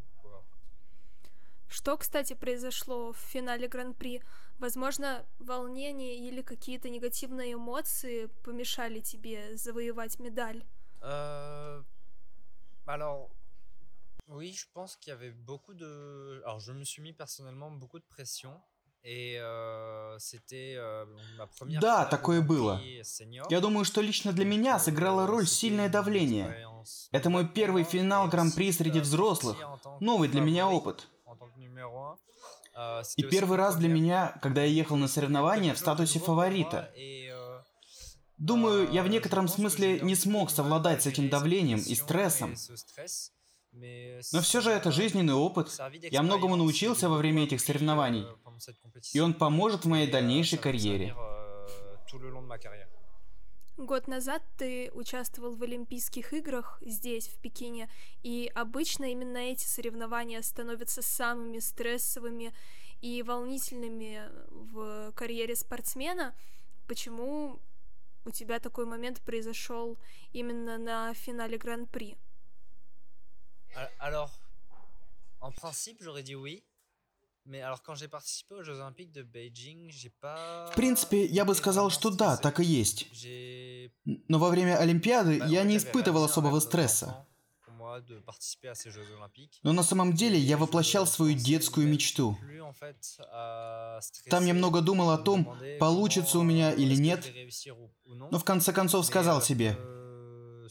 Что, 1.68 1.96
кстати, 1.96 2.34
произошло 2.34 3.12
в 3.12 3.18
финале 3.18 3.68
Гран-при? 3.68 4.22
Возможно, 4.58 5.24
волнение 5.38 6.16
или 6.18 6.42
какие-то 6.42 6.88
негативные 6.88 7.54
эмоции 7.54 8.26
помешали 8.42 9.00
тебе 9.00 9.56
завоевать 9.56 10.18
медаль? 10.18 10.64
Euh, 11.02 11.82
alors, 12.86 13.30
oui, 14.28 14.52
je 14.52 14.66
pense 14.74 14.96
qu'il 14.96 15.10
y 15.10 15.14
avait 15.14 15.30
beaucoup 15.30 15.74
de. 15.74 16.42
Alors, 16.44 16.60
je 16.60 16.72
me 16.72 16.84
suis 16.84 17.02
mis 17.02 17.12
personnellement 17.12 17.70
beaucoup 17.70 17.98
de 17.98 18.04
pression. 18.04 18.60
Et 19.04 19.38
euh, 19.38 20.18
c'était 20.18 20.74
euh, 20.76 21.06
ma 21.38 21.46
première 21.46 21.80
Да, 21.80 22.04
такое 22.04 22.42
было. 22.42 22.80
Senior. 23.02 23.46
Я 23.48 23.60
думаю, 23.60 23.84
что 23.84 24.00
лично 24.00 24.32
для 24.32 24.44
меня 24.44 24.78
сыграла 24.78 25.26
роль 25.26 25.46
сильное 25.46 25.88
давление. 25.88 26.66
Это 27.12 27.30
мой 27.30 27.46
первый 27.48 27.84
финал 27.84 28.28
Гран-при 28.28 28.72
среди 28.72 29.00
взрослых. 29.00 29.56
Новый 30.00 30.28
для 30.28 30.40
меня 30.40 30.68
опыт. 30.68 31.08
И 33.16 33.22
первый 33.24 33.56
раз 33.56 33.76
для 33.76 33.88
меня, 33.88 34.38
когда 34.42 34.62
я 34.62 34.68
ехал 34.68 34.96
на 34.96 35.08
соревнования 35.08 35.74
в 35.74 35.78
статусе 35.78 36.18
фаворита. 36.20 36.92
Думаю, 38.36 38.88
я 38.92 39.02
в 39.02 39.08
некотором 39.08 39.48
смысле 39.48 40.00
не 40.00 40.14
смог 40.14 40.50
совладать 40.50 41.02
с 41.02 41.06
этим 41.06 41.28
давлением 41.28 41.80
и 41.80 41.94
стрессом. 41.94 42.54
Но 43.72 44.40
все 44.40 44.60
же 44.60 44.70
это 44.70 44.92
жизненный 44.92 45.34
опыт. 45.34 45.76
Я 46.02 46.22
многому 46.22 46.56
научился 46.56 47.08
во 47.08 47.16
время 47.16 47.44
этих 47.44 47.60
соревнований. 47.60 48.26
И 49.12 49.20
он 49.20 49.34
поможет 49.34 49.84
в 49.84 49.88
моей 49.88 50.10
дальнейшей 50.10 50.58
карьере. 50.58 51.14
Год 53.78 54.08
назад 54.08 54.42
ты 54.56 54.90
участвовал 54.92 55.54
в 55.54 55.62
Олимпийских 55.62 56.32
играх 56.32 56.78
здесь, 56.84 57.28
в 57.28 57.38
Пекине, 57.38 57.88
и 58.24 58.50
обычно 58.56 59.04
именно 59.04 59.38
эти 59.38 59.66
соревнования 59.66 60.42
становятся 60.42 61.00
самыми 61.00 61.60
стрессовыми 61.60 62.52
и 63.00 63.22
волнительными 63.22 64.30
в 64.50 65.12
карьере 65.12 65.54
спортсмена. 65.54 66.34
Почему 66.88 67.60
у 68.24 68.30
тебя 68.32 68.58
такой 68.58 68.84
момент 68.84 69.20
произошел 69.20 69.96
именно 70.32 70.76
на 70.76 71.14
финале 71.14 71.56
Гран-при? 71.56 72.16
Al- 73.76 73.90
Alors, 74.00 74.30
en 75.40 75.52
principe, 75.52 76.02
j'aurais 76.02 76.24
dit 76.24 76.34
oui. 76.34 76.64
Mais 77.48 77.62
alors, 77.62 77.82
quand 77.82 77.94
j'ai 77.94 78.08
participé 78.08 78.56
aux 78.56 78.62
Jeux 78.62 78.78
Olympiques 78.78 79.10
de 79.10 79.22
Beijing, 79.22 79.90
j'ai 79.90 80.10
pas. 80.20 80.70
В 80.70 80.74
принципе, 80.74 81.24
я 81.24 81.46
бы 81.46 81.54
сказал, 81.54 81.88
что 81.88 82.10
да, 82.10 82.36
так 82.36 82.60
и 82.60 82.64
есть. 82.64 83.06
Но 84.04 84.38
во 84.38 84.50
время 84.50 84.76
Олимпиады 84.76 85.40
я 85.46 85.64
не 85.64 85.78
испытывал 85.78 86.24
особого 86.24 86.60
стресса. 86.60 87.24
Но 89.62 89.72
на 89.72 89.82
самом 89.82 90.12
деле 90.12 90.38
я 90.38 90.58
воплощал 90.58 91.06
свою 91.06 91.34
детскую 91.34 91.88
мечту. 91.88 92.36
Там 94.28 94.44
я 94.44 94.52
много 94.52 94.82
думал 94.82 95.10
о 95.10 95.16
том, 95.18 95.56
получится 95.80 96.38
у 96.38 96.42
меня 96.42 96.74
euh, 96.74 96.76
или 96.76 96.96
нет. 96.96 97.32
Но 98.30 98.38
в 98.38 98.44
конце 98.44 98.74
концов 98.74 99.06
сказал 99.06 99.38
euh, 99.38 99.42
себе, 99.42 99.74
euh, 99.78 100.68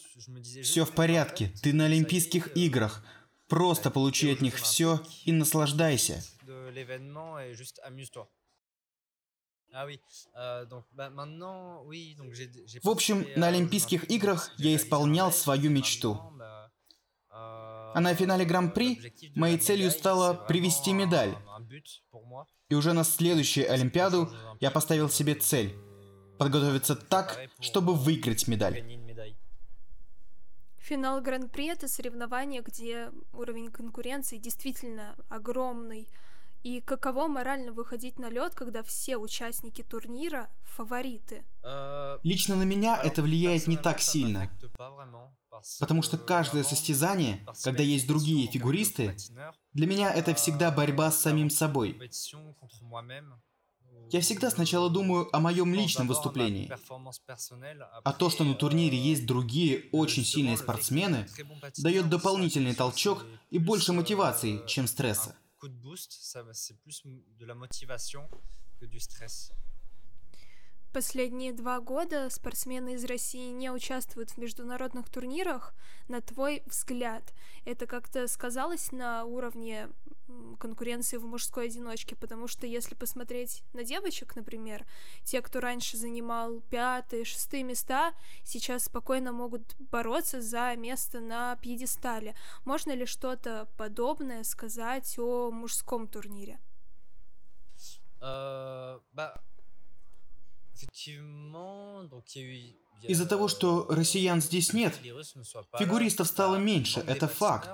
все 0.61 0.86
в 0.86 0.91
порядке, 0.91 1.51
ты 1.63 1.73
на 1.73 1.86
Олимпийских 1.86 2.49
euh, 2.49 2.53
играх. 2.53 3.03
Просто 3.47 3.89
получи 3.89 4.32
от 4.32 4.41
них 4.41 4.55
все 4.57 5.01
и 5.25 5.32
наслаждайся. 5.32 6.21
De 6.47 6.69
l'événement 6.69 7.39
et 7.39 7.53
juste 7.53 7.79
amuse-toi. 7.83 8.25
Ah 9.73 9.85
oui, 9.85 9.99
euh, 10.37 10.65
donc 10.65 10.85
bah, 10.93 11.09
maintenant, 11.09 11.83
oui, 11.83 12.15
donc 12.15 12.33
j'ai 12.33 12.49
j'ai 12.65 12.79
В 12.79 12.89
общем, 12.89 13.27
на 13.35 13.47
Олимпийских 13.47 14.09
играх 14.09 14.51
я 14.57 14.73
исполнял 14.75 15.31
свою 15.33 15.69
мечту. 15.69 16.17
euh, 16.39 17.91
А 17.93 17.99
на 17.99 18.13
финале 18.15 18.45
euh, 18.45 18.47
Гран-при 18.47 18.89
моей 19.35 19.57
целью 19.57 19.91
стало 19.91 20.33
привести 20.47 20.93
медаль. 20.93 21.35
И 22.69 22.75
уже 22.75 22.93
на 22.93 23.03
следующую 23.03 23.69
Олимпиаду 23.71 24.29
я 24.61 24.71
поставил 24.71 25.09
себе 25.09 25.33
euh, 25.33 25.39
цель 25.39 25.73
euh, 25.73 26.37
подготовиться 26.37 26.95
так, 26.95 27.37
чтобы 27.59 27.91
euh, 27.91 27.95
выиграть 27.97 28.47
медаль. 28.47 28.83
Финал 30.79 31.19
Гран-при— 31.21 31.67
это 31.67 31.89
соревнование, 31.89 32.61
где 32.61 33.11
уровень 33.33 33.69
конкуренции 33.69 34.37
действительно 34.37 35.17
огромный. 35.27 36.07
И 36.64 36.82
каково 36.82 37.28
морально 37.28 37.72
выходить 37.72 38.20
на 38.20 38.30
лед, 38.30 38.53
когда 38.55 38.84
все 38.84 39.18
участники 39.18 39.84
турнира— 39.84 40.49
фавориты? 40.64 41.45
Euh, 41.64 42.20
Лично 42.24 42.55
на 42.55 42.64
меня 42.64 42.95
alors, 42.95 43.08
это 43.08 43.22
влияет 43.22 43.68
не 43.68 43.78
так 43.78 44.01
сильно, 44.01 44.49
потому 45.80 46.01
что 46.01 46.18
каждое 46.18 46.64
состязание, 46.64 47.45
когда 47.64 47.84
есть 47.84 48.08
другие 48.08 48.47
фигуристы, 48.47 49.16
для 49.74 49.88
меня 49.88 50.14
это 50.14 50.34
всегда 50.34 50.72
борьба 50.72 51.12
с 51.12 51.22
самим 51.22 51.49
собой. 51.49 51.99
Я 54.10 54.22
всегда 54.22 54.49
сначала 54.49 54.89
думаю 54.89 55.28
о 55.36 55.39
моем 55.39 55.74
личном 55.74 56.08
выступлении, 56.08 56.72
а 58.03 58.14
то, 58.14 58.30
что 58.30 58.45
на 58.45 58.53
турнире 58.55 58.97
euh, 58.97 59.01
есть 59.01 59.26
другие 59.26 59.89
очень 59.91 60.24
сильные 60.24 60.58
спортсмены, 60.58 61.28
дает 61.78 62.10
дополнительный 62.10 62.74
толчок 62.74 63.26
и 63.49 63.60
больше 63.60 63.91
euh, 63.91 63.95
мотивации, 63.95 64.66
чем 64.66 64.88
стресса. 64.88 65.36
Coup 65.58 65.68
de 65.68 65.74
boost, 65.74 66.12
ça, 66.14 66.43
c'est 66.53 66.80
plus 66.80 67.03
de 67.05 67.45
la 67.45 67.55
motivation 67.55 68.30
que 68.80 68.86
du 68.86 68.99
stress. 68.99 69.51
Последние 70.97 71.53
два 71.53 71.79
года 71.79 72.27
спортсмены 72.31 72.95
из 72.95 73.05
России 73.05 73.51
не 73.51 73.69
участвуют 73.69 74.31
в 74.31 74.37
международных 74.39 75.07
турнирах. 75.09 75.75
На 76.07 76.21
твой 76.21 76.63
взгляд, 76.65 77.35
это 77.65 77.85
как-то 77.85 78.27
сказалось 78.27 78.91
на 78.91 79.23
уровне 79.23 79.89
конкуренции 80.59 81.17
в 81.17 81.25
мужской 81.27 81.67
одиночке? 81.67 82.15
Потому 82.15 82.47
что 82.47 82.65
если 82.65 82.95
посмотреть 82.95 83.61
на 83.73 83.83
девочек, 83.83 84.35
например, 84.35 84.87
те, 85.23 85.43
кто 85.43 85.59
раньше 85.59 85.97
занимал 85.97 86.61
пятые, 86.61 87.25
шестые 87.25 87.61
места, 87.61 88.15
сейчас 88.43 88.85
спокойно 88.85 89.31
могут 89.31 89.75
бороться 89.77 90.41
за 90.41 90.75
место 90.77 91.19
на 91.19 91.57
пьедестале. 91.57 92.33
Можно 92.65 92.93
ли 92.93 93.05
что-то 93.05 93.67
подобное 93.77 94.43
сказать 94.43 95.19
о 95.19 95.51
мужском 95.51 96.07
турнире? 96.07 96.59
Euh, 98.19 98.99
bah, 99.13 99.39
Из-за 103.03 103.25
того, 103.25 103.47
что 103.47 103.86
россиян 103.89 104.41
здесь 104.41 104.73
нет, 104.73 104.95
фигуристов 105.78 106.28
стало 106.28 106.55
меньше, 106.57 106.99
это 107.01 107.28
факт. 107.28 107.69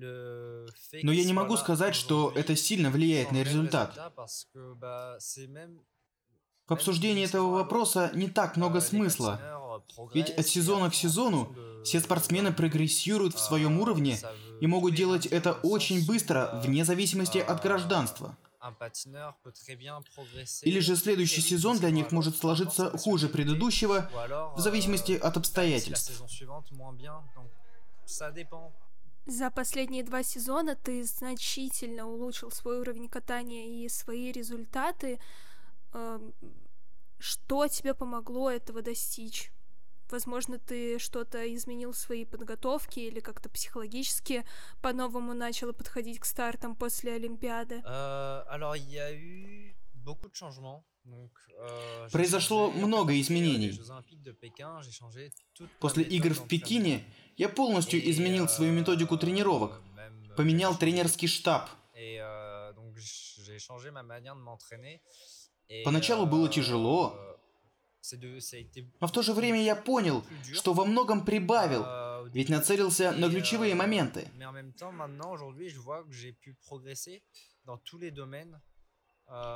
euh, 0.00 0.66
fait 0.90 1.02
Но 1.02 1.12
я 1.12 1.24
не 1.24 1.32
могу 1.32 1.56
сказать, 1.56 1.94
что 1.94 2.32
это 2.34 2.56
сильно 2.56 2.90
влияет 2.90 3.32
на 3.32 3.42
результат. 3.42 3.94
В 6.66 6.72
обсуждении 6.72 7.24
этого 7.24 7.50
вопроса 7.50 8.10
не 8.14 8.28
так 8.28 8.56
много 8.56 8.80
смысла, 8.80 9.40
ведь 10.14 10.30
от 10.30 10.46
сезона 10.46 10.90
к 10.90 10.94
сезону 10.94 11.54
все 11.84 12.00
спортсмены 12.00 12.52
прогрессируют 12.52 13.34
в 13.34 13.40
своем 13.40 13.80
уровне 13.80 14.18
и 14.60 14.66
могут 14.66 14.94
делать 14.94 15.26
это 15.26 15.52
очень 15.52 16.06
быстро, 16.06 16.62
вне 16.64 16.84
зависимости 16.84 17.38
от 17.38 17.62
гражданства. 17.62 18.38
Или 20.62 20.80
же 20.80 20.96
следующий 20.96 21.40
сезон 21.40 21.78
для 21.78 21.90
них 21.90 22.12
может 22.12 22.36
сложиться 22.36 22.90
хуже 22.98 23.28
предыдущего, 23.28 24.10
в 24.56 24.60
зависимости 24.60 25.12
от 25.12 25.36
обстоятельств. 25.36 26.22
За 29.26 29.50
последние 29.50 30.02
два 30.02 30.24
сезона 30.24 30.74
ты 30.74 31.04
значительно 31.04 32.08
улучшил 32.08 32.50
свой 32.50 32.80
уровень 32.80 33.08
катания 33.08 33.84
и 33.84 33.88
свои 33.88 34.32
результаты. 34.32 35.20
Эм, 35.92 36.34
Что 37.18 37.68
тебе 37.68 37.94
помогло 37.94 38.50
этого 38.50 38.82
достичь? 38.82 39.52
Возможно, 40.12 40.58
ты 40.58 40.98
что-то 40.98 41.52
изменил 41.54 41.92
в 41.92 41.96
своей 41.96 42.26
подготовке 42.26 43.08
или 43.08 43.20
как-то 43.20 43.48
психологически 43.48 44.44
по-новому 44.82 45.32
начал 45.32 45.72
подходить 45.72 46.20
к 46.20 46.26
стартам 46.26 46.76
после 46.76 47.14
Олимпиады? 47.14 47.82
Alors, 47.86 48.76
il 48.76 48.90
y 48.90 48.98
a 48.98 49.10
eu 49.10 49.74
beaucoup 49.94 50.28
de 50.28 50.34
changements. 50.34 50.84
Donc, 51.04 51.30
euh, 51.58 52.06
j'ai 52.06 52.12
Произошло 52.12 52.70
много 52.70 53.18
изменений. 53.20 53.80
После 55.80 56.04
игр 56.04 56.34
в. 56.34 56.46
Пекине 56.46 57.04
я 57.36 57.48
полностью 57.48 57.98
изменил 58.10 58.48
свою 58.48 58.72
методику 58.72 59.14
euh, 59.14 59.18
тренировок, 59.18 59.80
euh, 59.96 60.34
поменял 60.36 60.76
тренерский 60.78 61.26
штаб. 61.26 61.70
Euh, 61.96 62.72
Поначалу 65.84 66.26
было 66.26 66.46
euh, 66.46 66.50
тяжело. 66.50 67.16
Но 69.00 69.06
в 69.06 69.12
то 69.12 69.22
же 69.22 69.32
время 69.32 69.62
я 69.62 69.76
понял, 69.76 70.24
что 70.52 70.74
во 70.74 70.84
многом 70.84 71.24
прибавил, 71.24 71.84
Euh, 72.22 72.26
au 72.26 72.28
ведь 72.32 72.48
нацелился 72.48 73.12
на 73.12 73.28
ключевые 73.28 73.72
euh, 73.72 73.76
моменты. 73.76 74.28
Domaines 78.10 78.60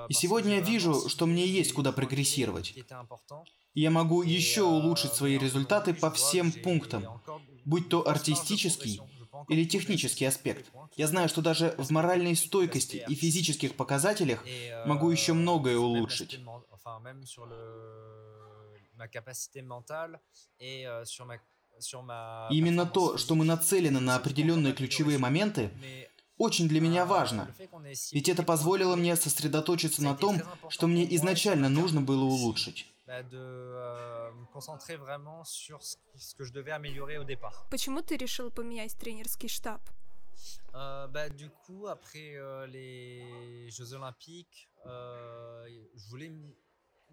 И 0.09 0.14
сегодня 0.14 0.57
я 0.57 0.61
вижу, 0.61 1.09
что 1.09 1.26
мне 1.26 1.47
есть 1.47 1.72
куда 1.72 1.92
прогрессировать. 1.92 2.74
И 3.74 3.80
я 3.80 3.90
могу 3.90 4.22
еще 4.22 4.62
улучшить 4.62 5.12
свои 5.12 5.38
результаты 5.38 5.92
по 5.92 6.11
всем 6.11 6.53
пунктам, 6.53 7.20
будь 7.64 7.88
то 7.88 8.09
артистический 8.09 9.01
или 9.49 9.64
технический 9.64 10.24
аспект. 10.24 10.72
Я 10.97 11.09
знаю, 11.09 11.28
что 11.28 11.42
даже 11.42 11.74
в 11.76 11.90
моральной 11.90 12.36
стойкости 12.36 13.05
и 13.09 13.14
физических 13.14 13.74
показателях 13.74 14.44
могу 14.86 15.11
еще 15.11 15.34
многое 15.34 15.76
улучшить. 15.76 16.40
Именно 22.51 22.86
то, 22.86 23.18
что 23.18 23.34
мы 23.34 23.44
нацелены 23.44 24.01
на 24.01 24.16
определенные 24.16 24.72
ключевые 24.72 25.18
моменты, 25.18 25.70
очень 26.38 26.68
для 26.68 26.80
меня 26.80 27.05
важно. 27.07 27.55
Ведь 28.12 28.28
это 28.28 28.42
позволило 28.42 28.97
мне 28.97 29.16
сосредоточиться 29.16 30.03
на 30.03 30.14
том, 30.14 30.40
что 30.68 30.86
мне 30.86 31.14
изначально 31.16 31.68
нужно 31.68 32.01
было 32.01 32.24
улучшить. 32.24 32.86
Почему 37.70 38.03
ты 38.03 38.16
решил 38.16 38.51
поменять 38.51 38.97
тренерский 38.99 39.49
штаб? 39.49 39.80
Euh, 40.74 41.09
bah, 41.09 41.30
du 41.30 41.49
coup, 41.49 41.86
après 41.86 42.36
euh, 42.36 42.66
les 42.66 43.70
Jeux 43.70 43.94
Olympiques, 43.94 44.68
euh, 44.84 45.66
je 45.94 46.09
voulais 46.11 46.30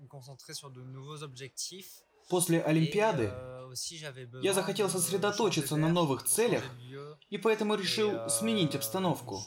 me 0.04 0.08
concentrer 0.08 0.54
sur 0.54 0.70
de 0.70 0.82
nouveaux 0.82 1.24
objectifs. 1.24 2.04
После 2.30 2.62
Олимпиады 2.62 3.34
я 4.42 4.54
захотел 4.54 4.90
сосредоточиться 4.90 5.76
на 5.76 5.90
новых 5.90 6.24
целях, 6.24 6.64
и 7.30 7.38
поэтому 7.38 7.76
решил 7.76 8.30
сменить 8.30 8.76
обстановку. 8.76 9.42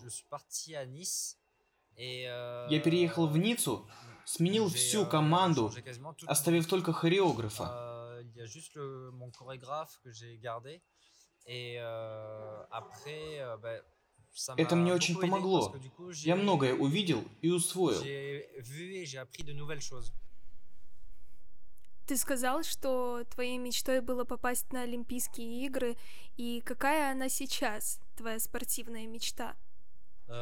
Я 1.96 2.80
переехал 2.80 3.28
в 3.28 3.38
Ниццу, 3.38 3.88
сменил 4.26 4.68
всю 4.68 5.06
команду, 5.06 5.72
оставив 6.26 6.66
только 6.66 6.92
хореографа. 6.92 8.22
Это 14.58 14.76
мне 14.76 14.92
очень 14.92 15.18
помогло. 15.18 15.74
Я 16.16 16.36
многое 16.36 16.74
увидел 16.74 17.24
и 17.40 17.50
усвоил. 17.50 18.02
Ты 22.06 22.16
сказал, 22.16 22.62
что 22.62 23.24
твоей 23.34 23.58
мечтой 23.58 24.00
было 24.00 24.24
попасть 24.24 24.72
на 24.72 24.82
Олимпийские 24.82 25.66
игры, 25.66 25.96
и 26.36 26.60
какая 26.64 27.10
она 27.10 27.28
сейчас, 27.28 27.98
твоя 28.16 28.38
спортивная 28.38 29.06
мечта? 29.06 29.56
У 30.28 30.32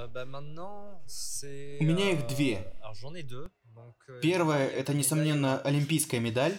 меня 1.85 2.13
их 2.13 2.27
две. 2.27 2.71
Первая— 4.21 4.69
это, 4.71 4.93
несомненно, 4.93 5.59
олимпийская 5.63 6.21
медаль. 6.21 6.59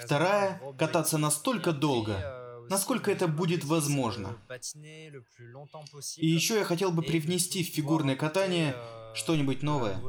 Вторая— 0.00 0.60
кататься 0.78 1.18
настолько 1.18 1.72
долго, 1.72 2.66
насколько 2.70 3.10
это 3.10 3.26
будет 3.26 3.64
возможно. 3.64 4.38
И 6.16 6.26
еще 6.26 6.58
я 6.58 6.64
хотел 6.64 6.92
бы 6.92 7.02
привнести 7.02 7.64
в 7.64 7.74
фигурное 7.74 8.14
катание 8.14 8.76
что-нибудь 9.14 9.62
новое. 9.62 10.00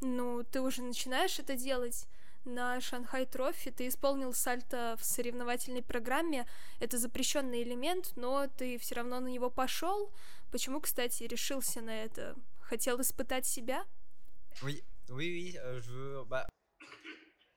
Ну, 0.00 0.44
ты 0.44 0.60
уже 0.60 0.82
начинаешь 0.82 1.38
это 1.38 1.56
делать 1.56 2.06
на 2.44 2.80
Шанхай 2.80 3.26
Трофи 3.26 3.70
ты 3.70 3.88
исполнил 3.88 4.32
сальто 4.32 4.96
в 5.00 5.04
соревновательной 5.04 5.82
программе. 5.82 6.46
Это 6.80 6.98
запрещенный 6.98 7.62
элемент, 7.62 8.12
но 8.16 8.46
ты 8.46 8.78
все 8.78 8.96
равно 8.96 9.20
на 9.20 9.28
него 9.28 9.50
пошел. 9.50 10.10
Почему, 10.50 10.80
кстати, 10.80 11.24
решился 11.24 11.80
на 11.80 12.04
это? 12.04 12.36
Хотел 12.60 13.00
испытать 13.00 13.46
себя? 13.46 13.84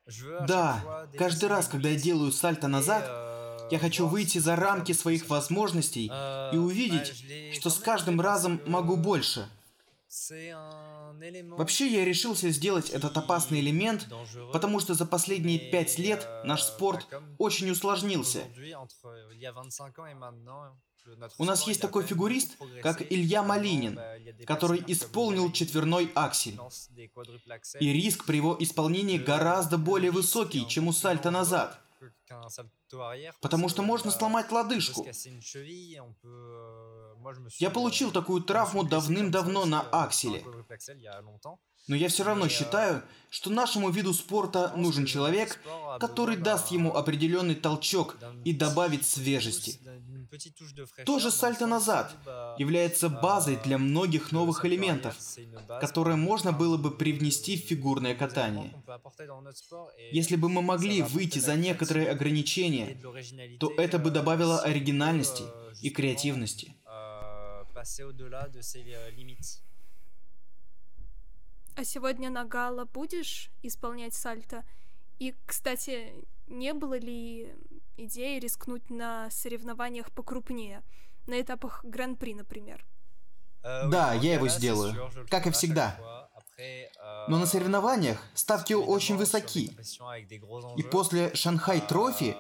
Euh, 0.10 0.46
да, 0.48 1.08
каждый 1.18 1.50
раз, 1.50 1.68
когда 1.68 1.90
я 1.90 2.00
делаю 2.00 2.32
сальто 2.32 2.68
назад, 2.68 3.04
euh, 3.08 3.68
я 3.72 3.80
хочу 3.80 4.08
выйти 4.08 4.38
за 4.38 4.56
рамки 4.56 4.94
своих 4.94 5.30
возможностей 5.30 6.10
euh, 6.10 6.54
и 6.54 6.58
увидеть, 6.58 7.56
что 7.56 7.70
с 7.70 7.80
каждым 7.80 8.22
разом 8.22 8.62
могу 8.66 8.96
больше. 8.96 9.50
Вообще 10.10 11.88
я 11.88 12.06
решился 12.06 12.50
сделать 12.50 12.90
этот 12.90 13.18
опасный 13.18 13.60
элемент, 13.60 14.08
потому 14.54 14.80
что 14.80 14.94
за 14.94 15.06
последние 15.06 15.60
пять 15.72 15.98
лет 15.98 16.28
наш 16.46 16.64
спорт 16.64 17.08
очень 17.38 17.70
усложнился. 17.70 18.44
У 21.38 21.46
нас 21.46 21.68
есть 21.68 21.82
такой 21.82 22.04
фигурист, 22.04 22.58
как 22.82 23.02
Илья 23.12 23.44
Малинин, 23.44 24.00
который 24.46 24.84
исполнил 24.88 25.52
четверной 25.52 26.12
аксель. 26.16 26.60
И 27.80 27.94
риск 27.94 28.26
при 28.26 28.38
его 28.38 28.56
исполнении 28.60 29.18
гораздо 29.18 29.78
более 29.78 30.12
высокий, 30.12 30.68
чем 30.68 30.88
у 30.88 30.94
сальта 30.94 31.32
назад. 31.32 31.82
Потому 33.42 33.70
что 33.70 33.82
можно 33.84 34.12
сломать 34.12 34.52
лодыжку. 34.52 35.06
Я 37.60 37.70
получил 37.70 38.12
такую 38.12 38.42
травму 38.42 38.84
давным-давно 38.84 39.66
на 39.66 39.82
акселе. 39.82 40.44
Но 41.88 41.96
я 41.96 42.10
все 42.10 42.24
равно 42.24 42.50
считаю, 42.50 43.02
что 43.30 43.50
нашему 43.50 43.90
виду 43.90 44.14
спорта 44.14 44.74
нужен 44.76 45.06
человек, 45.06 45.60
который 46.00 46.36
даст 46.36 46.68
ему 46.68 46.94
определенный 46.94 47.56
толчок 47.56 48.18
и 48.44 48.54
добавит 48.54 49.06
свежести. 49.06 49.80
Тоже 51.06 51.32
сальто 51.32 51.66
назад 51.66 52.14
является 52.58 53.08
базой 53.10 53.58
для 53.64 53.78
многих 53.78 54.34
новых 54.34 54.66
элементов, 54.66 55.16
которые 55.80 56.18
можно 56.18 56.52
было 56.52 56.78
бы 56.78 56.92
привнести 56.92 57.58
в 57.58 57.66
фигурное 57.66 58.16
катание. 58.16 58.74
Если 60.12 60.36
бы 60.36 60.50
мы 60.50 60.62
могли 60.62 61.02
выйти 61.02 61.40
за 61.40 61.56
некоторые 61.56 62.10
ограничения, 62.10 63.00
то 63.60 63.72
это 63.78 63.98
бы 63.98 64.12
добавило 64.12 64.60
оригинальности 64.60 65.44
и 65.82 65.90
креативности. 65.90 66.76
А 71.76 71.84
сегодня 71.84 72.30
на 72.30 72.44
гала 72.44 72.86
будешь 72.86 73.50
исполнять 73.62 74.14
сальто? 74.14 74.64
И, 75.20 75.36
кстати, 75.46 76.14
не 76.48 76.74
было 76.74 76.98
ли 76.98 77.54
идеи 77.98 78.40
рискнуть 78.40 78.90
на 78.90 79.30
соревнованиях 79.32 80.12
покрупнее, 80.12 80.84
на 81.28 81.40
этапах 81.40 81.84
Гран-при, 81.84 82.34
например? 82.34 82.86
Э, 83.64 83.88
да, 83.90 84.14
я 84.14 84.34
его 84.36 84.48
сделаю, 84.48 85.12
как 85.30 85.48
и 85.48 85.52
всегда. 85.52 85.98
Э, 86.58 87.26
Но 87.28 87.38
на 87.38 87.46
соревнованиях 87.46 88.20
ставки 88.34 88.74
очень 88.74 89.18
высоки. 89.18 89.72
И 90.78 90.84
после 90.84 91.34
Шанхай 91.36 91.82
Трофи 91.82 92.36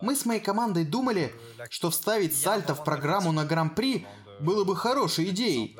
мы 0.00 0.14
с 0.14 0.24
моей 0.24 0.40
командой 0.40 0.84
думали, 0.84 1.34
что 1.70 1.90
вставить 1.90 2.36
сальто 2.36 2.74
в 2.74 2.84
программу 2.84 3.32
на 3.32 3.44
Гран-при 3.44 4.06
было 4.40 4.64
бы 4.64 4.76
хорошей 4.76 5.30
идеей. 5.30 5.76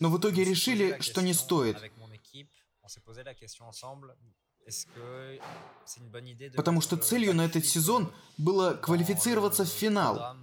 Но 0.00 0.10
в 0.10 0.18
итоге 0.18 0.44
решили, 0.44 1.00
что 1.00 1.22
не 1.22 1.34
стоит. 1.34 1.76
Потому 6.56 6.80
что 6.80 6.96
целью 6.96 7.34
на 7.34 7.42
этот 7.46 7.66
сезон 7.66 8.12
было 8.38 8.74
квалифицироваться 8.74 9.64
в 9.64 9.68
финал. 9.68 10.36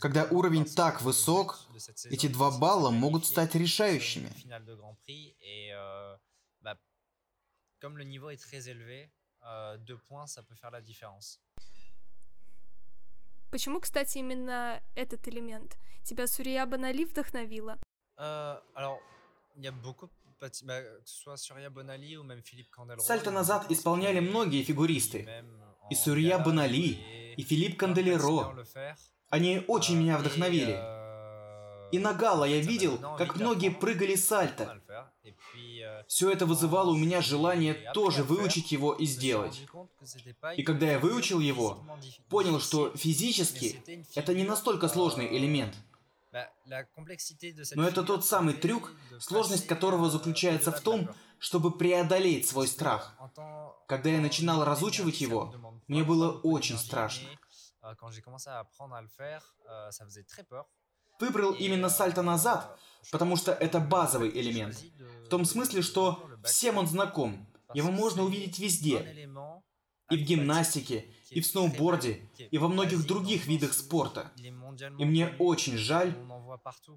Когда 0.00 0.24
уровень 0.24 0.64
так 0.64 1.02
высок, 1.02 1.58
эти 2.10 2.28
два 2.28 2.50
балла 2.50 2.90
могут 2.90 3.26
стать 3.26 3.54
решающими. 3.54 4.30
Euh, 9.44 9.76
deux 9.78 9.98
points, 9.98 10.26
ça 10.26 10.42
peut 10.42 10.54
faire 10.54 10.70
la 10.70 10.80
différence. 10.80 11.40
Почему, 13.50 13.80
кстати, 13.80 14.18
именно 14.18 14.80
этот 14.94 15.28
элемент? 15.28 15.76
Тебя 16.04 16.26
Сурия 16.26 16.64
Банали 16.66 17.04
вдохновила? 17.04 17.78
Euh, 18.18 18.58
alors, 18.74 18.98
il 19.56 19.64
y 19.64 19.68
a 19.68 19.72
beaucoup 19.72 20.10
Сальто 22.98 23.30
назад 23.30 23.66
исполняли 23.70 24.18
многие 24.18 24.62
фигуристы. 24.62 25.44
И 25.90 25.94
Сурья 25.94 26.38
Банали, 26.38 27.34
и 27.36 27.42
Филипп 27.42 27.78
Канделеро. 27.78 28.66
Они 29.28 29.64
очень 29.68 29.98
меня 29.98 30.18
вдохновили. 30.18 31.01
И 31.92 31.98
на 31.98 32.14
Гала 32.14 32.44
я 32.44 32.60
видел, 32.60 32.98
как 33.18 33.36
многие 33.36 33.70
прыгали 33.70 34.16
сальто. 34.16 34.80
Все 36.08 36.30
это 36.30 36.46
вызывало 36.46 36.90
у 36.90 36.96
меня 36.96 37.20
желание 37.20 37.74
тоже 37.94 38.22
выучить 38.24 38.72
его 38.72 38.94
и 38.94 39.06
сделать. 39.06 39.66
И 40.56 40.62
когда 40.62 40.86
я 40.86 40.98
выучил 40.98 41.40
его, 41.40 41.84
понял, 42.28 42.60
что 42.60 42.90
физически 42.96 43.82
это 44.14 44.34
не 44.34 44.44
настолько 44.44 44.88
сложный 44.88 45.36
элемент. 45.36 45.74
Но 47.74 47.86
это 47.86 48.02
тот 48.02 48.24
самый 48.24 48.54
трюк, 48.54 48.92
сложность 49.20 49.66
которого 49.66 50.08
заключается 50.08 50.72
в 50.72 50.80
том, 50.80 51.10
чтобы 51.38 51.76
преодолеть 51.76 52.48
свой 52.48 52.68
страх. 52.68 53.14
Когда 53.86 54.10
я 54.10 54.20
начинал 54.20 54.64
разучивать 54.64 55.20
его, 55.20 55.54
мне 55.88 56.04
было 56.04 56.40
очень 56.40 56.78
страшно. 56.78 57.28
Выбрал 61.22 61.52
именно 61.52 61.88
сальто 61.88 62.20
назад, 62.22 62.76
потому 63.12 63.36
что 63.36 63.52
это 63.52 63.78
базовый 63.78 64.28
элемент. 64.30 64.76
В 65.24 65.28
том 65.28 65.44
смысле, 65.44 65.80
что 65.80 66.28
всем 66.44 66.78
он 66.78 66.88
знаком. 66.88 67.46
Его 67.74 67.92
можно 67.92 68.24
увидеть 68.24 68.58
везде. 68.58 69.28
И 70.10 70.16
в 70.16 70.20
гимнастике, 70.20 71.14
и 71.30 71.40
в 71.40 71.46
сноуборде, 71.46 72.28
и 72.50 72.58
во 72.58 72.66
многих 72.66 73.06
других 73.06 73.46
видах 73.46 73.72
спорта. 73.72 74.32
И 74.36 75.04
мне 75.04 75.32
очень 75.38 75.76
жаль, 75.76 76.12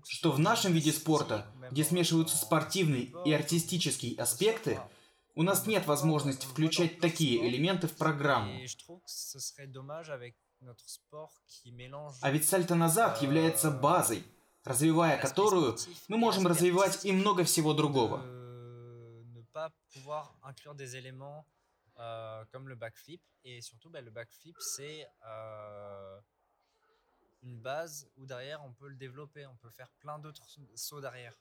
что 0.07 0.32
в 0.32 0.39
нашем 0.39 0.73
виде 0.73 0.91
спорта, 0.91 1.45
где 1.69 1.84
смешиваются 1.84 2.36
спортивные 2.36 3.13
и 3.26 3.32
артистические 3.32 4.17
аспекты, 4.17 4.80
у 5.36 5.43
нас 5.43 5.67
нет 5.67 5.86
возможности 5.86 6.47
включать 6.47 6.99
такие 6.99 7.47
элементы 7.47 7.88
в 7.88 7.95
программу. 7.95 8.59
А 12.22 12.32
ведь 12.32 12.47
сальто 12.47 12.76
назад 12.76 13.22
является 13.22 13.72
базой, 13.72 14.24
развивая 14.63 15.18
которую 15.18 15.78
мы 16.07 16.18
можем 16.18 16.47
развивать 16.47 17.05
и 17.05 17.11
много 17.11 17.43
всего 17.43 17.74
другого. 17.74 18.22
Euh, 21.97 22.43
comme 22.51 22.68
le 22.68 22.76
backflip. 22.76 23.22
Et 23.43 23.61
surtout, 23.61 23.89
le 23.89 24.11
backflip, 24.11 24.55
c'est 24.59 25.07
euh, 25.26 26.20
une 27.41 27.59
base 27.61 28.09
où 28.18 28.26
derrière, 28.26 28.63
on 28.66 28.74
peut 28.74 28.89
le 28.89 28.95
développer, 28.95 29.45
on 29.45 29.55
peut 29.55 29.70
faire 29.70 29.89
plein 29.99 30.20
d'autres 30.20 30.45
sauts 30.76 31.01
derrière. 31.01 31.34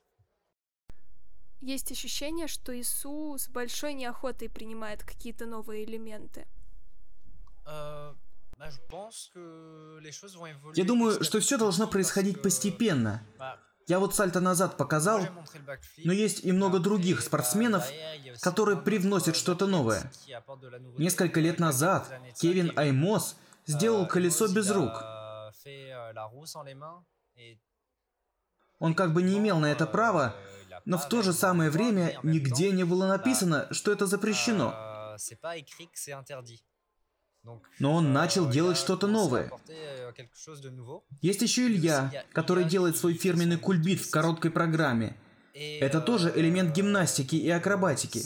Есть 1.61 1.91
ощущение, 1.91 2.47
что 2.47 2.79
Ису 2.79 3.37
с 3.37 3.49
большой 3.49 3.93
неохотой 3.95 4.49
принимает 4.49 5.03
какие-то 5.03 5.45
новые 5.45 5.83
элементы. 5.85 6.47
Э, 7.65 8.13
Я 10.75 10.85
думаю, 10.85 11.23
что 11.23 11.39
все 11.39 11.57
должно 11.57 11.87
происходить 11.87 12.41
постепенно. 12.41 13.21
Я 13.87 13.99
вот 13.99 14.15
сальто 14.15 14.39
назад 14.39 14.77
показал, 14.77 15.21
но 16.03 16.11
есть 16.11 16.43
и 16.43 16.51
много 16.51 16.79
других 16.79 17.21
спортсменов, 17.21 17.85
которые 18.41 18.77
привносят 18.77 19.35
что-то 19.35 19.67
новое. 19.67 20.11
Несколько 20.97 21.39
лет 21.39 21.59
назад 21.59 22.11
Кевин 22.39 22.71
Аймос 22.77 23.35
сделал 23.67 24.07
колесо 24.07 24.47
без 24.47 24.71
рук. 24.71 24.91
Он 28.79 28.95
как 28.95 29.13
бы 29.13 29.21
не 29.21 29.37
имел 29.37 29.59
на 29.59 29.67
это 29.71 29.85
права, 29.85 30.35
но 30.85 30.97
в 30.97 31.07
то 31.07 31.21
же 31.21 31.33
самое 31.33 31.69
время 31.69 32.19
нигде 32.23 32.71
не 32.71 32.83
было 32.83 33.07
написано, 33.07 33.67
что 33.71 33.91
это 33.91 34.07
запрещено. 34.07 34.73
Но 37.79 37.93
он 37.93 38.13
начал 38.13 38.49
делать 38.49 38.77
что-то 38.77 39.07
новое. 39.07 39.51
Есть 41.21 41.41
еще 41.41 41.67
Илья, 41.67 42.25
который 42.31 42.63
делает 42.63 42.97
свой 42.97 43.13
фирменный 43.13 43.57
кульбит 43.57 44.01
в 44.01 44.09
короткой 44.09 44.51
программе. 44.51 45.17
Это 45.53 46.01
тоже 46.01 46.33
элемент 46.35 46.75
гимнастики 46.75 47.35
и 47.35 47.49
акробатики. 47.49 48.19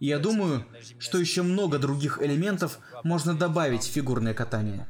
И 0.00 0.06
я 0.06 0.18
думаю, 0.18 0.66
что 0.98 1.18
еще 1.18 1.42
много 1.42 1.78
других 1.78 2.20
элементов 2.20 2.78
можно 3.04 3.34
добавить 3.34 3.84
в 3.84 3.92
фигурное 3.92 4.34
катание. 4.34 4.88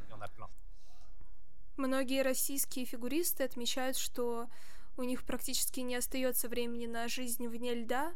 Многие 1.77 2.23
российские 2.23 2.87
фигуристы 2.87 3.43
отмечают, 3.43 3.97
что 3.97 4.49
у 4.97 5.03
них 5.03 5.25
практически 5.25 5.81
не 5.81 5.97
остается 5.97 6.49
времени 6.49 6.87
на 6.87 7.09
жизнь 7.09 7.47
вне 7.49 7.75
льда. 7.75 8.13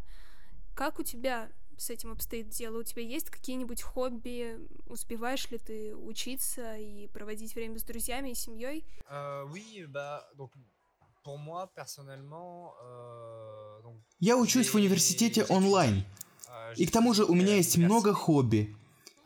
Как 0.75 0.99
у 0.99 1.03
тебя 1.03 1.49
с 1.79 1.91
этим 1.91 2.13
обстоит 2.13 2.49
дело? 2.49 2.81
У 2.81 2.83
тебя 2.83 3.03
есть 3.03 3.31
какие-нибудь 3.31 3.83
хобби? 3.83 4.59
Успеваешь 4.87 5.51
ли 5.51 5.59
ты 5.59 5.95
учиться 5.95 6.77
и 6.77 7.07
проводить 7.09 7.55
время 7.55 7.79
с 7.79 7.83
друзьями 7.83 8.31
и 8.31 8.35
семьей? 8.35 8.85
Oui, 9.11 9.87
bah, 9.89 10.23
donc, 10.37 10.51
moi, 11.25 11.71
euh, 12.83 13.83
donc, 13.83 13.97
Я 14.21 14.37
учусь 14.37 14.69
в 14.69 14.75
университете 14.75 15.45
онлайн. 15.45 16.05
Euh, 16.49 16.75
и 16.77 16.87
к 16.87 16.91
тому 16.91 17.15
же 17.15 17.25
у 17.25 17.35
меня 17.35 17.57
есть 17.57 17.77
много 17.77 18.15
хобби. 18.15 18.75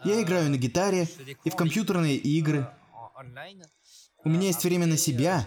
Я 0.04 0.20
играю 0.20 0.50
на 0.50 0.56
гитаре 0.56 1.08
и 1.44 1.50
в 1.50 1.56
компьютерные 1.56 2.16
игры. 2.16 2.66
У 4.24 4.28
меня 4.28 4.48
есть 4.48 4.62
время 4.64 4.86
на 4.86 4.96
себя 4.96 5.46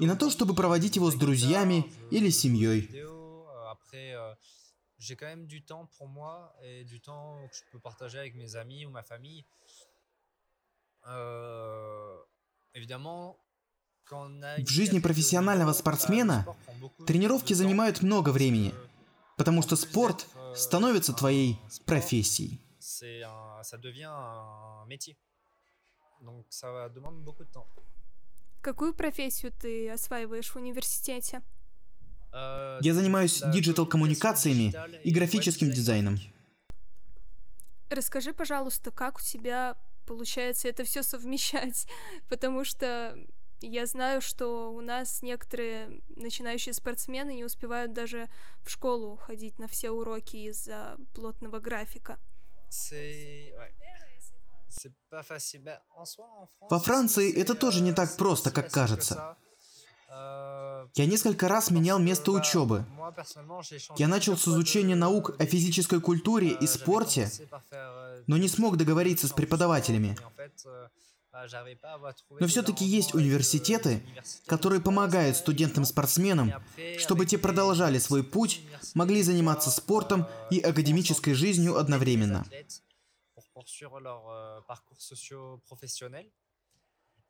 и 0.00 0.06
на 0.06 0.16
то, 0.16 0.30
чтобы 0.30 0.54
проводить 0.54 0.96
его 0.96 1.10
с 1.10 1.14
друзьями 1.14 1.90
или 2.10 2.30
семьей 2.30 2.90
j'ai 5.04 5.16
quand 5.16 5.26
même 5.26 5.46
du 5.46 5.62
temps 5.62 5.86
pour 5.98 6.08
moi 6.08 6.56
et 6.62 6.84
du 6.84 7.00
temps 7.00 7.46
que 7.48 7.54
je 7.54 7.62
peux 7.70 7.78
partager 7.78 8.18
avec 8.18 8.34
mes 8.34 8.56
amis 8.56 8.86
ou 8.86 8.90
ma 8.90 9.02
famille. 9.02 9.44
Euh, 11.06 12.16
évidemment, 12.74 13.36
в 14.10 14.68
жизни 14.68 15.00
профессионального 15.00 15.72
спортсмена 15.72 16.46
тренировки 17.06 17.54
занимают 17.54 18.02
много 18.02 18.30
времени, 18.30 18.74
потому 19.38 19.62
что 19.62 19.76
спорт 19.76 20.26
euh, 20.34 20.54
становится 20.54 21.14
твоей 21.14 21.58
профессией. 21.86 22.60
Какую 28.60 28.94
профессию 28.94 29.52
ты 29.52 29.90
осваиваешь 29.90 30.50
в 30.50 30.56
университете? 30.56 31.42
Я 32.80 32.94
занимаюсь 32.94 33.42
диджитал-коммуникациями 33.42 34.74
и 35.04 35.12
графическим 35.12 35.70
дизайном. 35.70 36.18
Расскажи, 37.90 38.32
пожалуйста, 38.32 38.90
как 38.90 39.18
у 39.18 39.22
тебя 39.22 39.76
получается 40.06 40.68
это 40.68 40.84
все 40.84 41.02
совмещать, 41.02 41.86
потому 42.28 42.64
что 42.64 43.16
я 43.60 43.86
знаю, 43.86 44.20
что 44.20 44.72
у 44.72 44.80
нас 44.80 45.22
некоторые 45.22 46.02
начинающие 46.08 46.72
спортсмены 46.72 47.34
не 47.34 47.44
успевают 47.44 47.92
даже 47.92 48.28
в 48.62 48.70
школу 48.70 49.16
ходить 49.16 49.58
на 49.58 49.68
все 49.68 49.90
уроки 49.90 50.36
из-за 50.48 50.96
плотного 51.14 51.60
графика. 51.60 52.18
Во 56.68 56.78
Франции 56.80 57.32
это 57.40 57.54
тоже 57.54 57.80
не 57.80 57.92
так 57.92 58.16
просто, 58.16 58.50
как 58.50 58.70
кажется. 58.70 59.36
Я 60.08 61.06
несколько 61.06 61.48
раз 61.48 61.70
менял 61.70 61.98
место 61.98 62.30
учебы. 62.32 62.84
Я 63.96 64.08
начал 64.08 64.36
с 64.36 64.46
изучения 64.46 64.94
наук 64.94 65.34
о 65.38 65.46
физической 65.46 66.00
культуре 66.00 66.50
и 66.50 66.66
спорте, 66.66 67.30
но 68.26 68.36
не 68.36 68.48
смог 68.48 68.76
договориться 68.76 69.26
с 69.26 69.32
преподавателями. 69.32 70.16
Но 72.38 72.46
все-таки 72.46 72.84
есть 72.84 73.12
университеты, 73.14 74.02
которые 74.46 74.80
помогают 74.80 75.36
студентам-спортсменам, 75.36 76.52
чтобы 76.98 77.26
те 77.26 77.38
продолжали 77.38 77.98
свой 77.98 78.22
путь, 78.22 78.60
могли 78.94 79.22
заниматься 79.22 79.70
спортом 79.70 80.26
и 80.50 80.60
академической 80.60 81.34
жизнью 81.34 81.76
одновременно 81.76 82.46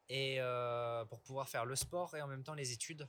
et 0.09 0.36
euh, 0.40 1.05
pour 1.07 1.20
pouvoir 1.20 1.48
faire 1.48 1.64
le 1.64 1.76
sport 1.76 2.14
et 2.16 2.22
en 2.22 2.28
même 2.28 2.44
temps 2.44 2.55
les 2.55 2.72
études. 2.72 3.09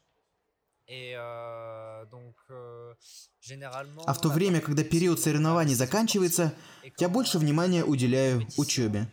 Et, 0.88 1.14
euh, 1.16 2.06
donc, 2.06 2.36
euh, 2.52 2.94
généralement, 3.42 4.04
а 4.06 4.14
в 4.14 4.22
то 4.22 4.30
время, 4.30 4.62
когда 4.62 4.84
период 4.84 5.20
соревнований 5.20 5.74
заканчивается, 5.74 6.54
я 7.00 7.10
больше 7.10 7.40
внимания 7.40 7.84
уделяю 7.84 8.48
учебе. 8.58 9.08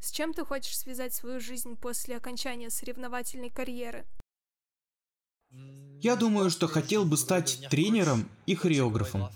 С 0.00 0.10
чем 0.10 0.34
ты 0.34 0.44
хочешь 0.44 0.78
связать 0.78 1.14
свою 1.14 1.40
жизнь 1.40 1.76
после 1.76 2.16
окончания 2.16 2.70
соревновательной 2.70 3.50
карьеры? 3.50 4.04
Я 6.00 6.16
думаю, 6.16 6.50
что 6.50 6.66
хотел 6.66 7.04
бы 7.04 7.16
стать 7.16 7.66
тренером 7.70 8.28
и 8.46 8.54
хореографом. 8.54 9.30